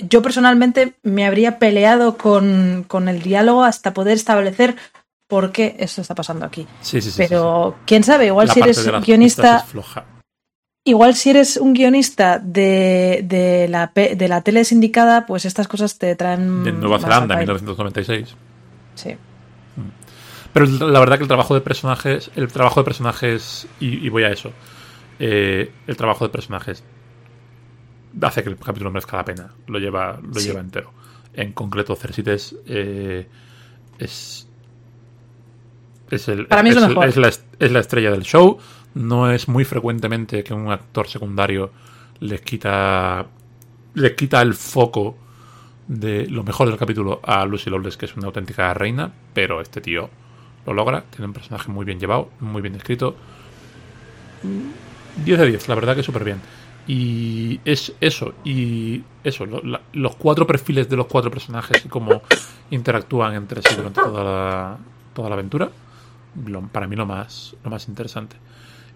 yo 0.02 0.20
personalmente 0.20 0.94
me 1.04 1.24
habría 1.26 1.60
peleado 1.60 2.16
con, 2.16 2.84
con 2.88 3.08
el 3.08 3.22
diálogo 3.22 3.62
hasta 3.62 3.94
poder 3.94 4.16
establecer 4.16 4.74
por 5.28 5.52
qué 5.52 5.76
esto 5.78 6.02
está 6.02 6.16
pasando 6.16 6.44
aquí. 6.44 6.66
Sí, 6.80 7.00
sí, 7.00 7.10
sí. 7.10 7.16
Pero 7.16 7.76
quién 7.86 8.02
sabe, 8.02 8.26
igual 8.26 8.48
La 8.48 8.54
si 8.54 8.60
eres 8.60 8.84
guionista 9.00 9.42
pistas 9.42 9.64
es 9.64 9.70
floja. 9.70 10.04
Igual 10.86 11.14
si 11.14 11.30
eres 11.30 11.56
un 11.56 11.72
guionista 11.72 12.38
de, 12.38 13.22
de, 13.24 13.68
la, 13.68 13.90
de 13.94 14.28
la 14.28 14.42
tele 14.42 14.64
sindicada, 14.66 15.24
pues 15.24 15.46
estas 15.46 15.66
cosas 15.66 15.98
te 15.98 16.14
traen... 16.14 16.62
De 16.62 16.72
Nueva 16.72 16.98
Zelanda, 16.98 17.36
al 17.36 17.40
en 17.42 17.46
pairo. 17.46 17.54
1996. 17.54 18.36
Sí. 18.94 19.16
Pero 20.52 20.66
la 20.66 21.00
verdad 21.00 21.16
que 21.16 21.22
el 21.22 21.28
trabajo 21.28 21.54
de 21.54 21.62
personajes, 21.62 22.30
el 22.36 22.48
trabajo 22.52 22.80
de 22.80 22.84
personajes, 22.84 23.66
y, 23.80 24.04
y 24.06 24.08
voy 24.10 24.24
a 24.24 24.28
eso, 24.30 24.52
eh, 25.18 25.72
el 25.86 25.96
trabajo 25.96 26.26
de 26.26 26.30
personajes 26.30 26.84
hace 28.20 28.42
que 28.44 28.50
el 28.50 28.56
capítulo 28.58 28.90
merezca 28.90 29.16
la 29.16 29.24
pena, 29.24 29.50
lo 29.66 29.78
lleva, 29.78 30.20
lo 30.22 30.38
Sí. 30.38 30.48
lleva 30.48 30.60
entero. 30.60 30.92
En 31.32 31.52
concreto, 31.52 31.96
Cersites 31.96 32.54
eh, 32.66 33.26
es, 33.98 34.46
es, 36.10 36.28
el, 36.28 36.46
Para 36.46 36.62
mí 36.62 36.68
es 36.68 36.76
lo 36.76 36.82
el- 36.82 36.88
mejor. 36.90 37.08
es 37.08 37.16
la, 37.16 37.28
es 37.28 37.72
la 37.72 37.80
estrella 37.80 38.10
del 38.12 38.22
show. 38.22 38.58
No 38.94 39.30
es 39.30 39.48
muy 39.48 39.64
frecuentemente 39.64 40.44
que 40.44 40.54
un 40.54 40.70
actor 40.70 41.08
secundario 41.08 41.70
les 42.20 42.40
quita, 42.40 43.26
les 43.94 44.12
quita 44.12 44.40
el 44.40 44.54
foco 44.54 45.16
de 45.88 46.26
lo 46.28 46.44
mejor 46.44 46.68
del 46.68 46.78
capítulo 46.78 47.20
a 47.22 47.44
Lucy 47.44 47.70
Lawless, 47.70 47.96
que 47.96 48.06
es 48.06 48.16
una 48.16 48.26
auténtica 48.26 48.72
reina, 48.72 49.12
pero 49.32 49.60
este 49.60 49.80
tío 49.80 50.08
lo 50.66 50.72
logra, 50.72 51.02
tiene 51.10 51.26
un 51.26 51.32
personaje 51.32 51.70
muy 51.70 51.84
bien 51.84 52.00
llevado, 52.00 52.30
muy 52.40 52.62
bien 52.62 52.74
escrito. 52.74 53.16
10 55.24 55.38
de 55.38 55.46
10, 55.46 55.68
la 55.68 55.74
verdad 55.74 55.96
que 55.96 56.02
súper 56.02 56.24
bien. 56.24 56.40
Y 56.86 57.60
es 57.64 57.94
eso, 58.00 58.34
y 58.44 59.02
eso, 59.22 59.46
los 59.92 60.16
cuatro 60.16 60.46
perfiles 60.46 60.88
de 60.88 60.96
los 60.96 61.06
cuatro 61.06 61.30
personajes 61.30 61.84
y 61.84 61.88
cómo 61.88 62.22
interactúan 62.70 63.34
entre 63.34 63.62
sí 63.62 63.74
durante 63.74 64.00
toda 64.00 64.24
la, 64.24 64.78
toda 65.14 65.28
la 65.30 65.34
aventura, 65.34 65.70
para 66.72 66.86
mí 66.86 66.96
lo 66.96 67.06
más, 67.06 67.56
lo 67.64 67.70
más 67.70 67.88
interesante. 67.88 68.36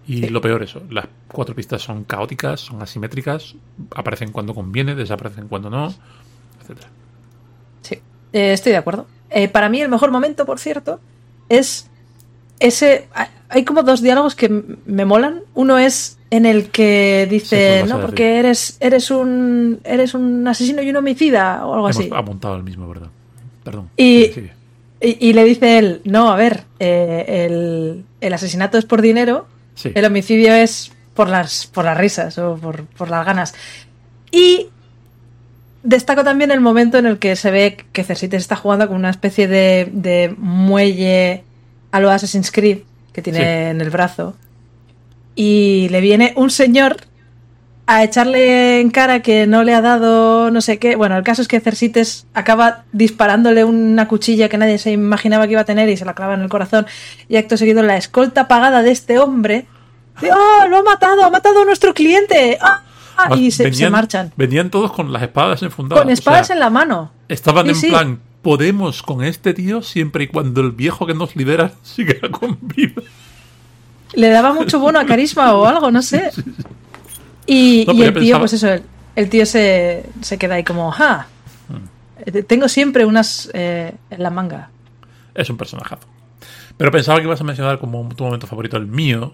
Y 0.09 0.21
Sí. 0.21 0.29
lo 0.29 0.41
peor 0.41 0.63
eso, 0.63 0.81
las 0.89 1.05
cuatro 1.27 1.53
pistas 1.53 1.81
son 1.83 2.03
caóticas, 2.03 2.61
son 2.61 2.81
asimétricas, 2.81 3.53
aparecen 3.95 4.31
cuando 4.31 4.55
conviene, 4.55 4.95
desaparecen 4.95 5.47
cuando 5.47 5.69
no, 5.69 5.93
etcétera. 6.61 6.87
Sí, 7.81 7.95
eh, 8.33 8.53
estoy 8.53 8.71
de 8.71 8.77
acuerdo. 8.79 9.05
Eh, 9.29 9.47
para 9.49 9.69
mí 9.69 9.79
el 9.81 9.89
mejor 9.89 10.09
momento, 10.11 10.45
por 10.45 10.57
cierto, 10.59 10.99
es 11.47 11.87
ese... 12.59 13.07
hay- 13.49 13.65
como 13.65 13.83
dos 13.83 14.01
diálogos 14.01 14.33
que 14.35 14.49
me 14.85 15.05
molan. 15.05 15.41
Uno 15.53 15.77
es 15.77 16.17
en 16.31 16.45
el 16.45 16.69
que 16.69 17.27
dice, 17.29 17.83
no, 17.87 17.99
porque 18.01 18.37
eres, 18.39 18.77
eres, 18.79 19.09
un, 19.11 19.79
eres 19.83 20.13
un 20.15 20.47
asesino 20.47 20.81
y 20.83 20.89
un 20.89 20.95
homicida 20.97 21.65
o 21.65 21.73
algo 21.75 21.89
Hemos 21.89 21.97
así. 21.99 22.09
apuntado 22.13 22.55
el 22.55 22.63
mismo, 22.63 22.87
¿verdad? 22.87 23.09
Perdón. 23.63 23.89
Y- 23.97 24.25
Sí, 24.25 24.33
sigue. 24.33 24.53
Y, 25.01 25.29
y 25.29 25.33
le 25.33 25.43
dice 25.45 25.77
él, 25.79 26.01
no, 26.03 26.29
a 26.31 26.35
ver, 26.35 26.63
eh, 26.79 27.45
el, 27.49 28.03
el 28.21 28.33
asesinato 28.33 28.77
es 28.77 28.83
por 28.85 29.01
dinero, 29.01 29.47
Sí. 29.79 29.91
el 29.95 30.03
homicidio 30.05 30.53
es 30.53 30.91
por 31.13 31.29
las, 31.29 31.67
por 31.67 31.85
las 31.85 31.97
risas 31.97 32.37
o 32.37 32.57
por, 32.57 32.85
por 32.85 33.09
las 33.09 33.25
ganas. 33.25 33.53
Y 34.31 34.67
destaco 35.83 36.23
también 36.23 36.51
el 36.51 36.59
momento 36.59 36.97
en 36.97 37.05
el 37.05 37.17
que 37.19 37.35
se 37.37 37.49
ve 37.51 37.85
que 37.93 38.03
Cersites 38.03 38.41
está 38.41 38.55
jugando 38.57 38.87
con 38.87 38.97
una 38.97 39.09
especie 39.09 39.47
de, 39.47 39.89
de 39.91 40.35
muelle 40.37 41.43
a 41.91 41.99
lo 42.01 42.09
Assassin's 42.11 42.51
Creed 42.51 42.79
que 43.13 43.21
tiene 43.21 43.39
Sí. 43.39 43.45
en 43.45 43.81
el 43.81 43.89
brazo. 43.89 44.35
Y 45.35 45.87
le 45.91 46.01
viene 46.01 46.33
un 46.35 46.49
señor 46.49 46.97
a 47.91 48.03
echarle 48.03 48.81
en 48.81 48.91
cara 48.91 49.23
que 49.23 49.47
no 49.47 49.63
le 49.63 49.73
ha 49.73 49.81
dado 49.81 50.51
no 50.51 50.61
sé 50.61 50.77
qué. 50.77 50.95
Bueno, 50.95 51.17
el 51.17 51.23
caso 51.23 51.41
es 51.41 51.47
que 51.47 51.59
Cersites 51.59 52.27
acaba 52.35 52.83
disparándole 52.91 53.63
una 53.63 54.07
cuchilla 54.07 54.47
que 54.47 54.59
nadie 54.59 54.77
se 54.77 54.91
imaginaba 54.91 55.47
que 55.47 55.53
iba 55.53 55.61
a 55.61 55.65
tener 55.65 55.89
y 55.89 55.97
se 55.97 56.05
la 56.05 56.13
clava 56.13 56.35
en 56.35 56.41
el 56.41 56.49
corazón. 56.49 56.85
Y 57.29 57.37
acto 57.37 57.57
seguido 57.57 57.81
la 57.81 57.97
escolta 57.97 58.47
pagada 58.47 58.83
de 58.83 58.91
este 58.91 59.17
hombre. 59.17 59.65
¡Oh, 60.21 60.67
lo 60.67 60.77
ha 60.77 60.83
matado! 60.83 61.23
¡Ha 61.23 61.31
matado 61.31 61.63
a 61.63 61.65
nuestro 61.65 61.95
cliente! 61.95 62.59
¡Ah! 62.61 62.83
ah", 63.17 63.35
y 63.35 63.49
se, 63.49 63.89
marchan. 63.89 64.33
Venían 64.37 64.69
todos 64.69 64.91
con 64.91 65.11
las 65.11 65.23
espadas 65.23 65.63
enfundadas. 65.63 66.03
Con 66.03 66.11
o 66.11 66.13
espadas 66.13 66.45
sea, 66.45 66.53
en 66.53 66.59
la 66.59 66.69
mano. 66.69 67.11
Estaban 67.27 67.65
Sí, 67.65 67.69
en 67.71 67.75
sí. 67.75 67.87
plan, 67.87 68.19
podemos 68.43 69.01
con 69.01 69.23
este 69.23 69.55
tío 69.55 69.81
siempre 69.81 70.25
y 70.25 70.27
cuando 70.27 70.61
el 70.61 70.73
viejo 70.73 71.07
que 71.07 71.15
nos 71.15 71.35
lidera 71.35 71.71
siga 71.81 72.29
con 72.29 72.59
vida. 72.61 73.01
Le 74.13 74.29
daba 74.29 74.53
mucho 74.53 74.79
bono 74.79 74.99
a 74.99 75.07
carisma 75.07 75.55
o 75.55 75.65
algo, 75.65 75.89
no 75.89 76.03
sé. 76.03 76.29
Y, 77.49 77.83
No, 77.87 77.93
y 77.93 77.97
pero 77.97 78.07
el 78.07 78.13
tío, 78.13 78.21
pensaba- 78.21 78.39
pues 78.39 78.53
eso, 78.53 78.67
el, 78.69 78.83
el 79.15 79.29
tío 79.29 79.45
se, 79.45 80.05
se 80.21 80.37
queda 80.37 80.55
ahí 80.55 80.63
como, 80.63 80.91
¡ja! 80.91 81.27
Mm. 81.67 82.27
Eh, 82.37 82.43
Tengo 82.43 82.67
siempre 82.69 83.05
unas 83.05 83.49
eh, 83.53 83.93
en 84.09 84.23
la 84.23 84.29
manga. 84.29 84.69
Es 85.33 85.49
un 85.49 85.57
personajazo. 85.57 86.07
Pero 86.77 86.91
pensaba 86.91 87.17
que 87.19 87.25
ibas 87.25 87.41
a 87.41 87.43
mencionar 87.43 87.79
como 87.79 88.07
tu 88.15 88.23
momento 88.23 88.47
favorito 88.47 88.77
el 88.77 88.85
mío, 88.87 89.33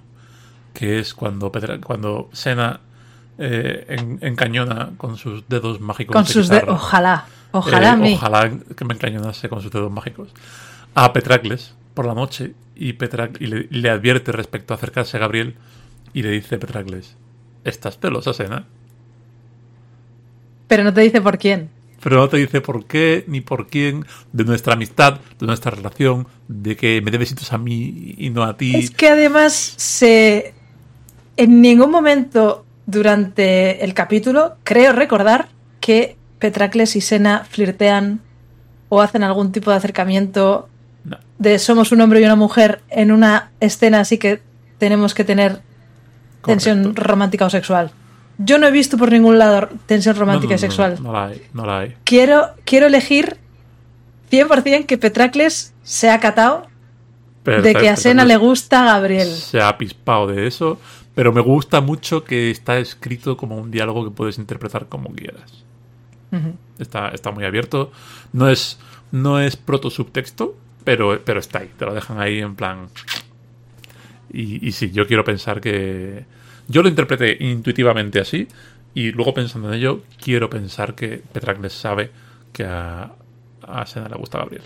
que 0.74 1.00
es 1.00 1.14
cuando, 1.14 1.52
Petra- 1.52 1.80
cuando 1.82 2.30
Sena 2.34 2.80
eh, 3.38 3.86
en- 3.90 4.20
encañona 4.22 4.92
con 4.98 5.18
sus 5.18 5.48
dedos 5.50 5.80
mágicos. 5.82 6.14
Con 6.14 6.24
de 6.26 6.32
sus 6.32 6.48
de... 6.48 6.56
guitarra. 6.56 6.74
Ojalá, 6.74 7.26
ojalá 7.52 7.88
Eh, 7.88 7.92
a 7.92 7.96
mí. 7.98 8.14
Ojalá 8.14 8.52
que 8.76 8.86
me 8.86 8.94
encañonase 8.94 9.50
con 9.50 9.62
sus 9.62 9.72
dedos 9.72 9.92
mágicos. 9.92 10.30
A 10.96 11.12
Petracles 11.12 11.76
por 11.94 12.06
la 12.06 12.14
noche 12.14 12.54
y, 12.76 12.94
Petrac- 12.94 13.38
y 13.42 13.48
le, 13.48 13.68
y 13.70 13.76
le 13.82 13.90
advierte 13.90 14.32
respecto 14.32 14.74
a 14.74 14.78
acercarse 14.78 15.18
a 15.18 15.20
Gabriel 15.20 15.56
y 16.14 16.24
le 16.24 16.30
dice 16.32 16.58
Petracles, 16.58 17.16
¿estás 17.66 18.00
celosa, 18.00 18.34
Sena? 18.34 18.66
Pero 20.68 20.84
no 20.84 20.94
te 20.94 21.02
dice 21.02 21.22
por 21.22 21.38
quién. 21.38 21.70
Pero 22.02 22.18
no 22.18 22.30
te 22.30 22.38
dice 22.38 22.62
por 22.62 22.86
qué 22.86 23.24
ni 23.28 23.42
por 23.42 23.68
quién, 23.68 24.06
de 24.32 24.44
nuestra 24.44 24.74
amistad, 24.74 25.20
de 25.40 25.46
nuestra 25.48 25.72
relación, 25.72 26.28
de 26.48 26.76
que 26.76 27.02
me 27.02 27.12
debes 27.12 27.36
a 27.52 27.58
mí 27.58 28.16
y 28.18 28.30
no 28.30 28.44
a 28.44 28.58
ti. 28.58 28.76
Es 28.76 28.92
que 28.92 29.10
además 29.10 29.74
se... 29.78 30.54
En 31.38 31.62
ningún 31.62 31.92
momento 31.92 32.64
durante 32.86 33.84
el 33.84 33.94
capítulo 33.94 34.56
creo 34.64 34.94
recordar 34.94 35.50
que 35.82 36.16
Petracles 36.40 36.96
y 36.96 37.02
Sena 37.02 37.46
flirtean 37.50 38.22
o 38.90 39.02
hacen 39.02 39.24
algún 39.24 39.52
tipo 39.52 39.72
de 39.72 39.78
acercamiento 39.78 40.70
No. 41.04 41.18
de 41.40 41.60
somos 41.60 41.92
un 41.92 42.02
hombre 42.02 42.22
y 42.22 42.24
una 42.24 42.36
mujer 42.36 42.82
en 42.90 43.12
una 43.12 43.52
escena 43.60 44.00
así 44.00 44.18
que 44.18 44.42
tenemos 44.78 45.14
que 45.14 45.24
tener 45.24 45.62
tensión 46.46 46.96
romántica 46.96 47.46
o 47.46 47.50
sexual. 47.50 47.92
Yo 48.38 48.58
no 48.58 48.68
he 48.68 48.72
visto 48.72 48.98
por 48.98 49.12
ningún 49.12 49.40
lado 49.40 49.70
tensión 49.86 50.16
romántica 50.16 50.54
No, 50.54 50.54
y 50.54 50.56
no, 50.56 50.60
sexual. 50.60 50.98
No, 51.02 51.14
la 51.14 51.26
hay, 51.28 51.42
no 51.54 51.66
la 51.66 51.80
hay. 51.80 51.96
Quiero, 52.04 52.50
quiero 52.66 52.88
elegir 52.88 53.38
100% 54.32 54.86
que 54.86 54.98
Petracles 54.98 55.74
se 55.84 56.10
ha 56.10 56.20
catado 56.20 56.68
Pero 57.44 57.62
de 57.62 57.74
que 57.76 57.90
a 57.90 57.96
Sena 57.96 58.26
le 58.26 58.38
gusta 58.38 58.84
Gabriel. 58.84 59.30
Se 59.30 59.62
ha 59.62 59.78
pispado 59.78 60.28
de 60.28 60.48
eso, 60.48 60.80
pero 61.14 61.32
me 61.32 61.42
gusta 61.42 61.82
mucho 61.82 62.24
que 62.24 62.52
está 62.52 62.78
escrito 62.78 63.38
como 63.38 63.58
un 63.58 63.72
diálogo 63.72 64.04
que 64.04 64.12
puedes 64.12 64.38
interpretar 64.38 64.88
como 64.88 65.14
quieras. 65.14 65.64
Está, 66.80 67.10
está 67.10 67.32
muy 67.32 67.46
abierto. 67.46 67.94
No 68.34 68.50
es, 68.50 68.78
no 69.12 69.40
es 69.40 69.56
proto-subtexto, 69.56 70.58
pero, 70.84 71.22
pero 71.24 71.40
está 71.40 71.60
ahí. 71.60 71.72
Te 71.78 71.86
lo 71.86 71.94
dejan 71.94 72.20
ahí 72.20 72.40
en 72.40 72.56
plan. 72.56 72.90
Y, 74.38 74.72
sí, 74.74 74.92
yo 74.92 75.08
quiero 75.08 75.24
pensar 75.24 75.62
que... 75.62 76.26
Yo 76.68 76.82
lo 76.82 76.90
interpreté 76.90 77.38
intuitivamente 77.40 78.20
así 78.20 78.48
y 78.94 79.12
luego 79.12 79.34
pensando 79.34 79.70
en 79.70 79.76
ello, 79.76 80.02
quiero 80.22 80.50
pensar 80.50 80.96
que 80.96 81.22
Petracles 81.32 81.74
sabe 81.74 82.12
que 82.52 82.66
a, 82.66 83.12
a 83.68 83.86
Sena 83.86 84.10
le 84.10 84.16
gusta 84.16 84.40
Gabriel. 84.40 84.64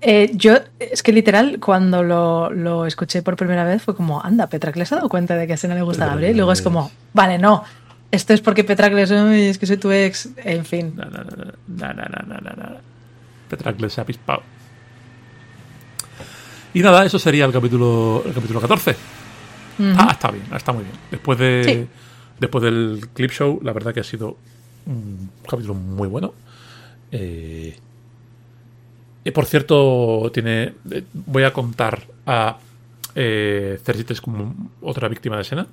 Eh, 0.00 0.30
yo, 0.34 0.54
es 0.78 1.02
que 1.02 1.12
literal, 1.12 1.58
cuando 1.60 2.02
lo, 2.02 2.50
lo, 2.50 2.86
escuché 2.86 3.22
por 3.22 3.36
primera 3.36 3.64
vez 3.64 3.82
fue 3.82 3.94
como, 3.94 4.22
anda, 4.24 4.46
Petracles 4.46 4.90
ha 4.92 4.96
dado 4.96 5.10
cuenta 5.10 5.36
de 5.36 5.46
que 5.46 5.52
a 5.52 5.56
Sena 5.56 5.74
le 5.74 5.82
gusta 5.82 6.06
Gabriel. 6.06 6.32
Y 6.32 6.36
luego 6.36 6.52
es 6.52 6.62
como, 6.62 6.90
vale, 7.12 7.38
no, 7.38 7.62
esto 8.10 8.32
es 8.32 8.40
porque 8.40 8.64
Petracles, 8.64 9.10
es 9.10 9.58
que 9.58 9.66
soy 9.66 9.76
tu 9.76 9.90
ex, 9.92 10.30
en 10.38 10.64
fin. 10.64 10.94
No, 10.96 11.04
no, 11.04 11.22
no, 11.22 11.34
no, 11.66 11.92
no, 11.92 12.26
no, 12.26 12.40
no, 12.40 12.50
no. 12.56 12.76
Petracles 13.48 13.92
se 13.92 14.00
ha 14.00 14.04
pispado. 14.04 14.42
Y 16.74 16.80
nada, 16.82 17.04
eso 17.04 17.18
sería 17.18 17.44
el 17.44 17.52
capítulo, 17.52 18.22
el 18.24 18.32
capítulo 18.32 18.60
14. 18.60 18.90
Ujú. 18.90 19.88
Ah, 19.98 20.08
está 20.12 20.30
bien, 20.30 20.44
está 20.54 20.72
muy 20.72 20.84
bien. 20.84 20.96
Después 21.10 21.38
de 21.38 21.64
Sí. 21.64 21.86
después 22.38 22.62
del 22.62 23.08
clip 23.12 23.30
show, 23.32 23.58
la 23.62 23.72
verdad 23.72 23.92
que 23.92 24.00
ha 24.00 24.04
sido 24.04 24.36
un 24.86 25.30
capítulo 25.48 25.74
muy 25.74 26.06
bueno. 26.08 26.32
Eh, 27.12 27.76
y 29.24 29.30
por 29.32 29.46
cierto, 29.46 30.30
tiene 30.32 30.74
eh, 30.90 31.04
voy 31.12 31.42
a 31.42 31.52
contar 31.52 32.02
a 32.26 32.56
eh, 33.14 33.80
Cersites 33.84 34.20
como 34.20 34.54
otra 34.80 35.08
víctima 35.08 35.36
de 35.36 35.42
escena. 35.42 35.66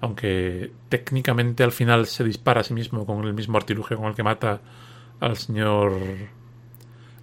Aunque 0.00 0.72
técnicamente 0.88 1.62
al 1.62 1.72
final 1.72 2.06
se 2.06 2.22
dispara 2.24 2.60
a 2.60 2.64
sí 2.64 2.74
mismo 2.74 3.06
con 3.06 3.24
el 3.24 3.32
mismo 3.34 3.56
artilugio 3.56 3.96
con 3.96 4.06
el 4.06 4.14
que 4.14 4.22
mata 4.22 4.60
al 5.20 5.36
señor 5.36 5.92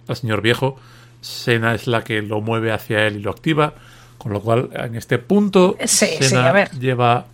al 0.08 0.16
señor 0.16 0.42
viejo. 0.42 0.76
Sena 1.24 1.74
es 1.74 1.86
la 1.86 2.04
que 2.04 2.20
lo 2.22 2.40
mueve 2.42 2.70
hacia 2.72 3.06
él 3.06 3.16
y 3.16 3.20
lo 3.20 3.30
activa. 3.30 3.72
Con 4.18 4.32
lo 4.32 4.40
cual, 4.40 4.70
en 4.74 4.94
este 4.94 5.18
punto, 5.18 5.76
Sí, 5.84 6.06
sí, 6.18 6.24
Sena 6.24 6.48
a 6.48 6.52
ver. 6.52 6.70
lleva 6.78 7.26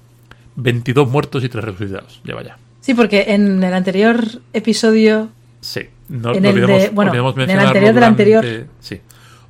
22 0.57 1.09
muertos 1.09 1.43
y 1.45 1.49
3 1.49 1.65
resucitados. 1.65 2.21
Lleva 2.25 2.43
ya. 2.43 2.57
Sí, 2.81 2.95
porque 2.95 3.25
en 3.29 3.63
el 3.63 3.75
anterior 3.75 4.25
episodio, 4.53 5.29
Sí. 5.61 5.81
No, 6.09 6.33
En 6.35 6.43
no 6.43 6.49
el 6.49 6.67
de- 6.67 6.89
bueno, 6.89 7.11
olvidemos 7.11 7.37
en 7.37 7.51
el 7.51 7.59
anterior 7.61 7.95
del 7.95 8.05
anterior. 8.05 8.45
Sí. 8.81 9.01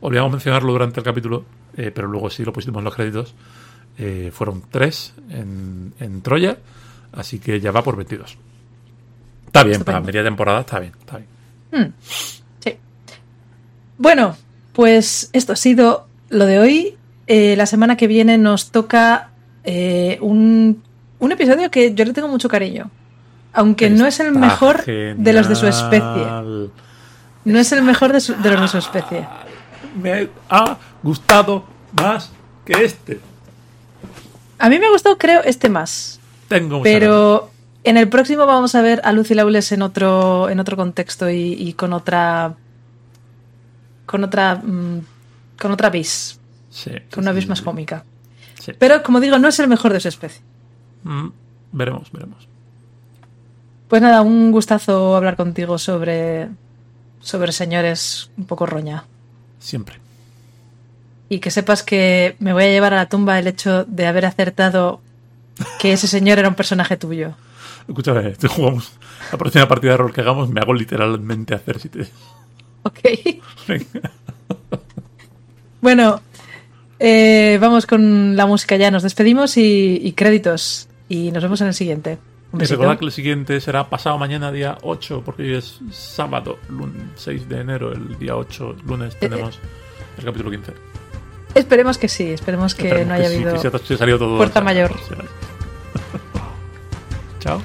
Olvidamos 0.00 0.32
mencionarlo 0.32 0.72
durante 0.72 0.98
el 1.00 1.04
capítulo, 1.04 1.44
eh, 1.76 1.90
pero 1.94 2.08
luego 2.08 2.28
sí 2.30 2.44
lo 2.44 2.52
pusimos 2.52 2.78
en 2.80 2.84
los 2.84 2.94
créditos. 2.94 3.34
Eh, 3.98 4.30
fueron 4.32 4.62
3 4.70 5.14
en, 5.30 5.92
en 6.00 6.20
Troya, 6.22 6.56
así 7.12 7.38
que 7.38 7.60
ya 7.60 7.70
va 7.70 7.82
por 7.84 7.96
22. 7.96 8.36
Está 9.46 9.62
bien, 9.64 9.84
para 9.84 10.00
media 10.00 10.22
temporada 10.24 10.60
está 10.60 10.80
bien, 10.80 10.92
está 10.98 11.18
bien. 11.18 11.94
sí. 12.02 12.39
Bueno, 14.00 14.34
pues 14.72 15.28
esto 15.34 15.52
ha 15.52 15.56
sido 15.56 16.06
lo 16.30 16.46
de 16.46 16.58
hoy. 16.58 16.96
Eh, 17.26 17.54
la 17.56 17.66
semana 17.66 17.96
que 17.98 18.06
viene 18.06 18.38
nos 18.38 18.70
toca 18.72 19.28
eh, 19.64 20.16
un, 20.22 20.82
un 21.18 21.32
episodio 21.32 21.70
que 21.70 21.92
yo 21.94 22.04
le 22.06 22.14
tengo 22.14 22.28
mucho 22.28 22.48
cariño. 22.48 22.90
Aunque 23.52 23.90
no 23.90 24.06
es 24.06 24.18
el 24.20 24.32
mejor 24.32 24.84
de 25.18 25.32
los 25.34 25.48
de 25.48 25.54
su 25.56 25.66
especie. 25.66 26.26
No 27.44 27.58
es 27.58 27.72
el 27.72 27.82
mejor 27.82 28.12
de, 28.14 28.20
su- 28.20 28.34
de 28.36 28.50
los 28.50 28.60
de 28.62 28.68
su 28.68 28.78
especie. 28.78 29.26
Me 30.00 30.28
ha 30.48 30.78
gustado 31.02 31.64
más 31.92 32.30
que 32.64 32.84
este. 32.84 33.20
A 34.58 34.68
mí 34.70 34.78
me 34.78 34.86
ha 34.86 34.90
gustado, 34.90 35.18
creo, 35.18 35.42
este 35.42 35.68
más. 35.68 36.20
Tengo 36.48 36.80
ganas. 36.80 36.84
Pero 36.84 37.50
En 37.84 37.96
el 37.96 38.08
próximo 38.08 38.46
vamos 38.46 38.74
a 38.74 38.82
ver 38.82 39.00
a 39.04 39.12
Lucy 39.12 39.34
Lawless 39.34 39.72
en 39.72 39.82
otro, 39.82 40.48
en 40.48 40.58
otro 40.60 40.76
contexto 40.76 41.28
y, 41.30 41.52
y 41.54 41.72
con 41.74 41.92
otra. 41.92 42.54
Con 44.10 44.24
otra. 44.24 44.56
mm, 44.56 45.02
con 45.60 45.70
otra 45.70 45.88
vis. 45.88 46.40
Sí. 46.68 46.90
Con 47.12 47.22
una 47.22 47.32
vis 47.32 47.46
más 47.46 47.62
cómica. 47.62 48.04
Sí. 48.58 48.72
Pero 48.76 49.04
como 49.04 49.20
digo, 49.20 49.38
no 49.38 49.46
es 49.46 49.60
el 49.60 49.68
mejor 49.68 49.92
de 49.92 50.00
su 50.00 50.08
especie. 50.08 50.42
Mm, 51.04 51.28
veremos, 51.70 52.10
veremos. 52.10 52.48
Pues 53.88 54.02
nada, 54.02 54.22
un 54.22 54.50
gustazo 54.50 55.14
hablar 55.14 55.36
contigo 55.36 55.78
sobre. 55.78 56.48
sobre 57.20 57.52
señores 57.52 58.32
un 58.36 58.46
poco 58.46 58.66
roña. 58.66 59.04
Siempre. 59.60 60.00
Y 61.28 61.38
que 61.38 61.52
sepas 61.52 61.84
que 61.84 62.34
me 62.40 62.52
voy 62.52 62.64
a 62.64 62.68
llevar 62.68 62.92
a 62.94 62.96
la 62.96 63.08
tumba 63.08 63.38
el 63.38 63.46
hecho 63.46 63.84
de 63.84 64.08
haber 64.08 64.26
acertado 64.26 65.00
que 65.78 65.92
ese 65.92 66.08
señor 66.08 66.40
era 66.40 66.48
un 66.48 66.56
personaje 66.56 66.96
tuyo. 66.96 67.34
Escúchame, 67.86 68.30
te 68.40 68.48
jugamos 68.48 68.90
la 69.30 69.38
próxima 69.38 69.68
partida 69.68 69.92
de 69.92 69.98
rol 69.98 70.12
que 70.12 70.22
hagamos, 70.22 70.48
me 70.48 70.60
hago 70.60 70.74
literalmente 70.74 71.54
hacer 71.54 71.78
si 71.78 71.88
te. 71.88 72.08
Ok. 72.82 72.98
Venga. 73.68 74.10
Bueno, 75.80 76.20
eh, 76.98 77.58
vamos 77.60 77.86
con 77.86 78.36
la 78.36 78.46
música 78.46 78.76
ya. 78.76 78.90
Nos 78.90 79.02
despedimos 79.02 79.56
y, 79.56 80.00
y 80.02 80.12
créditos. 80.12 80.88
Y 81.08 81.30
nos 81.32 81.42
vemos 81.42 81.60
en 81.60 81.68
el 81.68 81.74
siguiente. 81.74 82.18
Y 82.52 82.64
recordad 82.64 82.98
que 82.98 83.04
el 83.04 83.12
siguiente 83.12 83.60
será 83.60 83.88
pasado 83.88 84.18
mañana, 84.18 84.50
día 84.50 84.76
8, 84.82 85.22
porque 85.24 85.42
hoy 85.44 85.54
es 85.54 85.78
sábado, 85.92 86.58
lun- 86.68 87.12
6 87.14 87.48
de 87.48 87.60
enero, 87.60 87.92
el 87.92 88.18
día 88.18 88.36
8, 88.36 88.74
lunes, 88.86 89.16
tenemos 89.20 89.60
el 90.18 90.24
capítulo 90.24 90.50
15. 90.50 90.72
Esperemos 91.54 91.96
que 91.96 92.08
sí, 92.08 92.24
esperemos 92.32 92.74
que 92.74 92.88
Esperemos 92.88 93.08
no 93.08 93.14
haya 93.14 93.28
sí, 93.28 93.36
habido. 93.36 93.52
que 93.54 93.60
se 93.60 93.68
ha- 93.68 93.78
se 93.78 93.94
ha 93.94 93.98
salido 93.98 94.18
todo 94.18 94.36
Puerta 94.36 94.60
mayor. 94.60 94.92
sí. 95.08 95.14
Chao. 97.40 97.62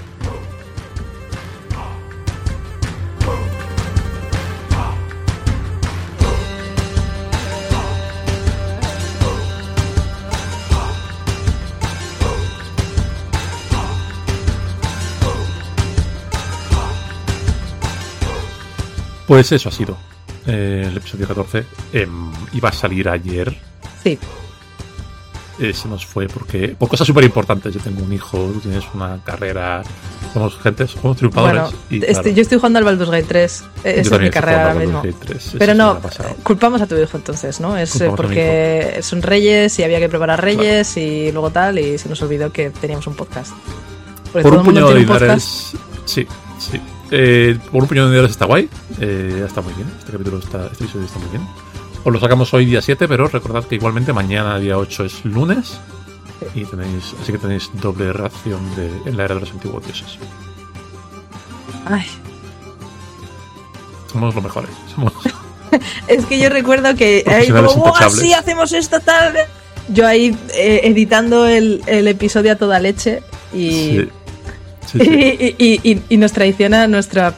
Pues 19.28 19.51
eso 19.51 19.69
ha 19.69 19.71
sido 19.71 19.97
eh, 20.47 20.86
el 20.88 20.97
episodio 20.97 21.28
14. 21.28 21.65
Em, 21.93 22.32
iba 22.53 22.69
a 22.69 22.73
salir 22.73 23.09
ayer, 23.09 23.55
Sí, 24.03 24.19
eh, 25.57 25.73
se 25.73 25.88
nos 25.88 26.05
fue 26.05 26.28
porque 26.28 26.76
por 26.78 26.89
cosas 26.89 27.07
súper 27.07 27.23
importantes. 27.23 27.73
Yo 27.73 27.80
tengo 27.80 28.03
un 28.03 28.11
hijo, 28.11 28.38
tú 28.38 28.59
tienes 28.59 28.84
una 28.93 29.19
carrera, 29.23 29.84
somos 30.34 30.57
gente, 30.59 30.86
somos 30.88 31.15
triunfadores. 31.15 31.61
bueno, 31.61 31.78
y, 31.89 32.03
este- 32.05 32.34
yo 32.34 32.41
estoy 32.41 32.57
jugando 32.57 32.80
al 32.80 32.86
Baldur's 32.86 33.09
Gate 33.09 33.26
3. 33.28 33.61
yo 33.61 33.89
Esa 33.89 34.15
es 34.15 34.21
mi 34.21 34.30
carrera 34.30 34.67
ahora 34.67 34.80
mismo. 34.80 34.99
al 34.99 35.05
Gate 35.11 35.26
3, 35.26 35.45
eso 35.47 35.57
Pero 35.57 35.73
no, 35.73 36.01
culpamos 36.43 36.82
a 36.82 36.88
tu 36.88 36.97
hijo 36.97 37.17
entonces, 37.17 37.59
¿no? 37.61 37.78
Es 37.78 37.95
eh, 37.95 37.99
Culpamos 37.99 38.17
porque 38.17 38.99
son 39.01 39.21
reyes 39.21 39.80
y 39.80 39.84
había 39.84 39.99
que 39.99 40.09
preparar 40.09 40.41
reyes 40.41 40.97
y 40.97 41.32
luego 41.32 41.51
tal, 41.51 41.80
y 41.80 41.97
se 41.97 42.09
nos 42.09 42.21
olvidó 42.21 42.51
que 42.51 42.69
teníamos 42.71 43.07
un 43.07 43.15
podcast. 43.15 43.53
Porque 44.34 44.43
Por 44.43 44.51
todo 44.51 44.59
un 44.59 44.65
puñado 44.65 44.93
de 44.93 45.03
podcast. 45.05 45.76
Sí, 46.05 46.28
sí. 46.59 46.82
Eh, 47.18 47.57
por 47.72 47.82
un 47.82 47.88
puñado 47.88 48.09
de 48.09 48.16
dinares 48.16 48.32
está 48.32 48.45
guay. 48.45 48.70
Eh, 48.99 49.43
está 49.47 49.61
muy 49.61 49.74
bien. 49.74 49.88
Este 49.97 50.11
capítulo 50.11 50.39
está, 50.39 50.68
este 50.70 50.84
episodio 50.84 51.05
está 51.05 51.20
muy 51.20 51.30
bien. 51.30 51.47
Os 52.03 52.13
lo 52.13 52.20
sacamos 52.20 52.53
hoy 52.53 52.66
día 52.66 52.82
7, 52.82 53.07
pero 53.07 53.28
recordad 53.30 53.63
que 53.63 53.76
igualmente 53.76 54.11
mañana 54.11 54.59
día 54.59 54.78
8 54.78 55.05
es 55.05 55.24
lunes. 55.24 55.80
Y 56.53 56.66
tenéis, 56.66 57.16
así 57.22 57.32
que 57.32 57.38
tenéis 57.38 57.70
doble 57.82 58.11
ración 58.11 58.59
de, 58.76 58.91
en 59.09 59.16
la 59.16 59.24
era 59.24 59.36
de 59.36 59.41
los 59.41 59.51
antiguos 59.51 59.84
dioses. 59.86 60.18
Ay, 61.86 62.05
Somos 64.11 64.36
los 64.36 64.43
mejores. 64.43 64.72
Somos, 64.93 65.13
es 66.07 66.26
que 66.26 66.38
yo 66.38 66.49
recuerdo 66.49 66.95
que 66.95 67.24
ahí 67.28 67.47
como, 67.49 67.61
"Buah, 67.74 67.88
intachables". 67.91 68.20
sí, 68.20 68.34
hacemos 68.34 68.74
esto 68.74 68.99
tal. 68.99 69.36
Yo 69.88 70.05
ahí 70.05 70.38
eh, 70.53 70.82
editando 70.84 71.47
el, 71.47 71.82
el 71.88 72.07
episodio 72.09 72.51
a 72.51 72.55
toda 72.55 72.80
leche 72.80 73.22
y, 73.53 73.70
sí. 73.70 74.09
Sí, 74.86 74.99
sí. 74.99 75.55
y, 75.57 75.65
y- 75.65 75.91
y- 75.91 76.01
y 76.09 76.17
nos 76.17 76.31
traiciona 76.31 76.88
nuestra. 76.88 77.33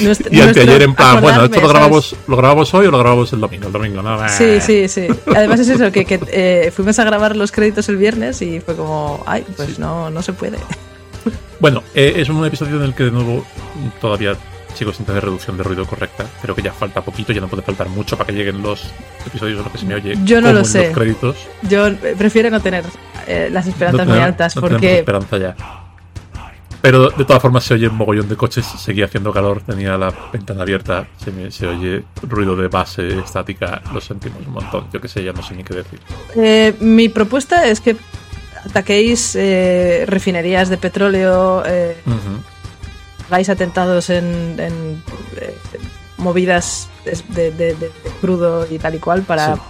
nuestra- 0.00 0.28
Y 0.34 0.40
anteayer 0.40 0.82
en 0.82 0.94
plan, 0.94 1.20
bueno, 1.20 1.44
esto 1.44 1.56
lo 1.56 1.60
¿sabes? 1.62 1.72
grabamos, 1.72 2.16
lo 2.28 2.36
grabamos 2.36 2.74
hoy 2.74 2.86
o 2.86 2.90
lo 2.90 2.98
grabamos 2.98 3.32
el 3.32 3.40
domingo. 3.40 3.66
El 3.66 3.72
domingo, 3.72 4.02
¿no? 4.02 4.28
Sí, 4.28 4.60
sí, 4.60 4.88
sí. 4.88 5.06
Además 5.34 5.60
es 5.60 5.68
eso, 5.70 5.90
que, 5.90 6.04
que, 6.04 6.20
eh, 6.32 6.70
fuimos 6.74 6.98
a 6.98 7.04
grabar 7.04 7.36
los 7.36 7.50
créditos 7.52 7.88
el 7.88 7.96
viernes 7.96 8.40
y 8.42 8.60
fue 8.60 8.76
como, 8.76 9.22
ay, 9.26 9.44
pues 9.56 9.70
Sí. 9.70 9.74
no, 9.78 10.10
no 10.10 10.22
se 10.22 10.32
puede. 10.32 10.58
Bueno, 11.58 11.82
eh, 11.94 12.14
es 12.16 12.28
un 12.28 12.44
episodio 12.46 12.76
en 12.76 12.82
el 12.82 12.94
que 12.94 13.04
de 13.04 13.10
nuevo 13.10 13.44
todavía 14.00 14.34
sigo 14.74 14.92
sin 14.92 15.04
tener 15.04 15.24
reducción 15.24 15.56
de 15.58 15.64
ruido 15.64 15.84
correcta. 15.84 16.24
Creo 16.40 16.54
que 16.54 16.62
ya 16.62 16.72
falta 16.72 17.02
poquito, 17.02 17.32
ya 17.32 17.40
no 17.40 17.48
puede 17.48 17.62
faltar 17.62 17.88
mucho 17.88 18.16
para 18.16 18.28
que 18.28 18.32
lleguen 18.34 18.62
los 18.62 18.84
episodios 19.26 19.58
en 19.58 19.64
los 19.64 19.72
que 19.72 19.78
se 19.78 19.84
me 19.84 19.94
oye. 19.96 20.14
Yo 20.24 20.40
no 20.40 20.52
lo 20.52 20.64
sé. 20.64 20.86
Los 20.86 20.94
créditos. 20.94 21.36
Yo 21.68 21.88
eh, 21.88 22.14
prefiero 22.16 22.48
no 22.50 22.60
tener 22.60 22.84
eh, 23.26 23.48
las 23.52 23.66
esperanzas 23.66 24.06
No 24.06 24.14
muy 24.14 24.22
altas 24.22 24.54
no 24.56 24.62
porque 24.62 25.00
esperanza 25.00 25.36
ya. 25.38 25.54
Pero 26.82 27.10
de 27.10 27.24
todas 27.24 27.42
formas 27.42 27.64
se 27.64 27.74
oye 27.74 27.88
un 27.88 27.96
mogollón 27.96 28.28
de 28.28 28.36
coches, 28.36 28.64
seguía 28.64 29.04
haciendo 29.04 29.32
calor, 29.32 29.60
tenía 29.62 29.98
la 29.98 30.14
ventana 30.32 30.62
abierta, 30.62 31.06
se, 31.22 31.30
me- 31.30 31.50
se 31.50 31.66
oye 31.66 32.04
ruido 32.22 32.56
de 32.56 32.68
base 32.68 33.18
estática, 33.18 33.82
lo 33.92 34.00
sentimos 34.00 34.38
un 34.46 34.54
montón, 34.54 34.86
yo 34.92 35.00
qué 35.00 35.08
sé, 35.08 35.22
ya 35.22 35.32
no 35.32 35.42
sé 35.42 35.54
ni 35.54 35.62
qué 35.64 35.74
decir. 35.74 36.00
eh, 36.36 36.74
mi 36.80 37.08
propuesta 37.10 37.66
es 37.66 37.80
que 37.80 37.96
ataquéis 38.64 39.36
eh, 39.36 40.04
refinerías 40.06 40.68
de 40.70 40.78
petróleo, 40.78 41.62
eh, 41.66 41.96
Ujú. 42.06 42.40
hagáis 43.28 43.48
atentados 43.50 44.08
en, 44.08 44.24
en, 44.58 45.02
eh, 45.36 45.54
movidas 46.16 46.88
de, 47.34 47.50
de- 47.52 47.74
de- 47.74 47.90
crudo 48.22 48.66
y 48.70 48.78
tal 48.78 48.94
y 48.94 48.98
cual 48.98 49.22
para 49.22 49.54
Sí. 49.56 49.60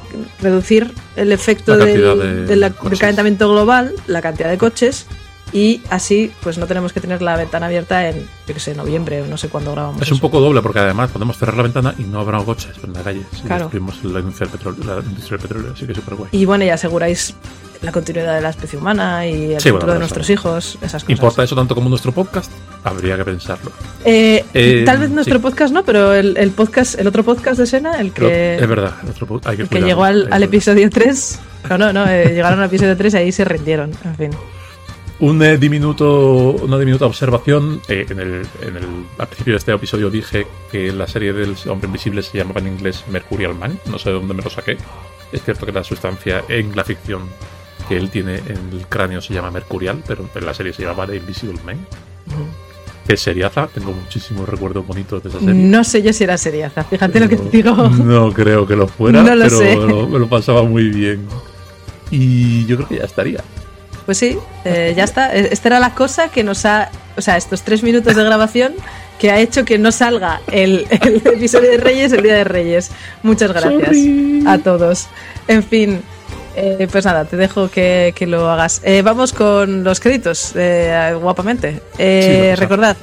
reducir 0.41 0.93
el 1.17 1.31
efecto 1.33 1.77
del, 1.77 2.47
del 2.47 2.75
calentamiento 2.99 3.49
global, 3.51 3.95
la 4.07 4.21
cantidad 4.23 4.49
de 4.51 4.59
coches 4.59 5.07
y 5.53 5.83
así 5.91 6.31
pues 6.43 6.59
no 6.59 6.67
tenemos 6.67 6.93
que 6.93 7.01
tener 7.01 7.23
la 7.23 7.37
ventana 7.37 7.67
abierta 7.67 8.09
en, 8.09 8.27
yo 8.47 8.55
que 8.55 8.61
sé, 8.61 8.75
noviembre 8.75 9.23
o 9.23 9.27
no 9.27 9.37
sé 9.37 9.49
cuándo 9.49 9.73
grabamos. 9.73 10.01
Es 10.03 10.11
un 10.13 10.21
poco 10.21 10.41
doble 10.41 10.63
porque 10.63 10.79
además 10.81 11.11
podemos 11.11 11.37
cerrar 11.39 11.57
la 11.57 11.63
ventana 11.65 11.95
y 11.99 12.03
no 12.05 12.21
habrá 12.21 12.39
coches 12.45 12.73
en 12.83 12.93
la 12.93 13.01
calle. 13.03 13.23
Si 13.35 13.43
Claro. 13.43 13.71
la 13.73 14.21
industria 14.21 14.49
del 14.49 14.59
petróleo, 14.59 15.03
petróleo 15.41 15.73
así 15.75 15.87
que 15.87 15.95
súper 15.95 16.15
guay. 16.15 16.29
Y 16.33 16.45
bueno, 16.45 16.65
y 16.65 16.71
aseguráis 16.71 17.35
la 17.83 17.93
continuidad 17.93 18.35
de 18.35 18.43
la 18.43 18.51
especie 18.51 18.79
humana 18.79 19.27
y 19.27 19.55
el 19.55 19.61
Sí, 19.61 19.71
futuro 19.71 19.87
bueno, 19.87 19.93
de 19.95 19.99
nuestros 20.01 20.29
hijos, 20.29 20.75
esas 20.83 21.03
cosas. 21.03 21.09
¿Importa 21.11 21.43
eso 21.45 21.57
tanto 21.57 21.75
como 21.75 21.89
nuestro 21.89 22.13
podcast? 22.13 22.51
Habría 22.85 23.17
que 23.17 23.25
pensarlo. 23.25 23.73
Eh, 24.05 24.45
Eh, 24.53 24.83
tal 24.85 24.99
vez 24.99 25.09
nuestro 25.11 25.37
sí. 25.37 25.43
podcast 25.43 25.73
no, 25.73 25.83
pero 25.85 26.13
el, 26.13 26.37
el 26.37 26.51
podcast, 26.51 26.99
el 27.01 27.07
otro 27.07 27.23
podcast 27.25 27.59
de 27.59 27.67
Sena, 27.67 27.99
el 28.01 28.11
Pero 28.11 28.29
que, 28.29 28.57
es 28.57 28.69
verdad, 28.69 28.93
po- 29.27 29.41
hay 29.45 29.57
que, 29.57 29.63
el 29.63 29.69
que 29.71 29.81
llegó 29.81 30.05
al, 30.05 30.43
episodio 30.43 30.91
3. 30.91 31.39
No, 31.71 31.79
no, 31.79 31.93
no, 31.93 32.07
eh, 32.07 32.27
llegaron 32.35 32.59
al 32.59 32.67
episodio 32.67 32.97
3 32.99 33.15
y 33.15 33.17
ahí 33.17 33.33
se 33.33 33.45
rindieron. 33.47 33.93
En 34.05 34.15
fin. 34.17 34.31
Un 35.21 35.43
eh, 35.43 35.59
diminuto, 35.59 36.53
una 36.53 36.79
diminuta 36.79 37.05
observación. 37.07 37.81
eh, 37.89 38.07
en 38.09 38.19
el, 38.21 38.47
en 38.63 38.77
el, 38.77 38.85
al 39.19 39.27
principio 39.27 39.53
de 39.53 39.59
este 39.59 39.73
episodio 39.73 40.09
dije 40.11 40.47
que 40.73 40.93
la 40.93 41.07
serie 41.07 41.33
del 41.35 41.55
Hombre 41.69 41.89
Invisible 41.89 42.23
se 42.23 42.39
llamaba 42.39 42.61
en 42.61 42.69
inglés 42.69 43.05
Mercurial 43.11 43.55
Man. 43.55 43.79
No 43.87 43.99
sé 43.99 44.09
de 44.11 44.15
dónde 44.15 44.33
me 44.33 44.43
lo 44.43 44.49
saqué. 44.49 44.79
Es 45.31 45.43
cierto 45.45 45.67
que 45.67 45.73
la 45.73 45.85
sustancia 45.85 46.43
en 46.49 46.75
la 46.75 46.85
ficción 46.85 47.23
que 47.89 47.97
él 47.99 48.09
tiene 48.09 48.37
en 48.37 48.71
el 48.73 48.87
cráneo 48.89 49.21
se 49.21 49.35
llama 49.35 49.51
Mercurial, 49.51 50.03
pero 50.07 50.25
en 50.35 50.47
la 50.47 50.55
serie 50.55 50.73
se 50.73 50.83
llama 50.85 51.07
The 51.07 51.17
Invisible 51.17 51.59
Man. 51.67 51.87
Que 53.07 53.15
es 53.15 53.21
seriaza. 53.21 53.67
Tengo 53.67 53.93
muchísimos 53.93 54.49
recuerdos 54.49 54.87
bonitos 54.87 55.23
de 55.23 55.29
esa 55.29 55.39
serie. 55.39 55.55
No 55.55 55.85
sé 55.85 56.01
yo 56.03 56.13
si 56.15 56.25
era 56.25 56.39
seriaza, 56.39 56.83
fíjate 56.85 57.21
lo 57.21 57.29
que 57.29 57.37
te 57.37 57.59
digo. 57.59 57.75
No 57.91 58.33
creo 58.33 58.67
que 58.67 58.75
lo 58.75 58.87
fuera, 58.89 59.23
No 59.25 59.35
lo 59.35 59.45
pero 59.45 59.59
sé. 59.59 59.77
Lo, 59.77 60.09
me 60.09 60.19
lo 60.19 60.29
pasaba 60.29 60.63
muy 60.63 60.89
bien. 60.89 61.27
Y 62.11 62.65
yo 62.67 62.77
creo 62.77 62.89
que 62.89 62.97
ya 62.99 63.05
estaría. 63.05 63.45
Pues 64.11 64.19
sí, 64.19 64.37
eh, 64.65 64.93
ya 64.97 65.05
está. 65.05 65.33
Eh, 65.37 65.51
Esta 65.53 65.69
era 65.69 65.79
la 65.79 65.95
cosa 65.95 66.31
que 66.31 66.43
nos 66.43 66.65
ha. 66.67 66.91
O 67.17 67.21
sea, 67.23 67.37
estos 67.37 67.63
tres 67.63 67.85
minutos 67.85 68.17
de 68.17 68.25
grabación 68.25 68.75
que 69.21 69.31
ha 69.31 69.39
hecho 69.39 69.65
que 69.65 69.79
no 69.79 69.93
salga 69.93 70.41
el, 70.51 70.85
el 70.91 71.17
episodio 71.25 71.71
de 71.71 71.77
Reyes 71.77 72.11
el 72.13 72.25
día 72.25 72.35
de 72.35 72.43
Reyes. 72.43 72.91
Muchas 73.23 73.53
gracias 73.53 73.73
Sorry. 73.85 74.43
a 74.49 74.59
todos. 74.59 75.07
En 75.47 75.63
fin. 75.63 76.03
eh, 76.57 76.89
pues 76.91 77.05
nada, 77.05 77.25
te 77.25 77.37
dejo 77.37 77.71
que, 77.71 78.13
que 78.17 78.27
lo 78.27 78.51
hagas. 78.51 78.81
Eh, 78.83 79.03
vamos 79.03 79.33
con 79.33 79.85
los 79.85 80.01
créditos, 80.01 80.55
eh, 80.57 81.15
guapamente. 81.23 81.81
Eh, 81.97 82.55
Sí, 82.57 82.61
recordad, 82.61 82.97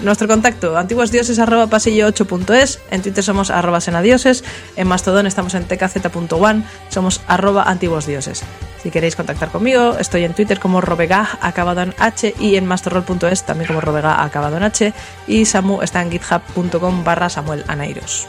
nuestro 0.00 0.26
contacto, 0.28 0.76
antiguosdioses 0.76 1.38
arroba 1.38 1.66
pasillo 1.66 2.08
8.es, 2.08 2.80
en 2.90 3.02
Twitter 3.02 3.22
somos 3.22 3.50
arroba 3.50 3.80
senadioses, 3.80 4.44
en 4.76 4.88
Mastodon 4.88 5.26
estamos 5.26 5.54
en 5.54 5.64
tkz.one, 5.64 6.64
somos 6.88 7.20
arroba 7.26 7.64
antiguosdioses. 7.64 8.42
Si 8.82 8.90
queréis 8.90 9.14
contactar 9.14 9.50
conmigo, 9.50 9.96
estoy 9.98 10.24
en 10.24 10.34
Twitter 10.34 10.58
como 10.58 10.80
robega 10.80 11.38
acabado 11.40 11.82
en 11.82 11.94
h 11.98 12.34
y 12.40 12.56
en 12.56 12.66
masterrol.es 12.66 13.44
también 13.44 13.68
como 13.68 13.80
robega 13.80 14.24
acabado 14.24 14.56
en 14.56 14.64
h 14.64 14.92
y 15.28 15.44
Samu 15.44 15.82
está 15.82 16.02
en 16.02 16.10
github.com 16.10 17.04
barra 17.04 17.28
Samuel 17.28 17.64
Anairos. 17.68 18.26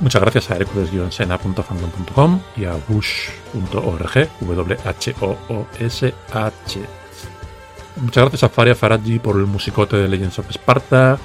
Muchas 0.00 0.22
gracias 0.22 0.50
a 0.50 0.56
hercules-sena.fandom.com 0.56 2.40
y 2.56 2.66
a 2.66 2.74
wush.org, 2.88 4.28
w 4.40 4.76
h 4.84 5.14
o 5.20 5.36
o 5.48 5.66
s 5.80 6.14
h 6.32 6.97
Muchas 8.00 8.22
gracias 8.22 8.44
a 8.44 8.48
Faria 8.48 8.74
Faraji 8.74 9.18
por 9.18 9.36
el 9.36 9.44
musicote 9.46 9.96
de 9.96 10.08
Legends 10.08 10.38
of 10.38 10.50
Sparta. 10.50 11.18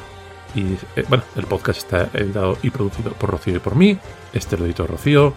Y 0.56 0.74
eh, 0.96 1.06
bueno, 1.08 1.24
el 1.36 1.46
podcast 1.46 1.80
está 1.80 2.10
editado 2.14 2.58
y 2.62 2.70
producido 2.70 3.12
por 3.14 3.32
Rocío 3.32 3.56
y 3.56 3.60
por 3.60 3.76
mí. 3.76 3.98
Este 4.34 4.58
lo 4.58 4.66
editó 4.66 4.86
Rocío. 4.88 5.34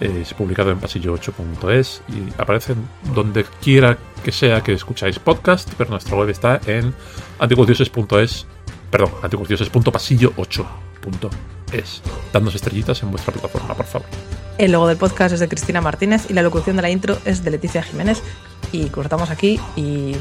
Eh, 0.00 0.20
es 0.22 0.34
publicado 0.34 0.72
en 0.72 0.80
pasillo8.es 0.80 2.02
y 2.08 2.28
aparece 2.40 2.74
donde 3.14 3.44
quiera 3.62 3.96
que 4.24 4.32
sea 4.32 4.60
que 4.62 4.72
escucháis 4.72 5.20
podcast, 5.20 5.70
pero 5.78 5.90
nuestra 5.90 6.16
web 6.16 6.30
está 6.30 6.60
en 6.66 6.92
antiguosdioses.es, 7.38 8.46
perdón, 8.90 9.12
antiguosdioses.pasillo8.es. 9.22 12.02
Dadnos 12.32 12.54
estrellitas 12.54 13.02
en 13.02 13.10
vuestra 13.10 13.32
plataforma, 13.32 13.74
por 13.74 13.86
favor. 13.86 14.06
El 14.58 14.72
logo 14.72 14.88
del 14.88 14.96
podcast 14.96 15.34
es 15.34 15.40
de 15.40 15.48
Cristina 15.48 15.80
Martínez 15.80 16.26
y 16.28 16.32
la 16.32 16.42
locución 16.42 16.76
de 16.76 16.82
la 16.82 16.90
intro 16.90 17.16
es 17.24 17.44
de 17.44 17.52
Leticia 17.52 17.82
Jiménez. 17.82 18.22
Y 18.72 18.86
cortamos 18.86 19.30
aquí 19.30 19.60
y 19.76 20.16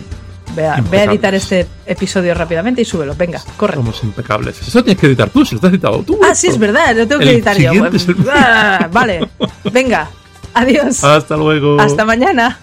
ve 0.55 0.67
a, 0.67 0.77
editar 1.03 1.33
este 1.33 1.67
episodio 1.85 2.33
rápidamente 2.33 2.81
y 2.81 2.85
súbelo. 2.85 3.15
Venga, 3.15 3.41
corre. 3.57 3.75
Somos 3.75 4.03
impecables. 4.03 4.61
Eso 4.61 4.83
tienes 4.83 4.99
que 4.99 5.07
editar 5.07 5.29
tú, 5.29 5.45
si 5.45 5.55
lo 5.55 5.61
has 5.61 5.69
editado 5.73 6.03
tú. 6.03 6.19
Ah, 6.23 6.35
sí, 6.35 6.47
es 6.47 6.57
verdad, 6.57 6.95
lo 6.95 7.07
tengo 7.07 7.21
que 7.21 7.31
editar 7.31 7.57
yo. 7.57 7.71
el- 7.71 8.15
Ah, 8.29 8.89
vale, 8.91 9.27
venga, 9.71 10.09
adiós. 10.53 11.03
Hasta 11.03 11.35
luego. 11.37 11.79
Hasta 11.79 12.05
mañana. 12.05 12.59